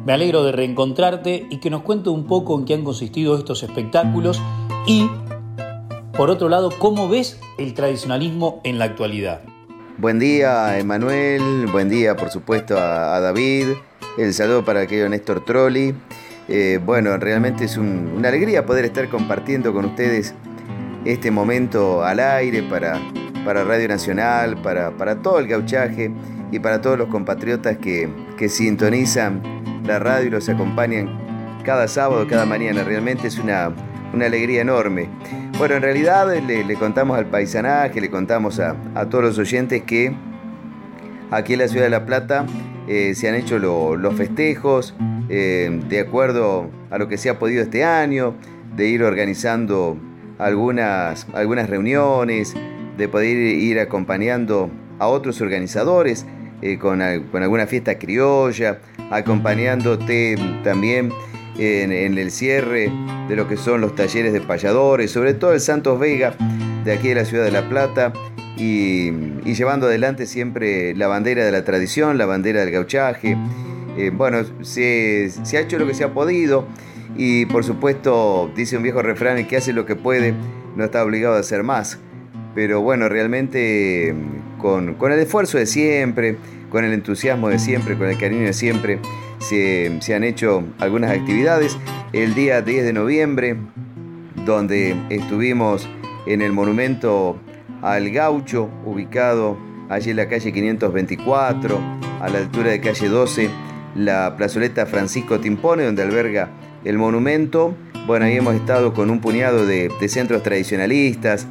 me 0.05 0.13
alegro 0.13 0.45
de 0.45 0.53
reencontrarte 0.53 1.47
y 1.51 1.59
que 1.59 1.71
nos 1.71 1.83
cuente 1.83 2.09
un 2.11 2.27
poco 2.27 2.59
en 2.59 2.65
qué 2.65 2.75
han 2.75 2.85
consistido 2.85 3.37
estos 3.37 3.63
espectáculos 3.63 4.41
y, 4.87 5.11
por 6.17 6.31
otro 6.31 6.49
lado, 6.49 6.71
cómo 6.79 7.09
ves 7.09 7.39
el 7.59 7.75
tradicionalismo 7.75 8.61
en 8.65 8.79
la 8.79 8.87
actualidad. 8.87 9.43
Buen 9.99 10.19
día, 10.19 10.79
Emanuel. 10.79 11.67
Buen 11.71 11.91
día, 11.91 12.17
por 12.17 12.31
supuesto, 12.31 12.79
a, 12.79 13.21
David. 13.21 13.67
El 14.17 14.33
saludo 14.33 14.65
para 14.65 14.83
el 14.83 14.89
querido 14.89 15.09
Néstor 15.11 15.45
Trolli. 15.45 15.95
Eh, 16.49 16.81
bueno, 16.85 17.17
realmente 17.17 17.65
es 17.65 17.77
una 17.77 18.29
alegría 18.29 18.67
poder 18.67 18.85
estar 18.85 19.09
compartiendo 19.09 19.73
con 19.73 19.85
ustedes 19.85 20.35
este 21.05 21.31
momento 21.31 22.05
al 22.05 22.21
aire 22.21 22.63
para, 22.63 22.99
para 23.45 23.65
Radio 23.65 23.89
Nacional, 23.89 24.57
para, 24.63 25.17
todo 25.23 25.39
el 25.39 25.47
gauchaje 25.47 26.11
y 26.51 26.59
para 26.59 26.81
todos 26.81 26.99
los 26.99 27.09
compatriotas 27.09 27.79
que, 27.79 28.09
sintonizan 28.49 29.43
la 29.85 29.99
radio 29.99 30.29
y 30.29 30.31
los 30.31 30.49
acompañan 30.49 31.09
cada 31.65 31.89
sábado, 31.89 32.27
cada 32.29 32.47
mañana. 32.47 32.83
Realmente 32.85 33.29
es 33.29 33.39
una, 33.39 33.73
alegría 34.15 34.63
enorme. 34.63 35.09
Bueno, 35.59 35.77
en 35.77 35.83
realidad 35.83 36.27
le, 36.35 36.75
contamos 36.75 37.19
al 37.19 37.27
paisanaje, 37.27 38.01
le 38.01 38.11
contamos 38.11 38.61
a, 38.61 38.75
todos 39.09 39.25
los 39.25 39.39
oyentes 39.39 39.83
que 39.83 40.15
aquí 41.31 41.53
en 41.53 41.61
la 41.61 41.69
ciudad 41.69 41.85
de 41.85 41.91
La 41.91 42.07
Plata 42.07 42.47
eh, 42.89 43.15
se 43.15 43.29
han 43.29 43.35
hecho 43.35 43.59
los 43.59 44.15
festejos 44.15 44.95
eh, 45.31 45.81
de 45.89 46.01
acuerdo 46.01 46.69
a 46.91 46.99
lo 46.99 47.09
que 47.09 47.17
se 47.17 47.31
ha 47.31 47.39
podido 47.39 47.63
este 47.63 47.85
año, 47.85 48.35
de 48.77 48.89
ir 48.89 49.03
organizando 49.03 49.97
algunas, 50.39 51.27
algunas 51.33 51.71
reuniones, 51.71 52.55
de 52.97 53.09
poder 53.09 53.37
ir 53.37 53.79
acompañando 53.79 54.71
a 54.99 55.07
otros 55.07 55.41
organizadores 55.41 56.27
eh, 56.63 56.79
con, 56.79 57.01
alguna 57.01 57.67
fiesta 57.67 57.99
criolla, 57.99 58.81
acompañándote 59.11 60.37
también 60.63 61.11
en, 61.59 62.19
el 62.19 62.31
cierre 62.31 62.91
de 63.29 63.37
lo 63.37 63.49
que 63.49 63.57
son 63.57 63.81
los 63.81 63.95
talleres 63.95 64.33
de 64.33 64.41
payadores, 64.41 65.11
sobre 65.11 65.35
todo 65.35 65.53
el 65.53 65.61
Santos 65.61 65.99
Vega 65.99 66.35
de 66.85 66.93
aquí 66.93 67.09
de 67.09 67.15
la 67.15 67.25
ciudad 67.25 67.45
de 67.45 67.51
La 67.51 67.69
Plata, 67.69 68.13
y, 68.57 69.11
llevando 69.45 69.87
adelante 69.87 70.27
siempre 70.27 70.95
la 70.95 71.07
bandera 71.07 71.45
de 71.45 71.53
la 71.53 71.65
tradición, 71.65 72.19
la 72.19 72.27
bandera 72.27 72.61
del 72.61 72.71
gauchaje. 72.71 73.37
Eh, 74.01 74.09
bueno, 74.09 74.39
se, 74.63 75.31
ha 75.53 75.61
hecho 75.61 75.79
lo 75.79 75.87
que 75.87 75.93
se 75.93 76.05
ha 76.05 76.15
podido 76.15 76.65
y 77.19 77.45
por 77.45 77.65
supuesto 77.65 78.51
dice 78.57 78.79
un 78.79 78.83
viejo 78.83 79.03
refrán, 79.03 79.37
el 79.37 79.47
que 79.47 79.59
hace 79.59 79.75
lo 79.75 79.85
que 79.85 79.95
puede 79.95 80.33
no 80.75 80.85
está 80.85 81.05
obligado 81.05 81.35
a 81.37 81.41
hacer 81.41 81.63
más. 81.65 81.99
Pero 82.55 82.81
bueno, 82.81 83.11
realmente 83.11 84.15
con, 84.57 84.97
el 84.99 85.19
esfuerzo 85.19 85.59
de 85.59 85.67
siempre, 85.67 86.39
con 86.71 86.83
el 86.87 86.95
entusiasmo 86.95 87.51
de 87.51 87.59
siempre, 87.59 87.99
con 87.99 88.09
el 88.09 88.17
cariño 88.17 88.47
de 88.47 88.55
siempre, 88.55 89.01
se, 89.39 89.99
se 90.01 90.15
han 90.15 90.25
hecho 90.25 90.65
algunas 90.79 91.11
actividades. 91.11 91.77
El 92.15 92.35
día 92.35 92.63
10 92.63 92.85
de 92.85 92.93
noviembre, 92.95 93.57
donde 94.47 94.97
estuvimos 95.11 95.87
en 96.27 96.41
el 96.41 96.53
monumento 96.53 97.37
al 97.83 98.09
gaucho, 98.11 98.71
ubicado 98.87 99.59
allí 99.91 100.11
en 100.11 100.17
la 100.17 100.27
calle 100.27 100.53
524, 100.53 101.79
a 102.23 102.29
la 102.31 102.39
altura 102.39 102.71
de 102.71 102.81
calle 102.81 103.09
12, 103.09 103.51
la 103.95 104.37
plazoleta 104.37 104.87
Francisco 104.87 105.41
Timpone, 105.41 105.85
donde 105.85 106.03
alberga 106.03 106.51
el 106.85 106.99
monumento. 106.99 107.75
Bueno, 108.07 108.27
ahí 108.27 108.37
hemos 108.37 108.55
estado 108.55 108.93
con 108.95 109.11
un 109.11 109.21
puñado 109.21 109.67
de, 109.67 109.91
centros 110.09 110.43
tradicionalistas 110.43 111.47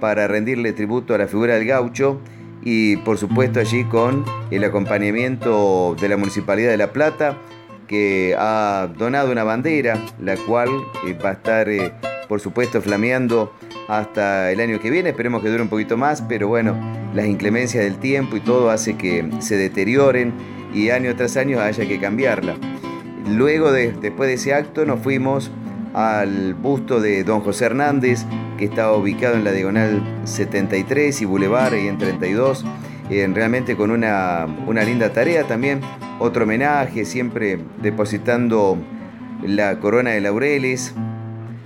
para 0.00 0.28
rendirle 0.28 0.72
tributo 0.72 1.14
a 1.14 1.18
la 1.18 1.26
figura 1.26 1.54
del 1.54 1.66
gaucho 1.66 2.20
y 2.62 2.96
por 2.98 3.18
supuesto 3.18 3.60
allí 3.60 3.84
con 3.84 4.24
el 4.50 4.64
acompañamiento 4.64 5.96
de 6.00 6.08
la 6.08 6.16
Municipalidad 6.16 6.70
de 6.70 6.76
La 6.76 6.92
Plata 6.92 7.38
que 7.86 8.34
ha 8.38 8.88
donado 8.96 9.30
una 9.30 9.44
bandera, 9.44 9.98
la 10.20 10.36
cual 10.36 10.68
eh, 11.06 11.14
va 11.22 11.30
a 11.30 11.32
estar 11.32 11.68
eh, 11.68 11.92
por 12.28 12.40
supuesto 12.40 12.80
flameando 12.80 13.52
hasta 13.88 14.50
el 14.50 14.60
año 14.60 14.80
que 14.80 14.90
viene, 14.90 15.10
esperemos 15.10 15.42
que 15.42 15.50
dure 15.50 15.62
un 15.62 15.68
poquito 15.68 15.96
más, 15.96 16.22
pero 16.22 16.48
bueno, 16.48 16.74
las 17.14 17.26
inclemencias 17.26 17.84
del 17.84 17.96
tiempo 17.96 18.36
y 18.36 18.40
todo 18.40 18.70
hace 18.70 18.96
que 18.96 19.28
se 19.40 19.56
deterioren 19.56 20.32
y 20.74 20.90
año 20.90 21.14
tras 21.16 21.36
año 21.36 21.60
haya 21.60 21.86
que 21.86 21.98
cambiarla. 21.98 22.56
Luego, 23.30 23.72
de, 23.72 23.92
después 23.92 24.28
de 24.28 24.34
ese 24.34 24.52
acto, 24.52 24.84
nos 24.84 25.00
fuimos 25.00 25.50
al 25.94 26.54
busto 26.54 27.00
de 27.00 27.24
don 27.24 27.40
José 27.40 27.66
Hernández, 27.66 28.26
que 28.58 28.66
estaba 28.66 28.96
ubicado 28.96 29.36
en 29.36 29.44
la 29.44 29.52
diagonal 29.52 30.02
73 30.24 31.22
y 31.22 31.24
Boulevard 31.24 31.74
y 31.74 31.88
en 31.88 31.98
32, 31.98 32.64
realmente 33.08 33.76
con 33.76 33.90
una, 33.90 34.46
una 34.66 34.82
linda 34.82 35.12
tarea 35.12 35.44
también, 35.44 35.80
otro 36.18 36.44
homenaje, 36.44 37.04
siempre 37.04 37.58
depositando 37.80 38.76
la 39.42 39.78
corona 39.78 40.10
de 40.10 40.20
laureles 40.20 40.94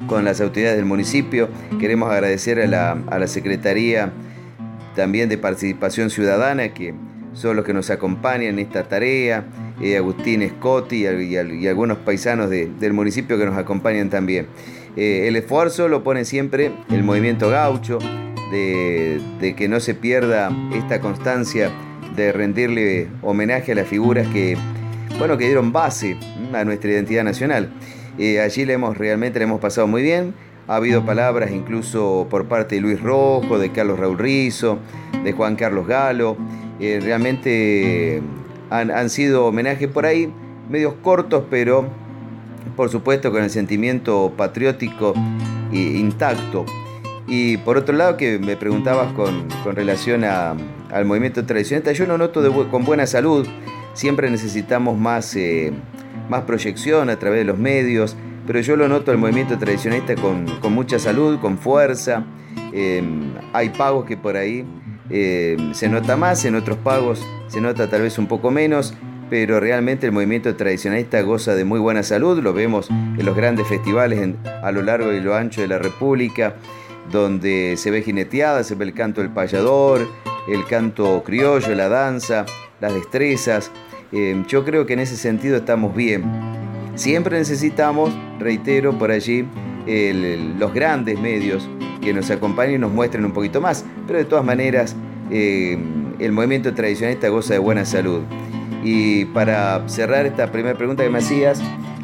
con 0.07 0.25
las 0.25 0.41
autoridades 0.41 0.77
del 0.77 0.87
municipio. 0.87 1.49
Queremos 1.81 2.11
agradecer 2.11 2.61
a 2.61 2.67
la, 2.67 2.99
a 3.09 3.19
la 3.19 3.27
Secretaría 3.27 4.13
también 4.95 5.29
de 5.29 5.39
Participación 5.39 6.11
Ciudadana 6.11 6.69
que 6.75 6.95
son 7.39 7.57
los 7.57 7.65
que 7.65 7.73
nos 7.73 7.89
acompañan 7.91 8.43
en 8.43 8.59
esta 8.59 8.89
tarea, 8.89 9.45
eh, 9.81 9.97
Agustín 9.97 10.47
Scotti 10.49 11.07
y, 11.07 11.67
algunos 11.67 11.99
paisanos 11.99 12.51
del 12.51 12.93
municipio 12.93 13.39
que 13.39 13.47
nos 13.47 13.57
acompañan 13.57 14.11
también. 14.11 14.49
Eh, 14.97 15.29
el 15.29 15.37
esfuerzo 15.37 15.87
lo 15.87 16.03
pone 16.03 16.25
siempre 16.25 16.73
el 16.91 17.05
movimiento 17.05 17.49
gaucho, 17.49 18.01
de, 18.51 19.55
que 19.57 19.69
no 19.69 19.79
se 19.79 19.95
pierda 19.95 20.51
esta 20.75 21.01
constancia 21.01 21.71
de 22.17 22.33
rendirle 22.33 23.09
homenaje 23.23 23.73
a 23.73 23.75
las 23.77 23.87
figuras 23.87 24.27
que, 24.29 24.57
bueno, 25.19 25.39
que 25.39 25.45
dieron 25.45 25.73
base 25.73 26.17
a 26.53 26.65
nuestra 26.65 26.91
identidad 26.91 27.23
nacional. 27.23 27.71
Eh, 28.19 28.41
allí 28.41 28.65
le 28.65 28.73
hemos, 28.73 28.99
realmente 28.99 29.39
le 29.39 29.45
hemos 29.45 29.61
pasado 29.61 29.87
muy 29.87 30.03
bien. 30.03 30.35
Ha 30.67 30.77
habido 30.77 31.05
palabras 31.07 31.53
incluso 31.53 32.27
por 32.29 32.47
parte 32.47 32.75
de 32.75 32.81
Luis 32.81 33.01
Rojo, 33.01 33.59
de 33.59 33.71
Carlos 33.71 33.99
Raúl 33.99 34.19
Rizo, 34.19 34.81
de 35.23 35.33
Juan 35.33 35.55
Carlos 35.55 35.87
Galo. 35.87 36.37
Eh, 36.81 37.01
realmente 37.03 38.23
han, 38.71 39.11
sido 39.11 39.47
homenajes 39.47 39.89
por 39.89 40.07
ahí, 40.07 40.33
medios 40.69 40.95
cortos, 41.03 41.45
pero 41.51 41.89
por 42.77 42.91
supuesto 42.91 43.31
con 43.33 43.43
el 43.43 43.51
sentimiento 43.51 44.33
patriótico 44.37 45.15
intacto. 45.73 46.65
Y 47.27 47.59
por 47.59 47.77
otro 47.77 47.95
lado, 47.95 48.17
que 48.17 48.39
me 48.39 48.57
preguntabas 48.57 49.13
con, 49.13 49.49
relación 49.75 50.25
al 50.25 51.05
movimiento 51.05 51.45
tradicional, 51.45 51.95
yo 51.95 52.07
lo 52.07 52.17
noto 52.17 52.69
con 52.71 52.85
buena 52.85 53.07
salud. 53.07 53.47
Siempre 53.93 54.31
necesitamos 54.31 54.97
más, 54.97 55.37
eh, 55.37 55.73
más 56.31 56.43
proyección 56.43 57.11
a 57.11 57.19
través 57.19 57.41
de 57.41 57.45
los 57.45 57.59
medios, 57.59 58.17
pero 58.47 58.61
yo 58.61 58.77
lo 58.77 58.89
noto 58.89 59.13
el 59.13 59.19
movimiento 59.19 59.59
tradicionalista 59.59 60.15
con, 60.15 60.47
mucha 60.73 60.99
salud, 60.99 61.39
con 61.39 61.59
fuerza. 61.59 62.25
Eh, 62.73 63.03
hay 63.53 63.71
pagos 63.71 64.07
que 64.07 64.17
por 64.17 64.37
ahí 64.37 64.65
eh, 65.11 65.57
se 65.73 65.89
nota 65.89 66.17
más, 66.17 66.45
en 66.45 66.55
otros 66.55 66.79
pagos 66.79 67.25
se 67.49 67.61
nota 67.61 67.89
tal 67.89 68.03
vez 68.03 68.19
un 68.19 68.27
poco 68.27 68.51
menos, 68.51 68.95
pero 69.31 69.61
realmente 69.61 70.07
el 70.07 70.13
movimiento 70.13 70.55
tradicionalista 70.55 71.21
goza 71.23 71.55
de 71.55 71.65
muy 71.65 71.81
buena 71.81 72.03
salud, 72.03 72.43
lo 72.43 72.53
vemos 72.53 72.91
en 72.91 73.25
los 73.25 73.37
grandes 73.37 73.67
festivales 73.67 74.35
a 74.63 74.71
lo 74.71 74.83
largo 74.83 75.13
y 75.13 75.21
lo 75.21 75.35
ancho 75.35 75.61
de 75.61 75.69
la 75.69 75.79
República, 75.79 76.57
donde 77.11 77.75
se 77.77 77.91
ve 77.91 78.03
jineteada, 78.03 78.65
se 78.65 78.75
ve 78.75 78.85
el 78.85 78.95
canto 78.95 79.21
del 79.23 79.31
payador, 79.31 80.07
el 80.47 80.67
canto 80.67 81.23
criollo, 81.25 81.75
la 81.75 81.89
danza, 81.89 82.45
las 82.81 82.93
destrezas. 82.93 83.71
Eh, 84.13 84.43
yo 84.47 84.65
creo 84.65 84.87
que 84.87 84.95
en 84.95 85.01
ese 85.01 85.17
sentido 85.17 85.57
estamos 85.57 85.95
bien. 85.95 86.25
Siempre 86.95 87.39
necesitamos, 87.39 88.13
reitero 88.39 88.99
por 88.99 89.11
allí, 89.11 89.47
los 90.59 90.75
grandes 90.75 91.19
medios 91.19 91.67
que 92.09 92.15
nos 92.15 92.31
acompañen 92.31 92.77
y 92.77 92.79
nos 92.79 92.91
muestren 92.91 93.25
un 93.27 93.33
poquito 93.33 93.61
más. 93.61 93.85
Pero 94.07 94.19
de 94.19 94.25
todas 94.25 94.45
maneras, 94.45 94.97
eh, 95.31 95.79
el 96.19 96.33
movimiento 96.33 96.73
tradicionalista 96.75 97.29
goza 97.29 97.53
de 97.53 97.59
buena 97.59 97.85
salud. 97.85 98.23
Y 98.83 99.27
para 99.27 99.87
cerrar 99.89 100.25
esta 100.25 100.51
primera 100.51 100.77
pregunta 100.77 101.03
que 101.05 101.11
me 101.11 101.19
hacías, 101.19 101.61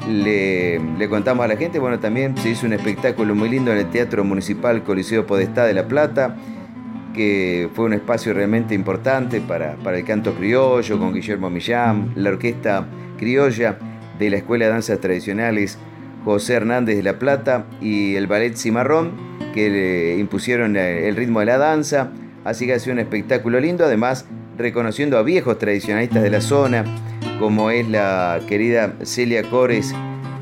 le, 0.07 0.79
contamos 1.09 1.45
a 1.45 1.49
la 1.49 1.57
gente, 1.57 1.79
bueno, 1.79 1.99
también 2.01 2.37
se 2.37 2.51
hizo 2.51 2.67
un 2.67 2.75
espectáculo 2.75 3.35
muy 3.35 3.49
lindo 3.49 3.73
en 3.73 3.79
el 3.79 3.87
Teatro 3.87 4.25
Municipal 4.25 4.83
Coliseo 4.83 5.27
Podestá 5.27 5.65
de 5.65 5.73
La 5.73 5.89
Plata, 5.89 6.37
que 7.15 7.71
fue 7.73 7.87
un 7.87 7.95
espacio 7.95 8.35
realmente 8.35 8.75
importante 8.75 9.41
para, 9.41 9.77
para 9.77 9.97
el 9.97 10.05
canto 10.05 10.35
criollo, 10.35 10.99
con 10.99 11.15
Guillermo 11.15 11.49
Millán, 11.49 12.13
la 12.17 12.29
orquesta 12.29 12.87
criolla 13.17 13.79
de 14.19 14.29
la 14.29 14.37
Escuela 14.37 14.67
de 14.67 14.73
Danzas 14.73 15.01
Tradicionales 15.01 15.79
José 16.25 16.55
Hernández 16.55 16.97
de 16.97 17.03
La 17.03 17.19
Plata 17.19 17.67
y 17.81 18.17
el 18.17 18.27
Ballet 18.27 18.57
Cimarrón, 18.57 19.13
que 19.53 19.71
le 19.71 20.19
impusieron 20.19 20.77
el 20.77 21.15
ritmo 21.17 21.41
de 21.41 21.47
la 21.47 21.59
danza. 21.59 22.11
Así 22.45 22.67
que 22.67 22.75
ha 22.75 22.79
sido 22.79 22.95
un 22.95 23.01
espectáculo 23.01 23.61
lindo, 23.61 23.85
además 23.85 24.27
reconociendo 24.57 25.19
a 25.19 25.23
viejos 25.23 25.59
tradicionalistas 25.59 26.23
de 26.23 26.31
la 26.31 26.41
zona, 26.41 26.85
como 27.39 27.71
es 27.71 27.89
la 27.89 28.41
querida 28.49 28.95
Celia 29.03 29.43
Cores 29.43 29.95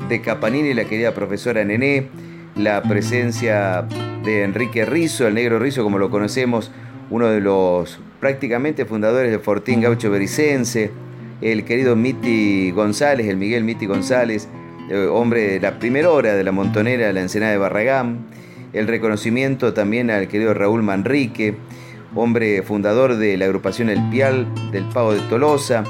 de 0.09 0.21
Capanini 0.21 0.73
la 0.73 0.85
querida 0.85 1.13
profesora 1.13 1.63
Nené, 1.63 2.07
la 2.55 2.81
presencia 2.83 3.85
de 4.23 4.43
Enrique 4.43 4.85
Rizo, 4.85 5.27
el 5.27 5.35
negro 5.35 5.59
Rizo 5.59 5.83
como 5.83 5.97
lo 5.97 6.09
conocemos, 6.09 6.71
uno 7.09 7.27
de 7.27 7.41
los 7.41 7.99
prácticamente 8.19 8.85
fundadores 8.85 9.31
de 9.31 9.39
Fortín 9.39 9.81
Gaucho 9.81 10.11
Bericense, 10.11 10.91
el 11.41 11.65
querido 11.65 11.95
Miti 11.95 12.71
González, 12.71 13.27
el 13.27 13.37
Miguel 13.37 13.63
Miti 13.63 13.85
González, 13.85 14.47
hombre 15.11 15.53
de 15.53 15.59
la 15.59 15.79
primera 15.79 16.09
hora 16.09 16.35
de 16.35 16.43
la 16.43 16.51
montonera 16.51 17.07
de 17.07 17.13
la 17.13 17.21
Ensenada 17.21 17.51
de 17.51 17.57
Barragán, 17.57 18.25
el 18.73 18.87
reconocimiento 18.87 19.73
también 19.73 20.09
al 20.09 20.27
querido 20.27 20.53
Raúl 20.53 20.83
Manrique, 20.83 21.55
hombre 22.15 22.61
fundador 22.63 23.17
de 23.17 23.37
la 23.37 23.45
agrupación 23.45 23.89
El 23.89 24.09
Pial 24.09 24.47
del 24.71 24.83
Pavo 24.85 25.13
de 25.13 25.21
Tolosa, 25.21 25.83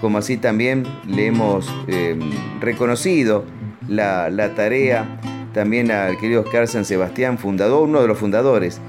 como 0.00 0.18
así 0.18 0.36
también 0.36 0.84
le 1.06 1.26
hemos 1.26 1.72
em, 1.86 2.20
reconocido 2.60 3.44
la, 3.88 4.28
tarea 4.54 5.20
también 5.52 5.90
al 5.90 6.18
querido 6.18 6.42
Oscar 6.42 6.68
San 6.68 6.84
Sebastián, 6.84 7.38
fundador, 7.38 7.88
uno 7.88 8.02
de 8.02 8.08
los 8.08 8.18
fundadores 8.18 8.80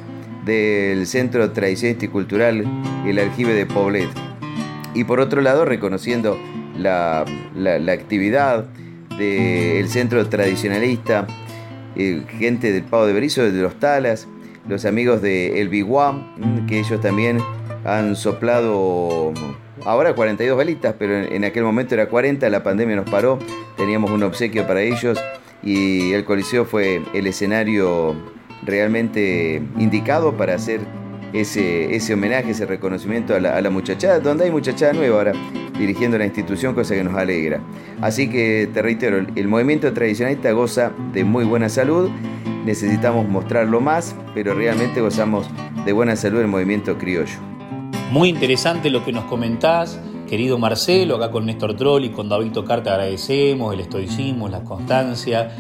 del 0.45 1.07
Centro 1.07 1.51
Tradicional 1.51 2.03
y 2.03 2.07
Cultural 2.07 2.65
El 3.05 3.19
Aljibe 3.19 3.53
de 3.53 3.65
Poblet. 3.65 4.09
Y 4.93 5.03
por 5.03 5.19
otro 5.19 5.41
lado, 5.41 5.65
reconociendo 5.65 6.37
la 6.77 7.25
actividad 7.87 8.65
del 9.17 9.87
Centro 9.89 10.27
Tradicionalista, 10.27 11.27
eh, 11.95 12.23
gente 12.39 12.71
del 12.71 12.83
Pavo 12.83 13.05
de 13.05 13.13
Berizo, 13.13 13.43
de 13.43 13.61
los 13.61 13.79
Talas, 13.79 14.27
los 14.67 14.85
amigos 14.85 15.21
de 15.21 15.61
El 15.61 15.69
Biguam, 15.69 16.33
mm, 16.37 16.65
que 16.65 16.79
ellos 16.79 16.99
también 16.99 17.39
han 17.83 18.15
soplado 18.15 19.31
ahora 19.85 20.13
42 20.13 20.57
velitas, 20.57 20.95
pero 20.97 21.15
en, 21.15 21.43
aquel 21.43 21.63
momento 21.63 21.93
era 21.93 22.07
40, 22.07 22.49
la 22.49 22.63
pandemia 22.63 22.95
nos 22.95 23.09
paró, 23.09 23.39
teníamos 23.77 24.11
un 24.11 24.23
obsequio 24.23 24.65
para 24.65 24.81
ellos 24.81 25.19
y 25.61 26.13
el 26.13 26.25
Coliseo 26.25 26.65
fue 26.65 27.01
el 27.13 27.27
escenario 27.27 28.15
realmente 28.63 29.61
indicado 29.77 30.35
para 30.35 30.55
hacer 30.55 30.81
ese, 31.33 31.95
ese 31.95 32.13
homenaje, 32.13 32.51
ese 32.51 32.65
reconocimiento 32.65 33.35
a 33.35 33.39
la, 33.39 33.55
a 33.55 33.61
la 33.61 33.69
muchachada, 33.69 34.19
donde 34.19 34.45
hay 34.45 34.51
muchachada 34.51 34.93
nueva 34.93 35.17
ahora 35.17 35.33
dirigiendo 35.77 36.17
la 36.17 36.25
institución, 36.25 36.73
cosa 36.73 36.95
que 36.95 37.03
nos 37.03 37.15
alegra. 37.15 37.61
Así 38.01 38.29
que 38.29 38.69
te 38.73 38.81
reitero, 38.81 39.25
el 39.35 39.47
movimiento 39.47 39.91
tradicionalista 39.93 40.51
goza 40.51 40.91
de 41.13 41.23
muy 41.23 41.45
buena 41.45 41.69
salud, 41.69 42.09
necesitamos 42.65 43.27
mostrarlo 43.27 43.79
más, 43.81 44.15
pero 44.33 44.53
realmente 44.53 45.01
gozamos 45.01 45.47
de 45.85 45.93
buena 45.93 46.15
salud 46.15 46.39
el 46.41 46.47
movimiento 46.47 46.97
criollo. 46.97 47.37
Muy 48.11 48.29
interesante 48.29 48.89
lo 48.89 49.03
que 49.03 49.11
nos 49.11 49.25
comentás, 49.25 49.99
querido 50.27 50.57
Marcelo, 50.57 51.15
acá 51.15 51.31
con 51.31 51.45
Néstor 51.45 51.75
Troll 51.75 52.05
y 52.05 52.09
con 52.09 52.29
David 52.29 52.51
Tocar 52.51 52.83
te 52.83 52.89
agradecemos 52.89 53.73
el 53.73 53.81
estoicismo, 53.81 54.47
la 54.47 54.63
constancia. 54.63 55.55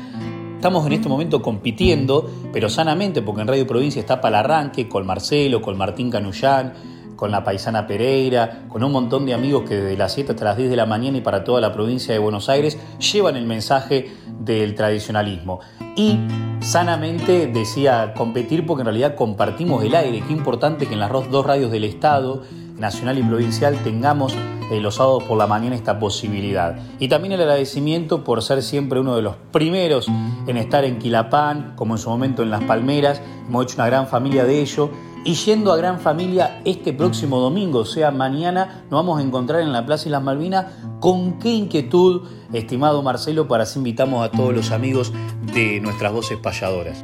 Estamos 0.55 0.85
en 0.87 0.93
este 0.93 1.09
momento 1.09 1.41
compitiendo, 1.41 2.29
pero 2.51 2.69
sanamente, 2.69 3.21
porque 3.21 3.41
en 3.41 3.47
Radio 3.47 3.67
Provincia 3.67 3.99
está 3.99 4.21
para 4.21 4.39
el 4.39 4.45
arranque 4.45 4.87
con 4.87 5.05
Marcelo, 5.05 5.61
con 5.61 5.77
Martín 5.77 6.09
Canullán, 6.09 6.73
con 7.15 7.31
la 7.31 7.43
paisana 7.43 7.87
Pereira, 7.87 8.65
con 8.69 8.83
un 8.83 8.91
montón 8.91 9.25
de 9.25 9.33
amigos 9.33 9.63
que 9.67 9.75
desde 9.75 9.97
las 9.97 10.13
7 10.13 10.33
hasta 10.33 10.45
las 10.45 10.57
10 10.57 10.69
de 10.69 10.75
la 10.75 10.85
mañana 10.85 11.17
y 11.17 11.21
para 11.21 11.43
toda 11.43 11.61
la 11.61 11.73
provincia 11.73 12.13
de 12.13 12.19
Buenos 12.19 12.49
Aires 12.49 12.77
llevan 12.99 13.35
el 13.37 13.45
mensaje 13.45 14.11
del 14.39 14.75
tradicionalismo. 14.75 15.59
Y 15.95 16.19
sanamente 16.59 17.47
decía 17.47 18.13
competir 18.15 18.65
porque 18.65 18.81
en 18.81 18.87
realidad 18.87 19.15
compartimos 19.15 19.83
el 19.83 19.95
aire. 19.95 20.23
Qué 20.27 20.33
importante 20.33 20.87
que 20.87 20.93
en 20.93 20.99
las 20.99 21.11
dos 21.11 21.45
radios 21.45 21.71
del 21.71 21.83
Estado, 21.83 22.43
nacional 22.77 23.17
y 23.17 23.23
provincial, 23.23 23.77
tengamos 23.83 24.35
eh, 24.71 24.81
los 24.81 24.95
sábados 24.95 25.23
por 25.23 25.37
la 25.37 25.47
mañana 25.47 25.75
esta 25.75 25.99
posibilidad. 25.99 26.75
Y 26.99 27.07
también 27.07 27.33
el 27.33 27.41
agradecimiento 27.41 28.23
por 28.23 28.41
ser 28.41 28.63
siempre 28.63 28.99
uno 28.99 29.15
de 29.15 29.21
los 29.21 29.35
primeros 29.51 30.07
en 30.47 30.57
estar 30.57 30.83
en 30.85 30.97
Quilapán, 30.97 31.73
como 31.75 31.95
en 31.95 31.99
su 31.99 32.09
momento 32.09 32.43
en 32.43 32.49
Las 32.49 32.63
Palmeras. 32.63 33.21
Hemos 33.47 33.65
hecho 33.65 33.75
una 33.75 33.85
gran 33.85 34.07
familia 34.07 34.43
de 34.43 34.61
ello 34.61 34.89
y 35.25 35.33
yendo 35.33 35.73
a 35.73 35.77
Gran 35.77 35.99
Familia 35.99 36.61
este 36.65 36.93
próximo 36.93 37.39
domingo, 37.39 37.79
o 37.79 37.85
sea, 37.85 38.11
mañana, 38.11 38.85
nos 38.91 38.99
vamos 38.99 39.19
a 39.19 39.23
encontrar 39.23 39.61
en 39.61 39.73
la 39.73 39.83
Plaza 39.83 40.05
Islas 40.05 40.21
Malvinas. 40.21 40.67
¿Con 40.99 41.39
qué 41.39 41.49
inquietud, 41.49 42.27
estimado 42.53 43.01
Marcelo, 43.01 43.47
para 43.47 43.63
así 43.63 43.79
invitamos 43.79 44.23
a 44.23 44.29
todos 44.29 44.53
los 44.53 44.69
amigos 44.71 45.11
de 45.53 45.79
nuestras 45.81 46.13
voces 46.13 46.37
payadoras? 46.37 47.03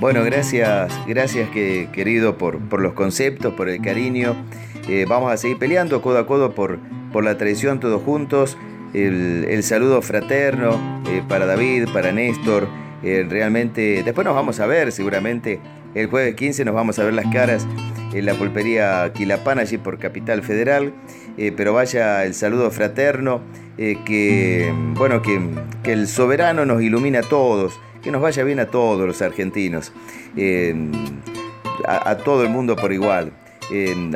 Bueno, 0.00 0.24
gracias, 0.24 0.92
gracias 1.06 1.48
que, 1.50 1.88
querido 1.92 2.36
por, 2.36 2.68
por 2.68 2.80
los 2.80 2.94
conceptos, 2.94 3.54
por 3.54 3.68
el 3.68 3.80
cariño. 3.80 4.34
Eh, 4.88 5.06
vamos 5.08 5.32
a 5.32 5.36
seguir 5.36 5.58
peleando 5.58 6.02
codo 6.02 6.18
a 6.18 6.26
codo 6.26 6.52
por, 6.52 6.80
por 7.12 7.22
la 7.22 7.38
tradición 7.38 7.78
todos 7.78 8.02
juntos. 8.02 8.56
El, 8.92 9.62
saludo 9.62 10.02
fraterno 10.02 10.70
eh, 11.08 11.22
para 11.28 11.46
David, 11.46 11.88
para 11.92 12.10
Néstor. 12.10 12.66
Eh, 13.04 13.24
realmente, 13.28 14.02
después 14.02 14.24
nos 14.24 14.34
vamos 14.34 14.58
a 14.58 14.66
ver 14.66 14.90
seguramente 14.90 15.60
el 15.96 16.08
jueves 16.08 16.34
15 16.34 16.64
nos 16.66 16.74
vamos 16.74 16.98
a 16.98 17.04
ver 17.04 17.14
las 17.14 17.26
caras 17.32 17.66
en 18.12 18.26
la 18.26 18.34
pulpería 18.34 19.10
Quilapán, 19.14 19.58
allí 19.58 19.78
por 19.78 19.98
Capital 19.98 20.42
Federal. 20.42 20.92
Eh, 21.38 21.52
pero 21.56 21.72
vaya 21.72 22.24
el 22.24 22.34
saludo 22.34 22.70
fraterno, 22.70 23.40
eh, 23.78 23.98
que, 24.04 24.72
bueno, 24.94 25.22
que, 25.22 25.40
el 25.90 26.06
soberano 26.06 26.66
nos 26.66 26.82
ilumina 26.82 27.20
a 27.20 27.22
todos, 27.22 27.78
que 28.02 28.10
nos 28.10 28.20
vaya 28.20 28.44
bien 28.44 28.60
a 28.60 28.66
todos 28.66 29.06
los 29.06 29.22
argentinos, 29.22 29.92
a, 31.86 32.16
todo 32.18 32.42
el 32.42 32.50
mundo 32.50 32.76
por 32.76 32.92
igual. 32.92 33.32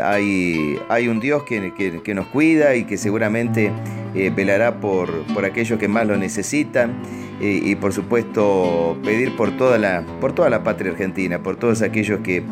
hay, 0.02 0.78
hay, 0.88 1.08
un 1.08 1.20
Dios 1.20 1.44
que, 1.44 2.14
nos 2.14 2.26
cuida 2.26 2.74
y 2.74 2.84
que 2.84 2.98
seguramente 2.98 3.72
eh, 4.14 4.30
velará 4.34 4.80
por, 4.80 5.10
por 5.34 5.44
aquellos 5.44 5.78
que 5.78 5.88
más 5.88 6.06
lo 6.06 6.16
necesitan 6.16 6.92
y, 7.40 7.74
por 7.76 7.92
supuesto 7.92 8.98
pedir 9.02 9.34
por 9.34 9.56
toda, 9.56 9.78
la, 9.78 10.04
por 10.20 10.34
toda 10.34 10.50
la 10.50 10.62
patria 10.62 10.92
argentina, 10.92 11.42
por 11.42 11.56
todos 11.56 11.80
aquellos 11.80 12.20
que, 12.20 12.42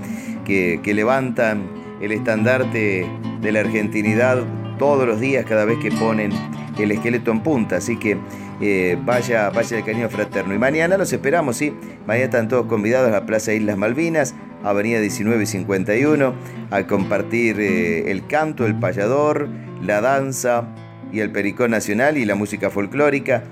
que, 0.44 0.94
levantan 0.94 1.68
el 2.00 2.12
estandarte 2.12 3.06
de 3.42 3.52
la 3.52 3.60
argentinidad 3.60 4.38
todos 4.78 5.06
los 5.06 5.20
días 5.20 5.44
cada 5.44 5.66
vez 5.66 5.78
que 5.78 5.90
ponen 5.90 6.32
el 6.78 6.90
esqueleto 6.92 7.30
en 7.30 7.40
punta. 7.40 7.76
Así 7.76 7.98
que 7.98 8.16
eh, 8.62 8.96
vaya, 9.04 9.50
vaya 9.50 9.76
el 9.76 9.84
cariño 9.84 10.08
fraterno. 10.08 10.54
Y 10.54 10.58
mañana 10.58 10.96
los 10.96 11.12
esperamos, 11.12 11.58
sí. 11.58 11.74
Mañana 12.06 12.24
están 12.24 12.48
todos 12.48 12.66
convidados 12.66 13.08
a 13.08 13.12
la 13.12 13.26
Plaza 13.26 13.52
Islas 13.52 13.76
Malvinas, 13.76 14.34
Avenida 14.64 15.00
1951, 15.00 16.34
a 16.70 16.86
compartir 16.86 17.60
eh, 17.60 18.10
el 18.10 18.26
canto, 18.26 18.64
el 18.64 18.78
payador, 18.78 19.48
la 19.82 20.00
danza 20.00 20.66
y 21.12 21.20
el 21.20 21.30
pericón 21.30 21.72
nacional 21.72 22.16
y 22.16 22.24
la 22.24 22.34
música 22.34 22.70
folclórica 22.70 23.44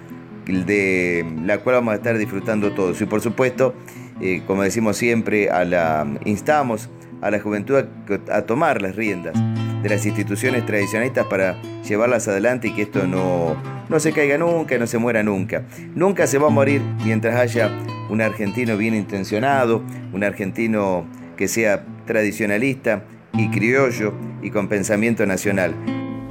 de 0.46 1.26
la 1.44 1.58
cual 1.58 1.76
vamos 1.76 1.92
a 1.92 1.96
estar 1.96 2.16
disfrutando 2.16 2.72
todos. 2.72 3.00
Y 3.00 3.06
por 3.06 3.20
supuesto, 3.20 3.74
eh, 4.20 4.42
como 4.46 4.62
decimos 4.62 4.96
siempre, 4.96 5.50
a 5.50 6.06
instamos 6.24 6.88
a 7.20 7.30
la 7.30 7.40
juventud 7.40 7.84
a, 8.30 8.42
tomar 8.42 8.82
las 8.82 8.94
riendas 8.94 9.34
de 9.82 9.88
las 9.88 10.04
instituciones 10.06 10.64
tradicionalistas 10.66 11.26
para 11.26 11.60
llevarlas 11.82 12.28
adelante 12.28 12.68
y 12.68 12.72
que 12.72 12.82
esto 12.82 13.06
no, 13.06 13.56
no 13.88 14.00
se 14.00 14.12
caiga 14.12 14.38
nunca, 14.38 14.78
no 14.78 14.86
se 14.86 14.98
muera 14.98 15.22
nunca. 15.22 15.64
Nunca 15.94 16.26
se 16.26 16.38
va 16.38 16.48
a 16.48 16.50
morir 16.50 16.82
mientras 17.04 17.36
haya 17.36 17.70
un 18.08 18.20
argentino 18.20 18.76
bien 18.76 18.94
intencionado, 18.94 19.82
un 20.12 20.24
argentino 20.24 21.06
que 21.36 21.48
sea 21.48 21.84
tradicionalista 22.06 23.04
y 23.34 23.50
criollo 23.50 24.14
y 24.42 24.50
con 24.50 24.68
pensamiento 24.68 25.26
nacional. 25.26 25.74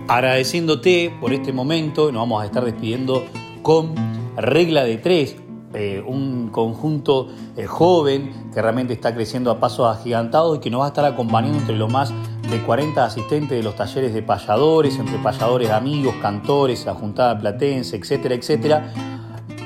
Agradeciéndote 0.07 1.11
por 1.20 1.34
este 1.34 1.51
momento, 1.51 2.11
nos 2.11 2.22
vamos 2.22 2.43
a 2.43 2.45
estar 2.45 2.63
despidiendo 2.63 3.26
con 3.66 3.95
Regla 4.38 4.84
de 4.84 4.97
Tres, 4.97 5.38
eh, 5.74 6.03
un 6.05 6.49
conjunto 6.49 7.30
eh, 7.57 7.66
joven 7.66 8.51
que 8.53 8.61
realmente 8.61 8.93
está 8.93 9.16
creciendo 9.16 9.49
a 9.49 9.59
pasos 9.59 9.88
agigantados 9.88 10.57
y 10.57 10.59
que 10.59 10.70
nos 10.70 10.82
va 10.82 10.86
a 10.86 10.88
estar 10.89 11.03
acompañando 11.03 11.57
entre 11.57 11.76
los 11.76 11.91
más 11.91 12.13
de 12.51 12.61
40 12.61 13.03
asistentes 13.03 13.57
de 13.57 13.63
los 13.63 13.76
talleres 13.76 14.13
de 14.13 14.22
payadores, 14.22 14.99
entre 14.99 15.18
payadores 15.18 15.72
amigos, 15.72 16.13
cantores, 16.22 16.86
la 16.86 16.93
Juntada 16.93 17.39
Platense, 17.39 17.95
etcétera, 17.95 18.36
etcétera. 18.36 18.93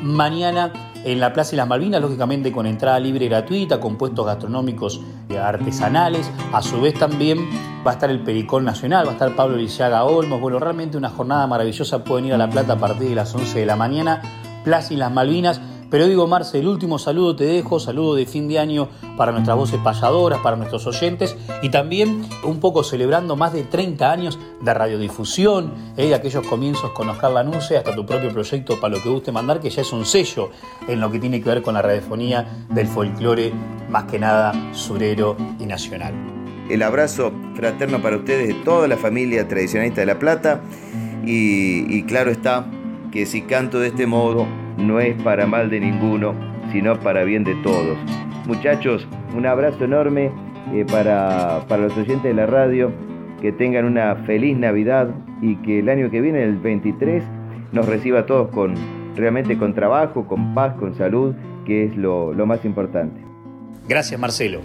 Mañana 0.02 0.72
en 1.04 1.20
la 1.20 1.34
Plaza 1.34 1.52
de 1.52 1.58
las 1.58 1.68
Malvinas, 1.68 2.02
lógicamente 2.02 2.52
con 2.52 2.66
entrada 2.66 3.00
libre 3.00 3.26
y 3.26 3.30
gratuita, 3.30 3.80
con 3.80 3.97
puestos 3.97 4.26
gastronómicos 4.26 5.02
artesanales. 5.41 6.30
A 6.52 6.62
su 6.62 6.82
vez 6.82 6.93
también 6.95 7.47
va 7.86 7.91
a 7.91 7.93
estar 7.93 8.10
el 8.10 8.22
Pericón 8.22 8.66
Nacional, 8.66 9.06
va 9.06 9.12
a 9.12 9.14
estar 9.14 9.36
Pablo 9.36 9.58
Lisiaga 9.58 10.04
Olmos. 10.04 10.41
Bueno, 10.41 10.60
realmente 10.60 10.97
una 10.97 11.10
jornada 11.10 11.47
maravillosa. 11.47 12.04
Pueden 12.04 12.26
ir 12.26 12.34
a 12.34 12.38
La 12.38 12.50
Plata 12.50 12.74
a 12.74 12.78
partir 12.78 13.10
de 13.10 13.16
las 13.16 13.34
11 13.34 13.60
de 13.60 13.66
la 13.66 13.76
mañana. 13.76 14.22
Plaza 14.64 14.93
y 14.93 14.97
las 14.97 15.12
Malvinas. 15.12 15.62
Pero 15.90 16.08
digo, 16.08 16.28
Marce, 16.28 16.60
el 16.60 16.68
último 16.68 17.00
saludo 17.00 17.36
te 17.36 17.46
dejo, 17.46 17.80
saludo 17.80 18.14
de 18.14 18.26
fin 18.26 18.48
de 18.48 18.60
año 18.60 18.90
para 19.18 19.32
nuestras 19.32 19.58
voces 19.58 19.80
payadoras, 19.84 20.40
para 20.40 20.56
nuestros 20.56 20.86
oyentes 20.86 21.36
y 21.64 21.70
también 21.70 22.24
un 22.44 22.60
poco 22.60 22.84
celebrando 22.84 23.36
más 23.36 23.54
de 23.54 23.64
30 23.64 24.12
años 24.12 24.40
de 24.62 24.74
radiodifusión, 24.74 25.74
¿eh? 25.98 26.08
de 26.08 26.16
aquellos 26.16 26.46
comienzos 26.46 26.92
con 26.92 27.10
Oscar 27.10 27.32
Lanuse 27.32 27.78
hasta 27.78 27.96
tu 27.96 28.06
propio 28.06 28.32
proyecto 28.32 28.80
para 28.80 28.96
lo 28.96 29.04
que 29.04 29.10
guste 29.10 29.32
mandar, 29.32 29.60
que 29.60 29.70
ya 29.72 29.82
es 29.82 29.92
un 29.92 30.06
sello 30.06 30.52
en 30.88 31.00
lo 31.00 31.12
que 31.12 31.20
tiene 31.20 31.42
que 31.42 31.50
ver 31.50 31.62
con 31.64 31.74
la 31.74 31.82
radiofonía 31.82 32.66
del 32.70 32.88
folclore, 32.88 33.52
más 33.90 34.04
que 34.04 34.20
nada 34.20 34.54
surero 34.74 35.36
y 35.60 35.66
nacional. 35.66 36.14
El 36.70 36.84
abrazo 36.84 37.32
fraterno 37.56 38.00
para 38.00 38.18
ustedes 38.18 38.50
de 38.50 38.54
toda 38.64 38.88
la 38.88 38.98
familia 38.98 39.48
tradicionalista 39.48 40.02
de 40.02 40.06
La 40.06 40.20
Plata 40.20 40.62
y, 41.26 41.92
y 41.92 42.04
claro 42.04 42.30
está 42.30 42.68
que 43.12 43.26
si 43.26 43.42
canto 43.42 43.80
de 43.80 43.88
este 43.88 44.06
modo 44.06 44.46
no 44.80 44.99
es 44.99 45.21
para 45.21 45.45
mal 45.45 45.69
de 45.69 45.80
ninguno, 45.80 46.34
sino 46.71 46.99
para 46.99 47.23
bien 47.23 47.43
de 47.43 47.55
todos. 47.55 47.97
Muchachos, 48.47 49.07
un 49.36 49.45
abrazo 49.45 49.84
enorme 49.86 50.32
eh, 50.73 50.86
para, 50.89 51.65
para 51.67 51.84
los 51.84 51.97
oyentes 51.97 52.23
de 52.23 52.34
la 52.34 52.45
radio, 52.45 52.91
que 53.41 53.51
tengan 53.51 53.86
una 53.86 54.15
feliz 54.15 54.57
Navidad 54.57 55.09
y 55.41 55.55
que 55.57 55.80
el 55.80 55.89
año 55.89 56.09
que 56.09 56.21
viene, 56.21 56.43
el 56.43 56.57
23, 56.57 57.23
nos 57.71 57.86
reciba 57.86 58.21
a 58.21 58.25
todos 58.25 58.49
con 58.49 58.73
realmente 59.15 59.57
con 59.57 59.73
trabajo, 59.73 60.27
con 60.27 60.53
paz, 60.53 60.75
con 60.75 60.95
salud, 60.95 61.36
que 61.65 61.86
es 61.86 61.95
lo, 61.95 62.34
lo 62.34 62.45
más 62.45 62.65
importante. 62.65 63.21
Gracias, 63.88 64.19
Marcelo. 64.19 64.61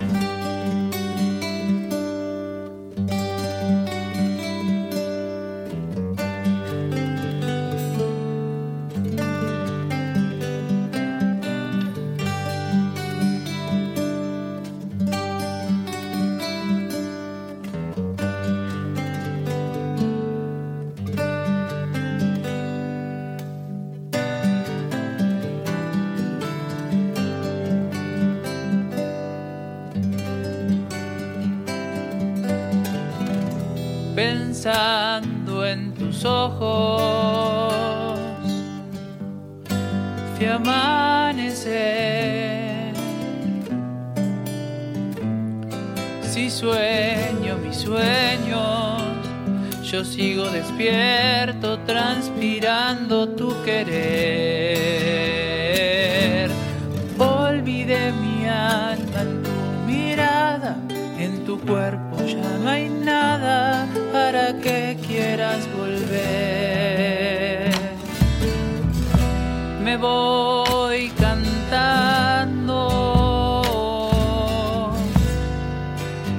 voy 70.44 71.08
cantando 71.10 72.80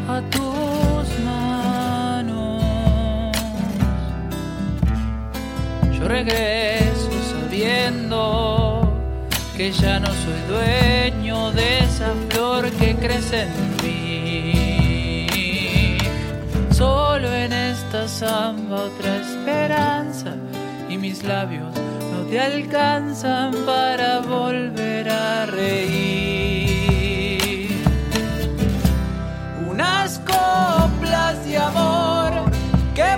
a 0.07 0.21
tus 0.33 1.05
manos. 1.31 2.61
Yo 5.97 6.03
regreso 6.07 7.11
sabiendo 7.33 8.11
que 9.57 9.71
ya 9.71 9.99
no 9.99 10.07
soy 10.07 10.41
dueño 10.53 11.51
de 11.51 11.79
esa 11.79 12.09
flor 12.29 12.63
que 12.79 12.95
crece 12.95 13.43
en 13.43 13.51
mí. 13.83 15.27
Solo 16.71 17.33
en 17.33 17.51
esta 17.53 18.07
samba 18.07 18.75
otra 18.89 19.11
esperanza 19.17 20.31
y 20.89 20.97
mis 20.97 21.23
labios 21.23 21.84
te 22.35 22.41
alcanzan 22.41 23.53
para 23.65 24.19
volver 24.19 25.09
a 25.09 25.45
reír. 25.45 26.91
Unas 29.69 30.19
coplas 30.19 31.45
de 31.45 31.57
amor 31.57 32.33
que 32.93 33.17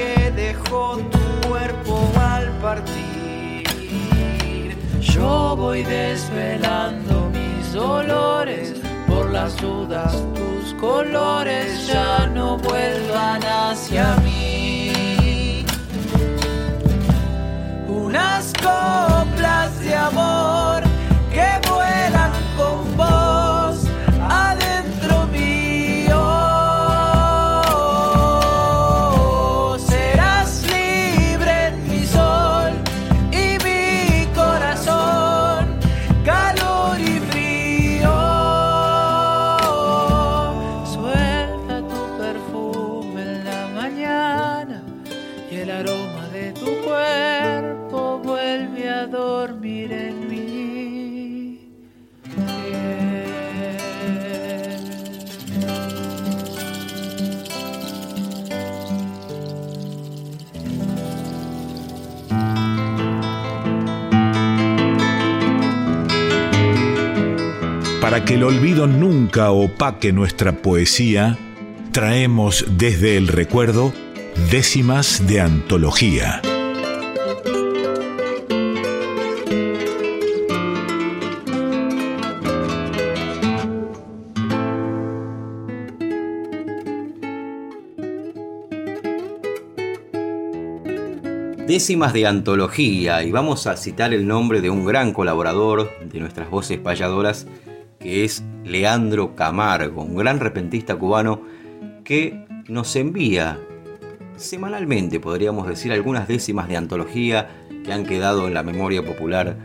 que 0.00 0.30
dejó 0.30 0.96
tu 1.14 1.48
cuerpo 1.48 2.10
al 2.18 2.48
partir. 2.64 3.64
Yo 5.00 5.54
voy 5.56 5.82
desvelando 5.82 7.30
mis 7.30 7.72
dolores 7.72 8.74
por 9.06 9.30
las 9.30 9.56
dudas, 9.60 10.12
tus 10.34 10.74
colores 10.80 11.86
ya 11.86 12.26
no 12.28 12.56
vuelvan 12.58 13.42
hacia 13.42 14.16
mí. 14.24 15.64
Unas 17.88 18.52
coplas 18.54 19.80
de 19.80 19.94
amor 19.94 20.79
Que 68.26 68.34
el 68.34 68.44
olvido 68.44 68.86
nunca 68.86 69.50
opaque 69.50 70.12
nuestra 70.12 70.52
poesía, 70.52 71.36
traemos 71.92 72.64
desde 72.76 73.16
el 73.16 73.26
recuerdo 73.26 73.92
décimas 74.50 75.26
de 75.26 75.40
antología. 75.40 76.40
Décimas 91.66 92.12
de 92.12 92.26
antología 92.26 93.22
y 93.22 93.30
vamos 93.30 93.68
a 93.68 93.76
citar 93.76 94.12
el 94.12 94.26
nombre 94.26 94.60
de 94.60 94.70
un 94.70 94.84
gran 94.84 95.12
colaborador 95.12 95.90
de 96.04 96.18
nuestras 96.18 96.50
voces 96.50 96.78
payadoras 96.78 97.46
que 98.00 98.24
es 98.24 98.42
Leandro 98.64 99.36
Camargo, 99.36 100.02
un 100.02 100.16
gran 100.16 100.40
repentista 100.40 100.96
cubano 100.96 101.42
que 102.02 102.44
nos 102.66 102.96
envía 102.96 103.60
semanalmente, 104.36 105.20
podríamos 105.20 105.68
decir, 105.68 105.92
algunas 105.92 106.26
décimas 106.26 106.68
de 106.68 106.76
antología 106.76 107.48
que 107.84 107.92
han 107.92 108.06
quedado 108.06 108.48
en 108.48 108.54
la 108.54 108.62
memoria 108.62 109.04
popular 109.04 109.56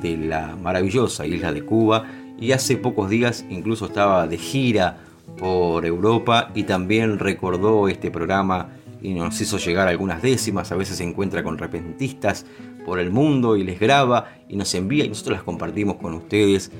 de 0.00 0.16
la 0.16 0.56
maravillosa 0.56 1.26
isla 1.26 1.52
de 1.52 1.64
Cuba. 1.64 2.06
Y 2.40 2.52
hace 2.52 2.76
pocos 2.76 3.10
días 3.10 3.44
incluso 3.50 3.86
estaba 3.86 4.26
de 4.26 4.38
gira 4.38 4.98
por 5.38 5.86
Europa 5.86 6.50
y 6.54 6.64
también 6.64 7.18
recordó 7.18 7.88
este 7.88 8.10
programa 8.10 8.70
y 9.00 9.14
nos 9.14 9.40
hizo 9.40 9.58
llegar 9.58 9.88
algunas 9.88 10.22
décimas, 10.22 10.72
a 10.72 10.76
veces 10.76 10.96
se 10.96 11.04
encuentra 11.04 11.42
con 11.42 11.58
repentistas 11.58 12.46
por 12.86 12.98
el 12.98 13.10
mundo 13.10 13.56
y 13.56 13.64
les 13.64 13.78
graba 13.78 14.32
y 14.48 14.56
nos 14.56 14.74
envía 14.74 15.04
y 15.04 15.08
nosotros 15.08 15.38
las 15.38 15.44
compartimos 15.44 15.96
con 15.96 16.14
ustedes, 16.14 16.70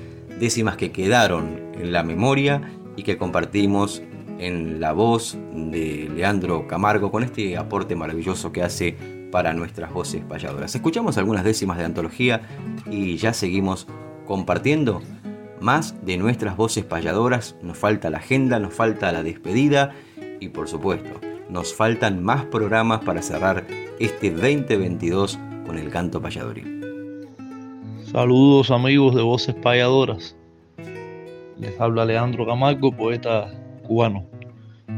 décimas 0.43 0.75
que 0.75 0.91
quedaron 0.91 1.71
en 1.73 1.93
la 1.93 2.03
memoria 2.03 2.69
y 2.97 3.03
que 3.03 3.17
compartimos 3.17 4.03
en 4.39 4.81
la 4.81 4.91
voz 4.91 5.37
de 5.53 6.11
Leandro 6.13 6.67
Camargo 6.67 7.11
con 7.11 7.23
este 7.23 7.55
aporte 7.55 7.95
maravilloso 7.95 8.51
que 8.51 8.61
hace 8.61 8.97
para 9.31 9.53
nuestras 9.53 9.93
voces 9.93 10.21
payadoras. 10.25 10.75
Escuchamos 10.75 11.17
algunas 11.17 11.45
décimas 11.45 11.77
de 11.77 11.85
antología 11.85 12.41
y 12.91 13.15
ya 13.15 13.31
seguimos 13.31 13.87
compartiendo 14.27 15.01
más 15.61 15.95
de 16.05 16.17
nuestras 16.17 16.57
voces 16.57 16.83
payadoras. 16.83 17.55
Nos 17.61 17.77
falta 17.77 18.09
la 18.09 18.17
agenda, 18.17 18.59
nos 18.59 18.73
falta 18.73 19.13
la 19.13 19.23
despedida 19.23 19.93
y 20.41 20.49
por 20.49 20.67
supuesto 20.67 21.21
nos 21.47 21.73
faltan 21.73 22.21
más 22.21 22.43
programas 22.47 22.99
para 23.05 23.21
cerrar 23.21 23.65
este 23.97 24.29
2022 24.31 25.39
con 25.65 25.77
el 25.77 25.89
canto 25.89 26.21
payadoril. 26.21 26.82
Saludos 28.13 28.69
amigos 28.69 29.15
de 29.15 29.23
Voces 29.23 29.55
Payadoras. 29.55 30.37
Les 31.59 31.81
habla 31.81 32.05
Leandro 32.05 32.45
Camargo, 32.45 32.95
poeta 32.95 33.51
cubano. 33.87 34.23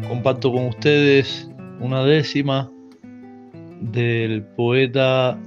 Comparto 0.09 0.51
con 0.51 0.67
ustedes 0.67 1.49
una 1.79 2.03
décima 2.03 2.69
del 3.79 4.43
poeta 4.43 5.39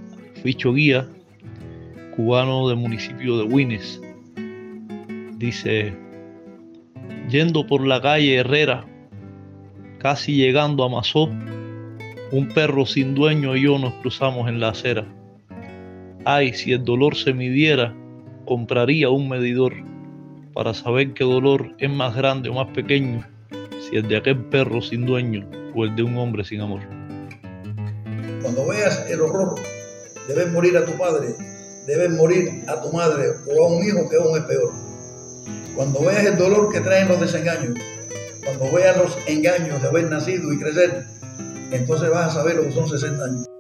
Ficho 0.43 0.73
Guía, 0.73 1.07
cubano 2.17 2.71
del 2.71 2.79
municipio 2.79 3.37
de 3.37 3.45
Wines. 3.45 4.01
Dice, 5.37 5.95
yendo 7.29 7.67
por 7.67 7.87
la 7.87 8.01
calle 8.01 8.37
Herrera, 8.37 8.87
casi 9.99 10.37
llegando 10.37 10.85
a 10.85 10.89
Mazó, 10.89 11.27
un 12.33 12.49
perro 12.55 12.87
sin 12.87 13.15
dueño 13.15 13.55
y 13.57 13.65
yo 13.65 13.79
nos 13.79 13.93
cruzamos 13.97 14.49
en 14.49 14.59
la 14.59 14.71
acera. 14.71 15.18
Ay, 16.25 16.53
si 16.53 16.73
el 16.73 16.85
dolor 16.85 17.17
se 17.17 17.33
midiera, 17.33 17.95
compraría 18.45 19.09
un 19.09 19.29
medidor 19.29 19.73
para 20.53 20.75
saber 20.75 21.15
qué 21.15 21.25
dolor 21.25 21.75
es 21.79 21.89
más 21.91 22.17
grande 22.17 22.49
o 22.49 22.55
más 22.55 22.67
pequeño, 22.75 23.25
si 23.81 23.97
el 23.97 24.09
de 24.09 24.17
aquel 24.17 24.45
perro 24.47 24.83
sin 24.83 25.07
dueño 25.07 25.49
o 25.75 25.85
el 25.85 25.95
de 25.95 26.03
un 26.03 26.17
hombre 26.19 26.45
sin 26.45 26.61
amor. 26.61 26.81
Cuando 28.43 28.67
veas 28.67 29.09
el 29.09 29.21
horror 29.21 29.55
de 30.27 30.35
ver 30.35 30.49
morir 30.49 30.77
a 30.77 30.85
tu 30.85 30.93
padre, 30.99 31.29
de 31.87 31.97
ver 31.97 32.11
morir 32.11 32.65
a 32.67 32.83
tu 32.83 32.93
madre 32.93 33.25
o 33.47 33.65
a 33.65 33.69
un 33.69 33.85
hijo 33.85 34.09
que 34.09 34.17
aún 34.17 34.37
es 34.37 34.45
peor. 34.45 34.73
Cuando 35.77 36.01
veas 36.01 36.25
el 36.25 36.37
dolor 36.37 36.73
que 36.73 36.81
traen 36.81 37.09
los 37.09 37.21
desengaños, 37.21 37.79
cuando 38.45 38.73
veas 38.73 38.97
los 38.97 39.17
engaños 39.27 39.81
de 39.81 39.89
haber 39.89 40.11
nacido 40.11 40.53
y 40.53 40.59
crecer, 40.59 41.05
entonces 41.71 42.11
vas 42.11 42.29
a 42.29 42.41
saber 42.41 42.57
lo 42.57 42.65
que 42.65 42.73
son 42.73 42.89
60 42.89 43.25
años. 43.25 43.58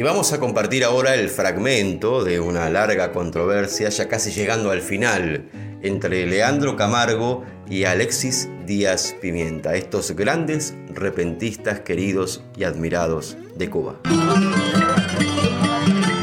Y 0.00 0.02
vamos 0.02 0.32
a 0.32 0.40
compartir 0.40 0.82
ahora 0.82 1.14
el 1.14 1.28
fragmento 1.28 2.24
de 2.24 2.40
una 2.40 2.70
larga 2.70 3.12
controversia, 3.12 3.90
ya 3.90 4.08
casi 4.08 4.30
llegando 4.30 4.70
al 4.70 4.80
final, 4.80 5.50
entre 5.82 6.26
Leandro 6.26 6.74
Camargo 6.74 7.44
y 7.68 7.84
Alexis 7.84 8.48
Díaz 8.64 9.14
Pimienta, 9.20 9.74
estos 9.74 10.12
grandes 10.12 10.72
repentistas 10.88 11.80
queridos 11.80 12.42
y 12.56 12.64
admirados 12.64 13.36
de 13.56 13.68
Cuba. 13.68 13.96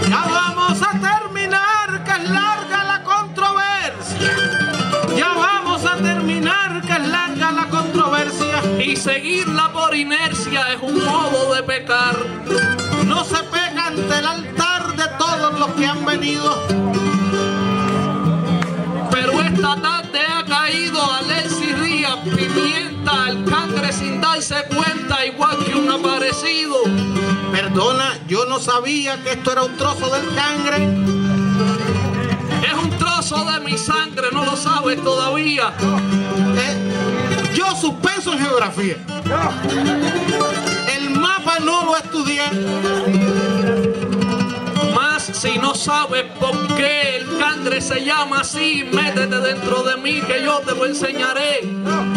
Ya 0.10 0.26
vamos 0.26 0.82
a 0.82 1.00
terminar, 1.00 2.04
que 2.04 2.12
es 2.14 2.30
larga 2.32 2.84
la 2.84 3.04
controversia. 3.04 4.34
Ya 5.16 5.34
vamos 5.36 5.86
a 5.86 5.98
terminar, 5.98 6.82
que 6.82 6.94
es 6.94 7.08
larga 7.08 7.52
la 7.52 7.70
controversia. 7.70 8.84
Y 8.84 8.96
seguirla 8.96 9.72
por 9.72 9.96
inercia 9.96 10.74
es 10.74 10.82
un 10.82 11.06
modo 11.06 11.54
de 11.54 11.62
pecar. 11.62 12.16
Se 13.28 13.44
pega 13.44 13.88
ante 13.88 14.20
el 14.20 14.26
altar 14.26 14.96
de 14.96 15.06
todos 15.18 15.60
los 15.60 15.70
que 15.72 15.86
han 15.86 16.06
venido. 16.06 16.64
Pero 19.12 19.42
esta 19.42 19.82
tarde 19.82 20.20
ha 20.22 20.46
caído 20.46 21.02
Alexis 21.14 21.82
Díaz 21.82 22.18
Pimienta, 22.24 23.30
el 23.30 23.44
cangre 23.44 23.92
sin 23.92 24.22
darse 24.22 24.64
cuenta, 24.74 25.26
igual 25.26 25.58
que 25.66 25.76
un 25.76 25.92
aparecido. 25.92 26.78
Perdona, 27.52 28.18
yo 28.28 28.46
no 28.46 28.60
sabía 28.60 29.22
que 29.22 29.34
esto 29.34 29.52
era 29.52 29.64
un 29.64 29.76
trozo 29.76 30.10
del 30.10 30.34
cangre. 30.34 30.86
Es 32.66 32.74
un 32.82 32.90
trozo 32.98 33.44
de 33.52 33.60
mi 33.60 33.78
sangre, 33.78 34.28
no 34.32 34.46
lo 34.46 34.56
sabes 34.56 35.04
todavía. 35.04 35.74
Eh, 36.56 37.54
yo 37.54 37.76
suspenso 37.76 38.32
en 38.34 38.40
geografía. 38.40 38.96
No 41.64 41.86
lo 41.86 41.98
estudié. 41.98 42.44
Más 44.94 45.24
si 45.24 45.58
no 45.58 45.76
sabes 45.76 46.26
por 46.40 46.76
qué 46.76 47.18
el 47.18 47.38
cangre 47.38 47.82
se 47.82 48.04
llama 48.06 48.42
así, 48.42 48.88
métete 48.92 49.40
dentro 49.40 49.84
de 49.84 49.98
mí 49.98 50.22
que 50.22 50.44
yo 50.44 50.60
te 50.60 50.74
lo 50.74 50.86
enseñaré. 50.86 51.62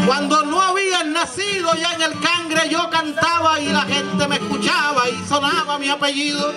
Cuando 0.06 0.42
no 0.44 0.60
habían 0.60 1.12
nacido 1.12 1.74
ya 1.74 1.92
en 1.94 2.02
el 2.02 2.20
cangre 2.20 2.68
yo 2.70 2.88
cantaba 2.90 3.60
y 3.60 3.68
la 3.68 3.82
gente 3.82 4.28
me 4.28 4.36
escuchaba 4.36 5.08
y 5.08 5.28
sonaba 5.28 5.78
mi 5.78 5.88
apellido. 5.88 6.52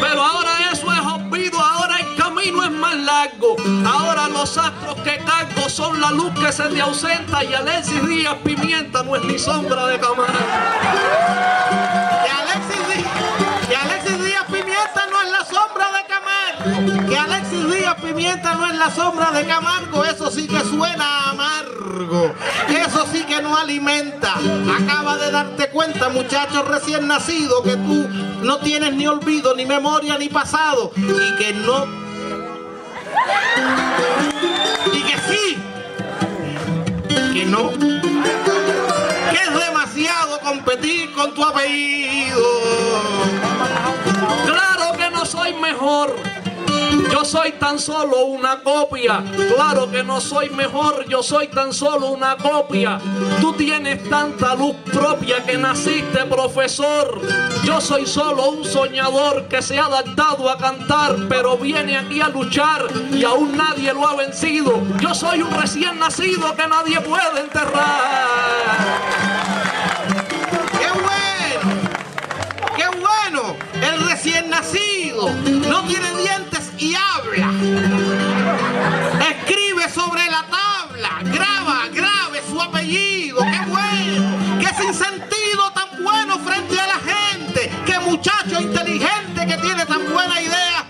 Pero 0.00 0.22
ahora 0.22 0.50
eso 0.72 0.92
es 0.92 1.00
olvido, 1.00 1.60
ahora 1.60 1.98
el 1.98 2.16
camino 2.16 2.64
es 2.64 2.70
más 2.70 2.96
largo. 2.96 3.56
Ahora 3.86 4.28
los 4.28 4.56
astros 4.56 4.96
que 5.04 5.18
cargo 5.18 5.68
son 5.68 6.00
la 6.00 6.10
luz 6.10 6.32
que 6.40 6.52
se 6.52 6.64
te 6.64 6.80
ausenta 6.80 7.44
y 7.44 7.54
Alexis 7.54 8.06
Díaz 8.06 8.36
Pimienta 8.44 9.02
no 9.02 9.16
es 9.16 9.24
ni 9.24 9.38
sombra 9.38 9.86
de 9.86 9.98
Camargo. 9.98 11.39
Que 17.10 17.18
Alexis 17.18 17.68
Díaz 17.68 17.96
Pimienta 18.00 18.54
no 18.54 18.68
es 18.68 18.76
la 18.76 18.88
sombra 18.88 19.32
de 19.32 19.44
Camargo. 19.44 20.04
Eso 20.04 20.30
sí 20.30 20.46
que 20.46 20.60
suena 20.60 21.30
amargo. 21.30 22.32
Eso 22.68 23.04
sí 23.10 23.24
que 23.24 23.42
no 23.42 23.56
alimenta. 23.56 24.36
Acaba 24.80 25.18
de 25.18 25.32
darte 25.32 25.70
cuenta, 25.70 26.08
muchacho 26.08 26.62
recién 26.62 27.08
nacido, 27.08 27.64
que 27.64 27.74
tú 27.74 28.08
no 28.42 28.58
tienes 28.58 28.94
ni 28.94 29.08
olvido, 29.08 29.56
ni 29.56 29.66
memoria, 29.66 30.18
ni 30.18 30.28
pasado. 30.28 30.92
Y 30.96 31.36
que 31.36 31.52
no. 31.52 31.84
Y 34.92 35.02
que 35.02 35.18
sí. 35.28 35.58
Que 37.32 37.44
no. 37.44 37.70
Que 39.30 39.36
es 39.36 39.66
demasiado 39.66 40.38
competir 40.42 41.10
con 41.10 41.34
tu 41.34 41.42
apellido. 41.42 42.46
Claro 44.46 44.96
que 44.96 45.10
no 45.10 45.26
soy 45.26 45.54
mejor. 45.54 46.14
Yo 47.12 47.24
soy 47.24 47.52
tan 47.52 47.78
solo 47.78 48.24
una 48.26 48.60
copia. 48.60 49.22
Claro 49.54 49.90
que 49.90 50.02
no 50.02 50.20
soy 50.20 50.50
mejor, 50.50 51.06
yo 51.08 51.22
soy 51.22 51.48
tan 51.48 51.72
solo 51.72 52.08
una 52.08 52.36
copia. 52.36 53.00
Tú 53.40 53.52
tienes 53.54 54.08
tanta 54.08 54.54
luz 54.54 54.76
propia 54.92 55.44
que 55.44 55.58
naciste 55.58 56.24
profesor. 56.26 57.20
Yo 57.64 57.80
soy 57.80 58.06
solo 58.06 58.50
un 58.50 58.64
soñador 58.64 59.48
que 59.48 59.60
se 59.60 59.78
ha 59.78 59.86
adaptado 59.86 60.48
a 60.48 60.56
cantar, 60.56 61.16
pero 61.28 61.56
viene 61.56 61.98
aquí 61.98 62.20
a 62.20 62.28
luchar 62.28 62.86
y 63.12 63.24
aún 63.24 63.56
nadie 63.56 63.92
lo 63.92 64.06
ha 64.06 64.16
vencido. 64.16 64.80
Yo 65.00 65.14
soy 65.14 65.42
un 65.42 65.50
recién 65.50 65.98
nacido 65.98 66.54
que 66.54 66.66
nadie 66.66 67.00
puede 67.00 67.40
enterrar. 67.40 68.70
¡Qué 70.78 70.90
bueno! 70.90 71.80
¡Qué 72.76 72.86
bueno! 72.98 73.56
El 73.82 74.08
recién 74.08 74.48
nacido 74.48 75.30
no 75.68 75.84
tiene 75.86 76.10
dientes 76.16 76.69
y 76.80 76.94
habla. 76.94 77.52
Escribe 79.20 79.88
sobre 79.90 80.24
la 80.26 80.44
tabla, 80.48 81.20
graba, 81.24 81.88
grabe 81.92 82.42
su 82.48 82.60
apellido. 82.60 83.38
¡Qué 83.38 83.60
bueno! 83.68 84.58
¡Qué 84.58 84.68
sin 84.82 84.94
sentido 84.94 85.70
tan 85.74 86.02
bueno 86.02 86.38
frente 86.38 86.80
a 86.80 86.86
la 86.86 86.98
gente! 86.98 87.70
¡Qué 87.84 87.98
muchacho 88.00 88.60
inteligente 88.60 89.46
que 89.46 89.58
tiene 89.58 89.84
tan 89.84 90.10
buena 90.10 90.40
idea! 90.40 90.86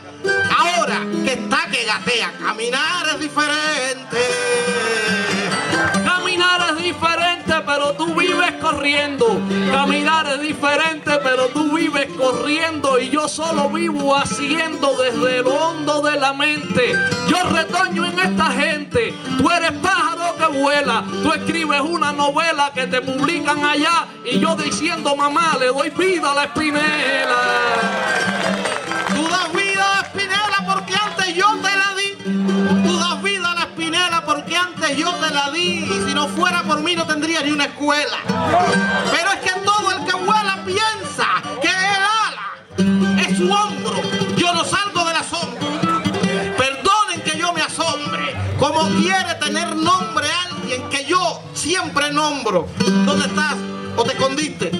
Ahora 0.56 1.00
que 1.24 1.32
está 1.32 1.66
que 1.70 1.84
gatea, 1.84 2.32
caminar 2.40 3.06
es 3.14 3.20
diferente. 3.20 4.18
Caminar 6.04 6.70
es 6.70 6.84
diferente, 6.84 7.54
pero 7.66 7.92
tú 7.96 8.14
vives 8.14 8.49
corriendo. 8.70 9.40
Caminar 9.70 10.26
es 10.26 10.40
diferente, 10.40 11.10
pero 11.22 11.46
tú 11.48 11.72
vives 11.76 12.08
corriendo. 12.16 12.98
Y 12.98 13.10
yo 13.10 13.28
solo 13.28 13.68
vivo 13.70 14.16
haciendo 14.16 14.96
desde 14.96 15.42
lo 15.42 15.54
hondo 15.54 16.02
de 16.02 16.18
la 16.18 16.32
mente. 16.32 16.92
Yo 17.28 17.42
retoño 17.50 18.06
en 18.06 18.18
esta 18.18 18.50
gente. 18.52 19.14
Tú 19.38 19.50
eres 19.50 19.72
pájaro 19.72 20.36
que 20.36 20.58
vuela. 20.58 21.04
Tú 21.22 21.32
escribes 21.32 21.80
una 21.80 22.12
novela 22.12 22.70
que 22.74 22.86
te 22.86 23.00
publican 23.00 23.64
allá. 23.64 24.06
Y 24.24 24.38
yo 24.38 24.54
diciendo, 24.56 25.16
mamá, 25.16 25.56
le 25.58 25.66
doy 25.66 25.90
vida 25.90 26.32
a 26.32 26.34
la 26.34 26.44
espinela. 26.44 28.19
Yo 34.96 35.12
te 35.14 35.30
la 35.34 35.50
di. 35.50 35.84
Y 35.84 36.08
si 36.08 36.14
no 36.14 36.28
fuera 36.28 36.62
por 36.62 36.80
mí 36.82 36.94
no 36.94 37.06
tendría 37.06 37.42
ni 37.42 37.50
una 37.50 37.64
escuela. 37.64 38.18
Pero 39.10 39.32
es 39.32 39.40
que 39.40 39.60
todo 39.60 39.90
el 39.90 40.04
que 40.04 40.12
vuela 40.12 40.58
piensa 40.64 41.26
que 41.60 41.68
el 41.68 42.02
ala 42.26 43.22
es 43.22 43.36
su 43.36 43.50
hombro. 43.50 44.00
Yo 44.36 44.52
no 44.54 44.64
salgo 44.64 45.04
de 45.04 45.12
la 45.12 45.22
sombra. 45.22 46.02
Perdonen 46.56 47.20
que 47.24 47.38
yo 47.38 47.52
me 47.52 47.62
asombre. 47.62 48.34
Como 48.58 48.88
quiere 49.00 49.34
tener 49.40 49.74
nombre 49.76 50.26
alguien 50.50 50.88
que 50.88 51.04
yo 51.04 51.42
siempre 51.54 52.12
nombro. 52.12 52.66
¿Dónde 52.78 53.26
estás? 53.26 53.56
¿O 53.96 54.04
te 54.04 54.12
escondiste? 54.12 54.70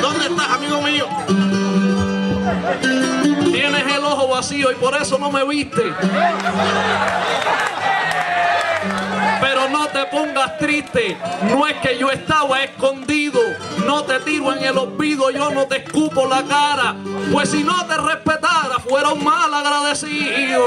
¿Dónde 0.00 0.26
estás, 0.26 0.50
amigo 0.52 0.80
mío? 0.82 1.08
Tienes 3.52 3.94
el 3.94 4.04
ojo 4.04 4.28
vacío 4.28 4.70
y 4.70 4.74
por 4.76 4.94
eso 4.96 5.18
no 5.18 5.30
me 5.30 5.44
viste. 5.44 5.82
Pero 9.40 9.68
no 9.68 9.86
te 9.88 10.04
pongas 10.06 10.58
triste, 10.58 11.16
no 11.50 11.66
es 11.66 11.76
que 11.76 11.98
yo 11.98 12.10
estaba 12.10 12.62
escondido, 12.62 13.40
no 13.86 14.02
te 14.04 14.20
tiro 14.20 14.52
en 14.54 14.64
el 14.64 14.78
olvido, 14.78 15.30
yo 15.30 15.50
no 15.50 15.66
te 15.66 15.78
escupo 15.78 16.26
la 16.26 16.42
cara, 16.44 16.96
pues 17.32 17.50
si 17.50 17.62
no 17.62 17.86
te 17.86 17.96
respetara 17.96 18.78
fuera 18.78 19.10
un 19.10 19.24
mal 19.24 19.52
agradecido. 19.52 20.62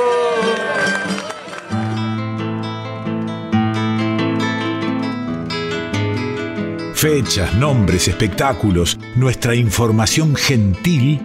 Fechas, 6.94 7.54
nombres, 7.54 8.10
espectáculos, 8.10 9.00
nuestra 9.16 9.56
información 9.56 10.36
gentil 10.36 11.22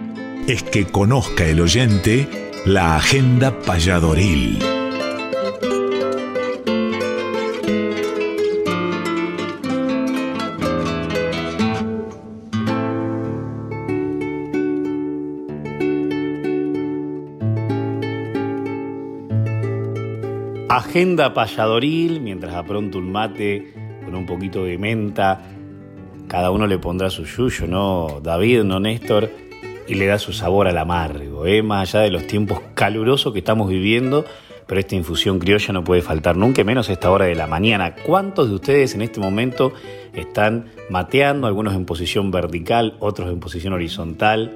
es 0.47 0.63
que 0.63 0.85
conozca 0.85 1.43
el 1.43 1.59
oyente 1.59 2.45
la 2.65 2.95
agenda 2.95 3.59
payadoril. 3.59 4.74
Agenda 20.95 21.33
payadoril, 21.33 22.21
mientras 22.21 22.55
apronto 22.55 22.99
un 22.99 23.11
mate 23.11 23.73
con 24.05 24.15
un 24.15 24.25
poquito 24.25 24.63
de 24.63 24.77
menta. 24.77 25.41
Cada 26.29 26.51
uno 26.51 26.67
le 26.67 26.77
pondrá 26.79 27.09
su 27.09 27.25
yuyo, 27.25 27.67
¿no? 27.67 28.21
David, 28.23 28.63
no 28.63 28.79
Néstor, 28.79 29.29
y 29.89 29.95
le 29.95 30.05
da 30.05 30.17
su 30.19 30.31
sabor 30.31 30.69
al 30.69 30.77
amargo, 30.77 31.45
¿eh? 31.45 31.61
Más 31.61 31.93
allá 31.93 32.05
de 32.05 32.11
los 32.11 32.27
tiempos 32.27 32.61
calurosos 32.75 33.33
que 33.33 33.39
estamos 33.39 33.67
viviendo, 33.67 34.23
pero 34.67 34.79
esta 34.79 34.95
infusión 34.95 35.37
criolla 35.37 35.73
no 35.73 35.83
puede 35.83 36.01
faltar 36.01 36.37
nunca, 36.37 36.63
menos 36.63 36.87
a 36.87 36.93
esta 36.93 37.11
hora 37.11 37.25
de 37.25 37.35
la 37.35 37.45
mañana. 37.45 37.93
¿Cuántos 37.93 38.47
de 38.47 38.55
ustedes 38.55 38.95
en 38.95 39.01
este 39.01 39.19
momento 39.19 39.73
están 40.13 40.67
mateando? 40.89 41.45
Algunos 41.45 41.75
en 41.75 41.83
posición 41.83 42.31
vertical, 42.31 42.95
otros 43.01 43.29
en 43.29 43.41
posición 43.41 43.73
horizontal, 43.73 44.55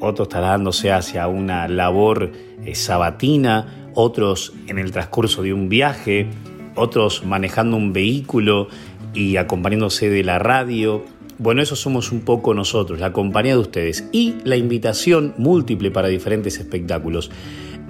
otros 0.00 0.28
trasladándose 0.28 0.90
hacia 0.90 1.28
una 1.28 1.68
labor 1.68 2.32
eh, 2.64 2.74
sabatina 2.74 3.87
otros 3.98 4.52
en 4.68 4.78
el 4.78 4.92
transcurso 4.92 5.42
de 5.42 5.52
un 5.52 5.68
viaje, 5.68 6.28
otros 6.76 7.26
manejando 7.26 7.76
un 7.76 7.92
vehículo 7.92 8.68
y 9.12 9.38
acompañándose 9.38 10.08
de 10.08 10.22
la 10.22 10.38
radio. 10.38 11.04
Bueno, 11.38 11.62
eso 11.62 11.74
somos 11.74 12.12
un 12.12 12.20
poco 12.20 12.54
nosotros, 12.54 13.00
la 13.00 13.12
compañía 13.12 13.54
de 13.54 13.58
ustedes 13.58 14.08
y 14.12 14.36
la 14.44 14.54
invitación 14.54 15.34
múltiple 15.36 15.90
para 15.90 16.06
diferentes 16.06 16.58
espectáculos. 16.58 17.32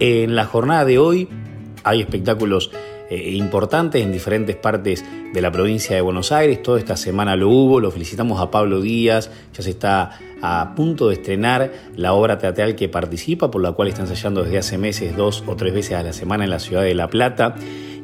En 0.00 0.34
la 0.34 0.46
jornada 0.46 0.86
de 0.86 0.96
hoy 0.98 1.28
hay 1.84 2.00
espectáculos 2.00 2.70
eh, 3.10 3.30
importantes 3.30 4.02
en 4.02 4.12
diferentes 4.12 4.56
partes 4.56 5.04
de 5.32 5.40
la 5.40 5.50
provincia 5.50 5.96
de 5.96 6.02
Buenos 6.02 6.32
Aires. 6.32 6.62
Toda 6.62 6.78
esta 6.78 6.96
semana 6.96 7.36
lo 7.36 7.48
hubo. 7.48 7.80
Lo 7.80 7.90
felicitamos 7.90 8.40
a 8.40 8.50
Pablo 8.50 8.80
Díaz. 8.80 9.30
Ya 9.54 9.62
se 9.62 9.70
está 9.70 10.18
a 10.42 10.74
punto 10.76 11.08
de 11.08 11.14
estrenar 11.14 11.72
la 11.96 12.12
obra 12.12 12.38
teatral 12.38 12.76
que 12.76 12.88
participa, 12.88 13.50
por 13.50 13.62
la 13.62 13.72
cual 13.72 13.88
está 13.88 14.02
ensayando 14.02 14.44
desde 14.44 14.58
hace 14.58 14.78
meses, 14.78 15.16
dos 15.16 15.42
o 15.46 15.56
tres 15.56 15.74
veces 15.74 15.94
a 15.94 16.02
la 16.02 16.12
semana 16.12 16.44
en 16.44 16.50
la 16.50 16.58
ciudad 16.58 16.82
de 16.82 16.94
La 16.94 17.08
Plata. 17.08 17.54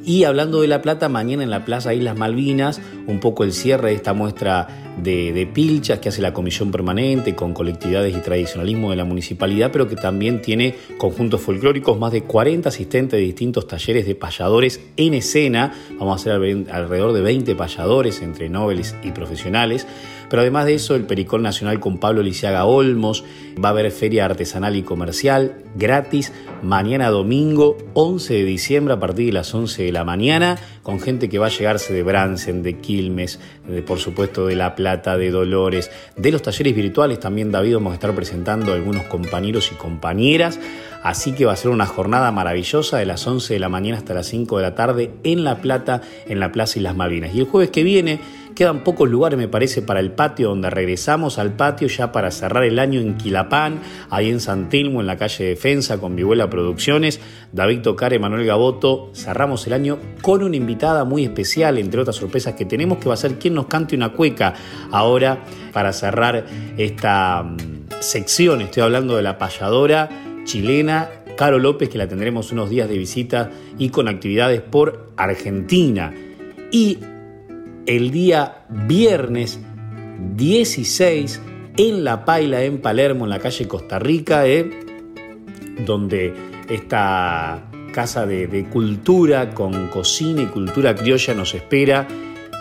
Y 0.06 0.24
hablando 0.24 0.60
de 0.60 0.68
La 0.68 0.82
Plata, 0.82 1.08
mañana 1.08 1.42
en 1.42 1.50
la 1.50 1.64
Plaza 1.64 1.94
Islas 1.94 2.16
Malvinas, 2.16 2.80
un 3.06 3.20
poco 3.20 3.42
el 3.42 3.52
cierre 3.52 3.88
de 3.88 3.94
esta 3.94 4.12
muestra 4.12 4.68
de, 5.02 5.48
pilchas 5.52 5.98
que 5.98 6.10
hace 6.10 6.20
la 6.20 6.34
Comisión 6.34 6.70
Permanente 6.70 7.34
con 7.34 7.54
colectividades 7.54 8.14
y 8.14 8.20
tradicionalismo 8.20 8.90
de 8.90 8.96
la 8.96 9.04
municipalidad, 9.04 9.70
pero 9.72 9.88
que 9.88 9.96
también 9.96 10.42
tiene 10.42 10.74
conjuntos 10.98 11.40
folclóricos, 11.40 11.98
más 11.98 12.12
de 12.12 12.22
40 12.22 12.68
asistentes 12.68 13.18
de 13.18 13.24
distintos 13.24 13.66
talleres 13.66 14.06
de 14.06 14.14
payadores 14.14 14.80
en 14.98 15.14
escena. 15.14 15.72
Vamos 15.98 16.12
a 16.12 16.14
hacer 16.16 16.32
alrededor 16.70 17.12
de 17.14 17.22
20 17.22 17.54
payadores 17.54 18.20
entre 18.20 18.50
nobles 18.50 18.94
y 19.02 19.10
profesionales. 19.12 19.86
Pero 20.28 20.42
además 20.42 20.66
de 20.66 20.74
eso, 20.74 20.94
el 20.94 21.04
Pericón 21.04 21.42
Nacional 21.42 21.80
con 21.80 21.98
Pablo 21.98 22.22
Lisiaga 22.22 22.64
Olmos, 22.64 23.24
va 23.62 23.68
a 23.68 23.72
haber 23.72 23.90
feria 23.92 24.24
artesanal 24.24 24.76
y 24.76 24.82
comercial 24.82 25.62
gratis 25.76 26.32
mañana 26.62 27.10
domingo 27.10 27.76
11 27.94 28.34
de 28.34 28.44
diciembre 28.44 28.94
a 28.94 29.00
partir 29.00 29.26
de 29.26 29.32
las 29.32 29.54
11 29.54 29.84
de 29.84 29.92
la 29.92 30.04
mañana, 30.04 30.58
con 30.82 31.00
gente 31.00 31.28
que 31.28 31.38
va 31.38 31.46
a 31.46 31.50
llegarse 31.50 31.92
de 31.92 32.02
Bransen, 32.02 32.62
de 32.62 32.78
Quilmes, 32.78 33.38
de, 33.68 33.82
por 33.82 33.98
supuesto 33.98 34.46
de 34.46 34.56
La 34.56 34.74
Plata, 34.74 35.16
de 35.16 35.30
Dolores, 35.30 35.90
de 36.16 36.32
los 36.32 36.42
talleres 36.42 36.74
virtuales 36.74 37.20
también 37.20 37.50
David 37.50 37.74
vamos 37.74 37.92
a 37.92 37.94
estar 37.94 38.14
presentando 38.14 38.72
a 38.72 38.74
algunos 38.74 39.04
compañeros 39.04 39.70
y 39.72 39.74
compañeras. 39.74 40.58
Así 41.02 41.32
que 41.32 41.44
va 41.44 41.52
a 41.52 41.56
ser 41.56 41.70
una 41.70 41.84
jornada 41.84 42.32
maravillosa 42.32 42.96
de 42.96 43.04
las 43.04 43.26
11 43.26 43.54
de 43.54 43.60
la 43.60 43.68
mañana 43.68 43.98
hasta 43.98 44.14
las 44.14 44.26
5 44.26 44.56
de 44.56 44.62
la 44.62 44.74
tarde 44.74 45.10
en 45.22 45.44
La 45.44 45.56
Plata, 45.56 46.00
en 46.26 46.40
la 46.40 46.50
Plaza 46.50 46.78
y 46.78 46.82
las 46.82 46.96
Malvinas. 46.96 47.34
Y 47.34 47.40
el 47.40 47.46
jueves 47.46 47.70
que 47.70 47.82
viene 47.82 48.20
Quedan 48.54 48.84
pocos 48.84 49.08
lugares, 49.08 49.36
me 49.36 49.48
parece, 49.48 49.82
para 49.82 49.98
el 49.98 50.12
patio, 50.12 50.50
donde 50.50 50.70
regresamos 50.70 51.38
al 51.38 51.54
patio 51.54 51.88
ya 51.88 52.12
para 52.12 52.30
cerrar 52.30 52.62
el 52.62 52.78
año 52.78 53.00
en 53.00 53.16
Quilapán, 53.16 53.80
ahí 54.10 54.30
en 54.30 54.38
San 54.38 54.68
Telmo, 54.68 55.00
en 55.00 55.08
la 55.08 55.16
calle 55.16 55.44
Defensa, 55.44 55.98
con 55.98 56.14
Vihuela 56.14 56.48
Producciones. 56.48 57.20
David 57.52 57.80
Tocar, 57.80 58.16
Manuel 58.20 58.46
Gaboto. 58.46 59.10
Cerramos 59.12 59.66
el 59.66 59.72
año 59.72 59.98
con 60.22 60.42
una 60.42 60.54
invitada 60.54 61.04
muy 61.04 61.24
especial, 61.24 61.78
entre 61.78 62.00
otras 62.00 62.16
sorpresas 62.16 62.54
que 62.54 62.64
tenemos, 62.64 62.98
que 62.98 63.08
va 63.08 63.14
a 63.14 63.18
ser 63.18 63.38
quien 63.40 63.54
nos 63.54 63.66
cante 63.66 63.96
una 63.96 64.10
cueca 64.10 64.54
ahora 64.92 65.42
para 65.72 65.92
cerrar 65.92 66.46
esta 66.76 67.42
mm, 67.42 67.56
sección. 68.00 68.60
Estoy 68.60 68.84
hablando 68.84 69.16
de 69.16 69.22
la 69.22 69.36
payadora 69.36 70.08
chilena 70.44 71.08
Caro 71.36 71.58
López, 71.58 71.88
que 71.88 71.98
la 71.98 72.06
tendremos 72.06 72.52
unos 72.52 72.70
días 72.70 72.88
de 72.88 72.98
visita 72.98 73.50
y 73.78 73.88
con 73.88 74.06
actividades 74.06 74.60
por 74.60 75.10
Argentina. 75.16 76.14
Y 76.70 76.98
el 77.86 78.10
día 78.10 78.64
viernes 78.68 79.60
16 80.36 81.40
en 81.76 82.04
La 82.04 82.24
Paila, 82.24 82.62
en 82.62 82.80
Palermo, 82.80 83.24
en 83.24 83.30
la 83.30 83.38
calle 83.38 83.66
Costa 83.66 83.98
Rica, 83.98 84.46
eh, 84.46 84.70
donde 85.84 86.32
esta 86.68 87.64
casa 87.92 88.26
de, 88.26 88.66
cultura 88.70 89.50
con 89.50 89.88
cocina 89.88 90.42
y 90.42 90.46
cultura 90.46 90.94
criolla 90.94 91.34
nos 91.34 91.54
espera. 91.54 92.06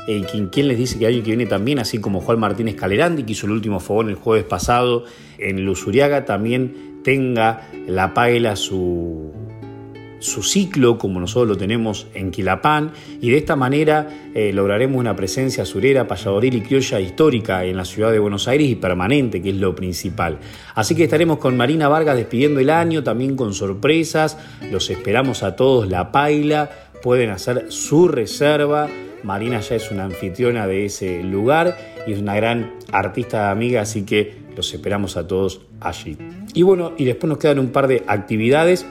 Eh, 0.08 0.26
quien, 0.52 0.68
les 0.68 0.78
dice 0.78 1.00
que 1.00 1.06
alguien 1.06 1.24
que 1.24 1.32
viene 1.32 1.46
también, 1.46 1.80
así 1.80 2.00
como 2.00 2.20
Juan 2.20 2.40
Martínez 2.40 2.76
Calerandi, 2.76 3.24
que 3.24 3.32
hizo 3.32 3.46
el 3.46 3.54
último 3.54 3.80
fogón 3.80 4.10
el 4.10 4.16
jueves 4.16 4.44
pasado 4.44 5.06
en 5.38 5.64
Lusuriaga, 5.64 6.26
también 6.26 7.02
tenga 7.04 7.70
La 7.88 8.14
Paila 8.14 8.56
su, 8.56 9.32
su 10.24 10.42
ciclo 10.42 10.98
como 10.98 11.20
nosotros 11.20 11.50
lo 11.50 11.58
tenemos 11.58 12.08
en 12.14 12.32
Quilapán 12.32 12.94
y 13.20 13.30
de 13.30 13.38
esta 13.38 13.58
manera 13.58 14.08
eh, 14.34 14.54
lograremos 14.54 14.98
una 14.98 15.18
presencia 15.18 15.66
surera, 15.66 16.08
payadoril 16.08 16.56
y 16.56 16.62
criolla 16.62 17.02
histórica 17.02 17.66
en 17.66 17.76
la 17.76 17.84
ciudad 17.84 18.10
de 18.12 18.20
Buenos 18.20 18.48
Aires 18.48 18.70
y 18.70 18.76
permanente, 18.76 19.42
que 19.42 19.50
es 19.50 19.58
lo 19.58 19.76
principal. 19.76 20.40
Así 20.76 20.96
que 20.96 21.04
estaremos 21.04 21.40
con 21.40 21.58
Marina 21.58 21.90
Vargas 21.90 22.16
despidiendo 22.16 22.62
el 22.62 22.70
año, 22.70 23.04
también 23.04 23.36
con 23.36 23.54
sorpresas, 23.54 24.38
los 24.72 24.90
esperamos 24.90 25.44
a 25.44 25.58
todos, 25.58 25.90
la 25.90 26.14
paila, 26.14 26.70
pueden 27.02 27.30
hacer 27.30 27.66
su 27.68 28.08
reserva. 28.08 28.88
Marina 29.24 29.60
ya 29.60 29.76
es 29.76 29.92
una 29.92 30.06
anfitriona 30.06 30.68
de 30.68 30.86
ese 30.86 31.22
lugar 31.22 31.78
y 32.08 32.14
es 32.14 32.20
una 32.20 32.36
gran 32.36 32.76
artista 32.94 33.52
amiga, 33.52 33.82
así 33.82 34.04
que 34.04 34.36
los 34.56 34.74
esperamos 34.74 35.18
a 35.18 35.28
todos 35.28 35.62
allí. 35.82 36.18
Y 36.54 36.62
bueno, 36.62 36.94
y 36.98 37.04
después 37.04 37.28
nos 37.28 37.40
quedan 37.40 37.60
un 37.60 37.70
par 37.70 37.88
de 37.88 38.04
actividades 38.08 38.86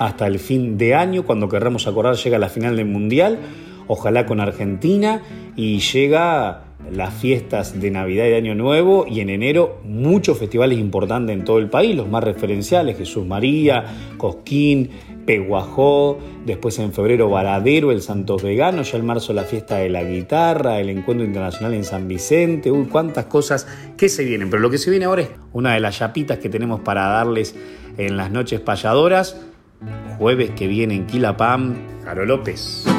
hasta 0.00 0.26
el 0.26 0.38
fin 0.38 0.78
de 0.78 0.94
año, 0.94 1.24
cuando 1.24 1.50
querramos 1.50 1.86
acordar 1.86 2.16
llega 2.16 2.38
la 2.38 2.48
final 2.48 2.74
del 2.74 2.86
Mundial, 2.86 3.38
ojalá 3.86 4.24
con 4.24 4.40
Argentina, 4.40 5.20
y 5.56 5.80
llega 5.80 6.62
las 6.90 7.12
fiestas 7.12 7.78
de 7.78 7.90
Navidad 7.90 8.24
y 8.24 8.30
de 8.30 8.36
Año 8.36 8.54
Nuevo 8.54 9.04
y 9.06 9.20
en 9.20 9.28
enero 9.28 9.78
muchos 9.84 10.38
festivales 10.38 10.78
importantes 10.78 11.36
en 11.36 11.44
todo 11.44 11.58
el 11.58 11.68
país, 11.68 11.94
los 11.94 12.08
más 12.08 12.24
referenciales, 12.24 12.96
Jesús 12.96 13.26
María, 13.26 13.84
Cosquín, 14.16 14.88
Peguajó, 15.26 16.18
después 16.46 16.78
en 16.78 16.94
febrero 16.94 17.28
Varadero, 17.28 17.92
el 17.92 18.00
Santos 18.00 18.42
Vegano, 18.42 18.80
ya 18.80 18.96
en 18.96 19.04
marzo 19.04 19.34
la 19.34 19.44
fiesta 19.44 19.76
de 19.76 19.90
la 19.90 20.02
guitarra, 20.02 20.80
el 20.80 20.88
encuentro 20.88 21.26
internacional 21.26 21.74
en 21.74 21.84
San 21.84 22.08
Vicente, 22.08 22.70
uy, 22.70 22.86
cuántas 22.86 23.26
cosas 23.26 23.68
que 23.98 24.08
se 24.08 24.24
vienen, 24.24 24.48
pero 24.48 24.62
lo 24.62 24.70
que 24.70 24.78
se 24.78 24.88
viene 24.88 25.04
ahora 25.04 25.22
es 25.22 25.28
una 25.52 25.74
de 25.74 25.80
las 25.80 25.98
chapitas 25.98 26.38
que 26.38 26.48
tenemos 26.48 26.80
para 26.80 27.06
darles 27.06 27.54
en 27.98 28.16
las 28.16 28.30
noches 28.30 28.60
payadoras, 28.60 29.36
jueves 30.18 30.50
que 30.50 30.66
viene 30.66 30.94
en 30.94 31.06
Quilapam, 31.06 31.76
Caro 32.04 32.24
López. 32.24 32.89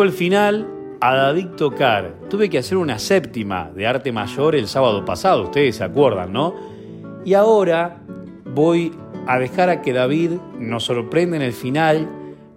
El 0.00 0.12
final 0.12 0.66
a 1.00 1.14
David 1.14 1.48
Tocar. 1.56 2.14
Tuve 2.30 2.48
que 2.48 2.58
hacer 2.58 2.78
una 2.78 2.98
séptima 2.98 3.70
de 3.74 3.86
arte 3.86 4.10
mayor 4.12 4.56
el 4.56 4.66
sábado 4.66 5.04
pasado, 5.04 5.42
ustedes 5.42 5.76
se 5.76 5.84
acuerdan, 5.84 6.32
¿no? 6.32 6.54
Y 7.24 7.34
ahora 7.34 7.98
voy 8.54 8.92
a 9.26 9.38
dejar 9.38 9.68
a 9.68 9.82
que 9.82 9.92
David 9.92 10.32
nos 10.58 10.84
sorprenda 10.84 11.36
en 11.36 11.42
el 11.42 11.52
final 11.52 12.08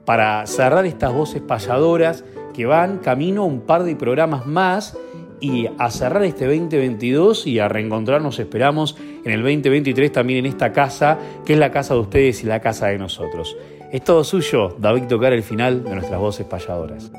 para 0.05 0.45
cerrar 0.47 0.85
estas 0.85 1.13
voces 1.13 1.41
payadoras 1.41 2.23
que 2.53 2.65
van 2.65 2.99
camino 2.99 3.41
a 3.41 3.45
un 3.45 3.61
par 3.61 3.83
de 3.83 3.95
programas 3.95 4.45
más 4.45 4.97
y 5.41 5.67
a 5.77 5.91
cerrar 5.91 6.23
este 6.23 6.45
2022 6.45 7.45
y 7.47 7.59
a 7.59 7.67
reencontrarnos, 7.67 8.39
esperamos, 8.39 8.95
en 9.25 9.31
el 9.31 9.41
2023 9.41 10.11
también 10.11 10.39
en 10.39 10.45
esta 10.45 10.71
casa, 10.71 11.19
que 11.45 11.53
es 11.53 11.59
la 11.59 11.71
casa 11.71 11.93
de 11.93 11.99
ustedes 11.99 12.43
y 12.43 12.47
la 12.47 12.61
casa 12.61 12.87
de 12.87 12.97
nosotros. 12.97 13.57
Es 13.91 14.03
todo 14.03 14.23
suyo, 14.23 14.75
David 14.79 15.03
Tocar, 15.03 15.33
el 15.33 15.43
final 15.43 15.83
de 15.83 15.95
nuestras 15.95 16.19
voces 16.19 16.45
payadoras. 16.45 17.11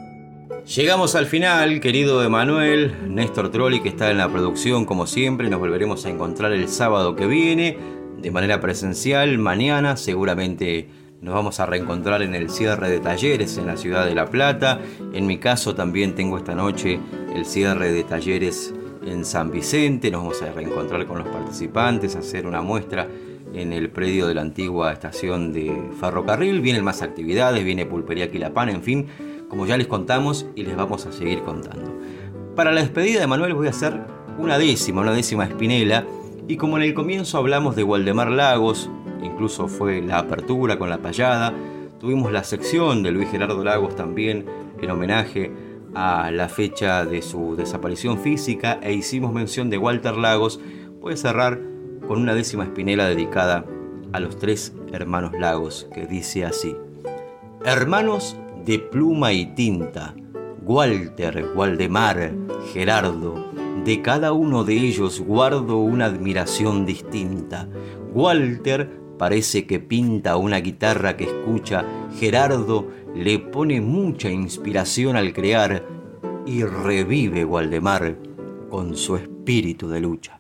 Llegamos 0.74 1.14
al 1.14 1.26
final, 1.26 1.78
querido 1.78 2.24
Emanuel, 2.24 2.92
Néstor 3.14 3.52
Trolli 3.52 3.78
que 3.78 3.88
está 3.88 4.10
en 4.10 4.18
la 4.18 4.28
producción 4.28 4.84
como 4.84 5.06
siempre, 5.06 5.48
nos 5.48 5.60
volveremos 5.60 6.04
a 6.04 6.10
encontrar 6.10 6.50
el 6.50 6.68
sábado 6.68 7.14
que 7.14 7.28
viene, 7.28 7.78
de 8.18 8.32
manera 8.32 8.60
presencial, 8.60 9.38
mañana 9.38 9.96
seguramente 9.96 10.88
nos 11.20 11.34
vamos 11.34 11.60
a 11.60 11.66
reencontrar 11.66 12.20
en 12.22 12.34
el 12.34 12.50
cierre 12.50 12.90
de 12.90 12.98
talleres 12.98 13.58
en 13.58 13.66
la 13.68 13.76
ciudad 13.76 14.06
de 14.06 14.16
La 14.16 14.26
Plata. 14.26 14.80
En 15.12 15.28
mi 15.28 15.38
caso 15.38 15.76
también 15.76 16.16
tengo 16.16 16.36
esta 16.36 16.56
noche 16.56 16.98
el 17.32 17.46
cierre 17.46 17.92
de 17.92 18.02
talleres 18.02 18.74
en 19.06 19.24
San 19.24 19.52
Vicente. 19.52 20.10
Nos 20.10 20.22
vamos 20.22 20.42
a 20.42 20.50
reencontrar 20.50 21.06
con 21.06 21.18
los 21.18 21.28
participantes, 21.28 22.16
hacer 22.16 22.44
una 22.44 22.60
muestra 22.60 23.06
en 23.54 23.72
el 23.72 23.88
predio 23.90 24.26
de 24.26 24.34
la 24.34 24.42
antigua 24.42 24.92
estación 24.92 25.52
de 25.52 25.72
ferrocarril. 26.00 26.60
Vienen 26.60 26.82
más 26.82 27.02
actividades, 27.02 27.64
viene 27.64 27.86
Pulpería 27.86 28.30
Quilapán, 28.30 28.68
en 28.68 28.82
fin, 28.82 29.06
como 29.49 29.66
ya 29.66 29.76
les 29.76 29.86
contamos 29.86 30.47
y 30.55 30.64
les 30.64 30.76
vamos 30.76 31.07
a 31.07 31.12
seguir 31.12 31.42
contando. 31.42 31.92
Para 32.55 32.72
la 32.72 32.80
despedida 32.80 33.20
de 33.20 33.26
Manuel 33.26 33.55
voy 33.55 33.66
a 33.66 33.70
hacer 33.70 34.01
una 34.38 34.59
décima, 34.59 35.03
una 35.03 35.12
décima 35.12 35.44
espinela. 35.44 36.07
Y 36.49 36.57
como 36.57 36.76
en 36.76 36.84
el 36.84 36.94
comienzo 36.94 37.38
hablamos 37.38 37.76
de 37.76 37.82
Waldemar 37.82 38.30
Lagos, 38.30 38.88
incluso 39.22 39.68
fue 39.68 40.01
la 40.01 40.18
apertura 40.18 40.78
con 40.78 40.90
la 40.90 40.99
payada. 40.99 41.53
Tuvimos 41.99 42.32
la 42.32 42.44
sección 42.44 43.03
de 43.03 43.11
Luis 43.11 43.30
Gerardo 43.30 43.64
Lagos 43.64 43.97
también 43.97 44.47
en 44.80 44.90
homenaje 44.90 45.53
a 45.94 46.30
la 46.30 46.49
fecha 46.49 47.05
de 47.05 47.22
su 47.22 47.57
desaparición 47.57 48.18
física 48.18 48.78
e 48.82 48.92
hicimos 48.92 49.32
mención 49.32 49.70
de 49.70 49.78
Walter 49.78 50.16
Lagos. 50.16 50.61
Voy 51.01 51.14
a 51.14 51.16
cerrar 51.16 51.61
con 52.07 52.20
una 52.20 52.34
décima 52.34 52.64
espinela 52.64 53.09
dedicada 53.09 53.64
a 54.12 54.20
los 54.20 54.38
tres 54.38 54.74
hermanos 54.92 55.32
Lagos, 55.38 55.88
que 55.92 56.07
dice 56.07 56.44
así. 56.44 56.76
Hermanos 57.64 58.36
de 58.66 58.78
pluma 58.78 59.32
y 59.32 59.46
tinta, 59.54 60.14
Walter, 60.62 61.46
Waldemar, 61.54 62.34
Gerardo, 62.74 63.50
de 63.84 64.02
cada 64.02 64.32
uno 64.32 64.64
de 64.64 64.74
ellos 64.74 65.20
guardo 65.20 65.78
una 65.78 66.04
admiración 66.06 66.84
distinta. 66.84 67.66
Walter 68.12 69.06
Parece 69.18 69.66
que 69.66 69.80
pinta 69.80 70.36
una 70.36 70.58
guitarra 70.58 71.16
que 71.16 71.24
escucha, 71.24 71.84
Gerardo 72.18 72.86
le 73.14 73.38
pone 73.38 73.80
mucha 73.80 74.30
inspiración 74.30 75.16
al 75.16 75.32
crear 75.32 75.86
y 76.44 76.62
revive 76.64 77.44
Waldemar 77.44 78.18
con 78.68 78.94
su 78.94 79.16
espíritu 79.16 79.88
de 79.88 80.00
lucha. 80.00 80.36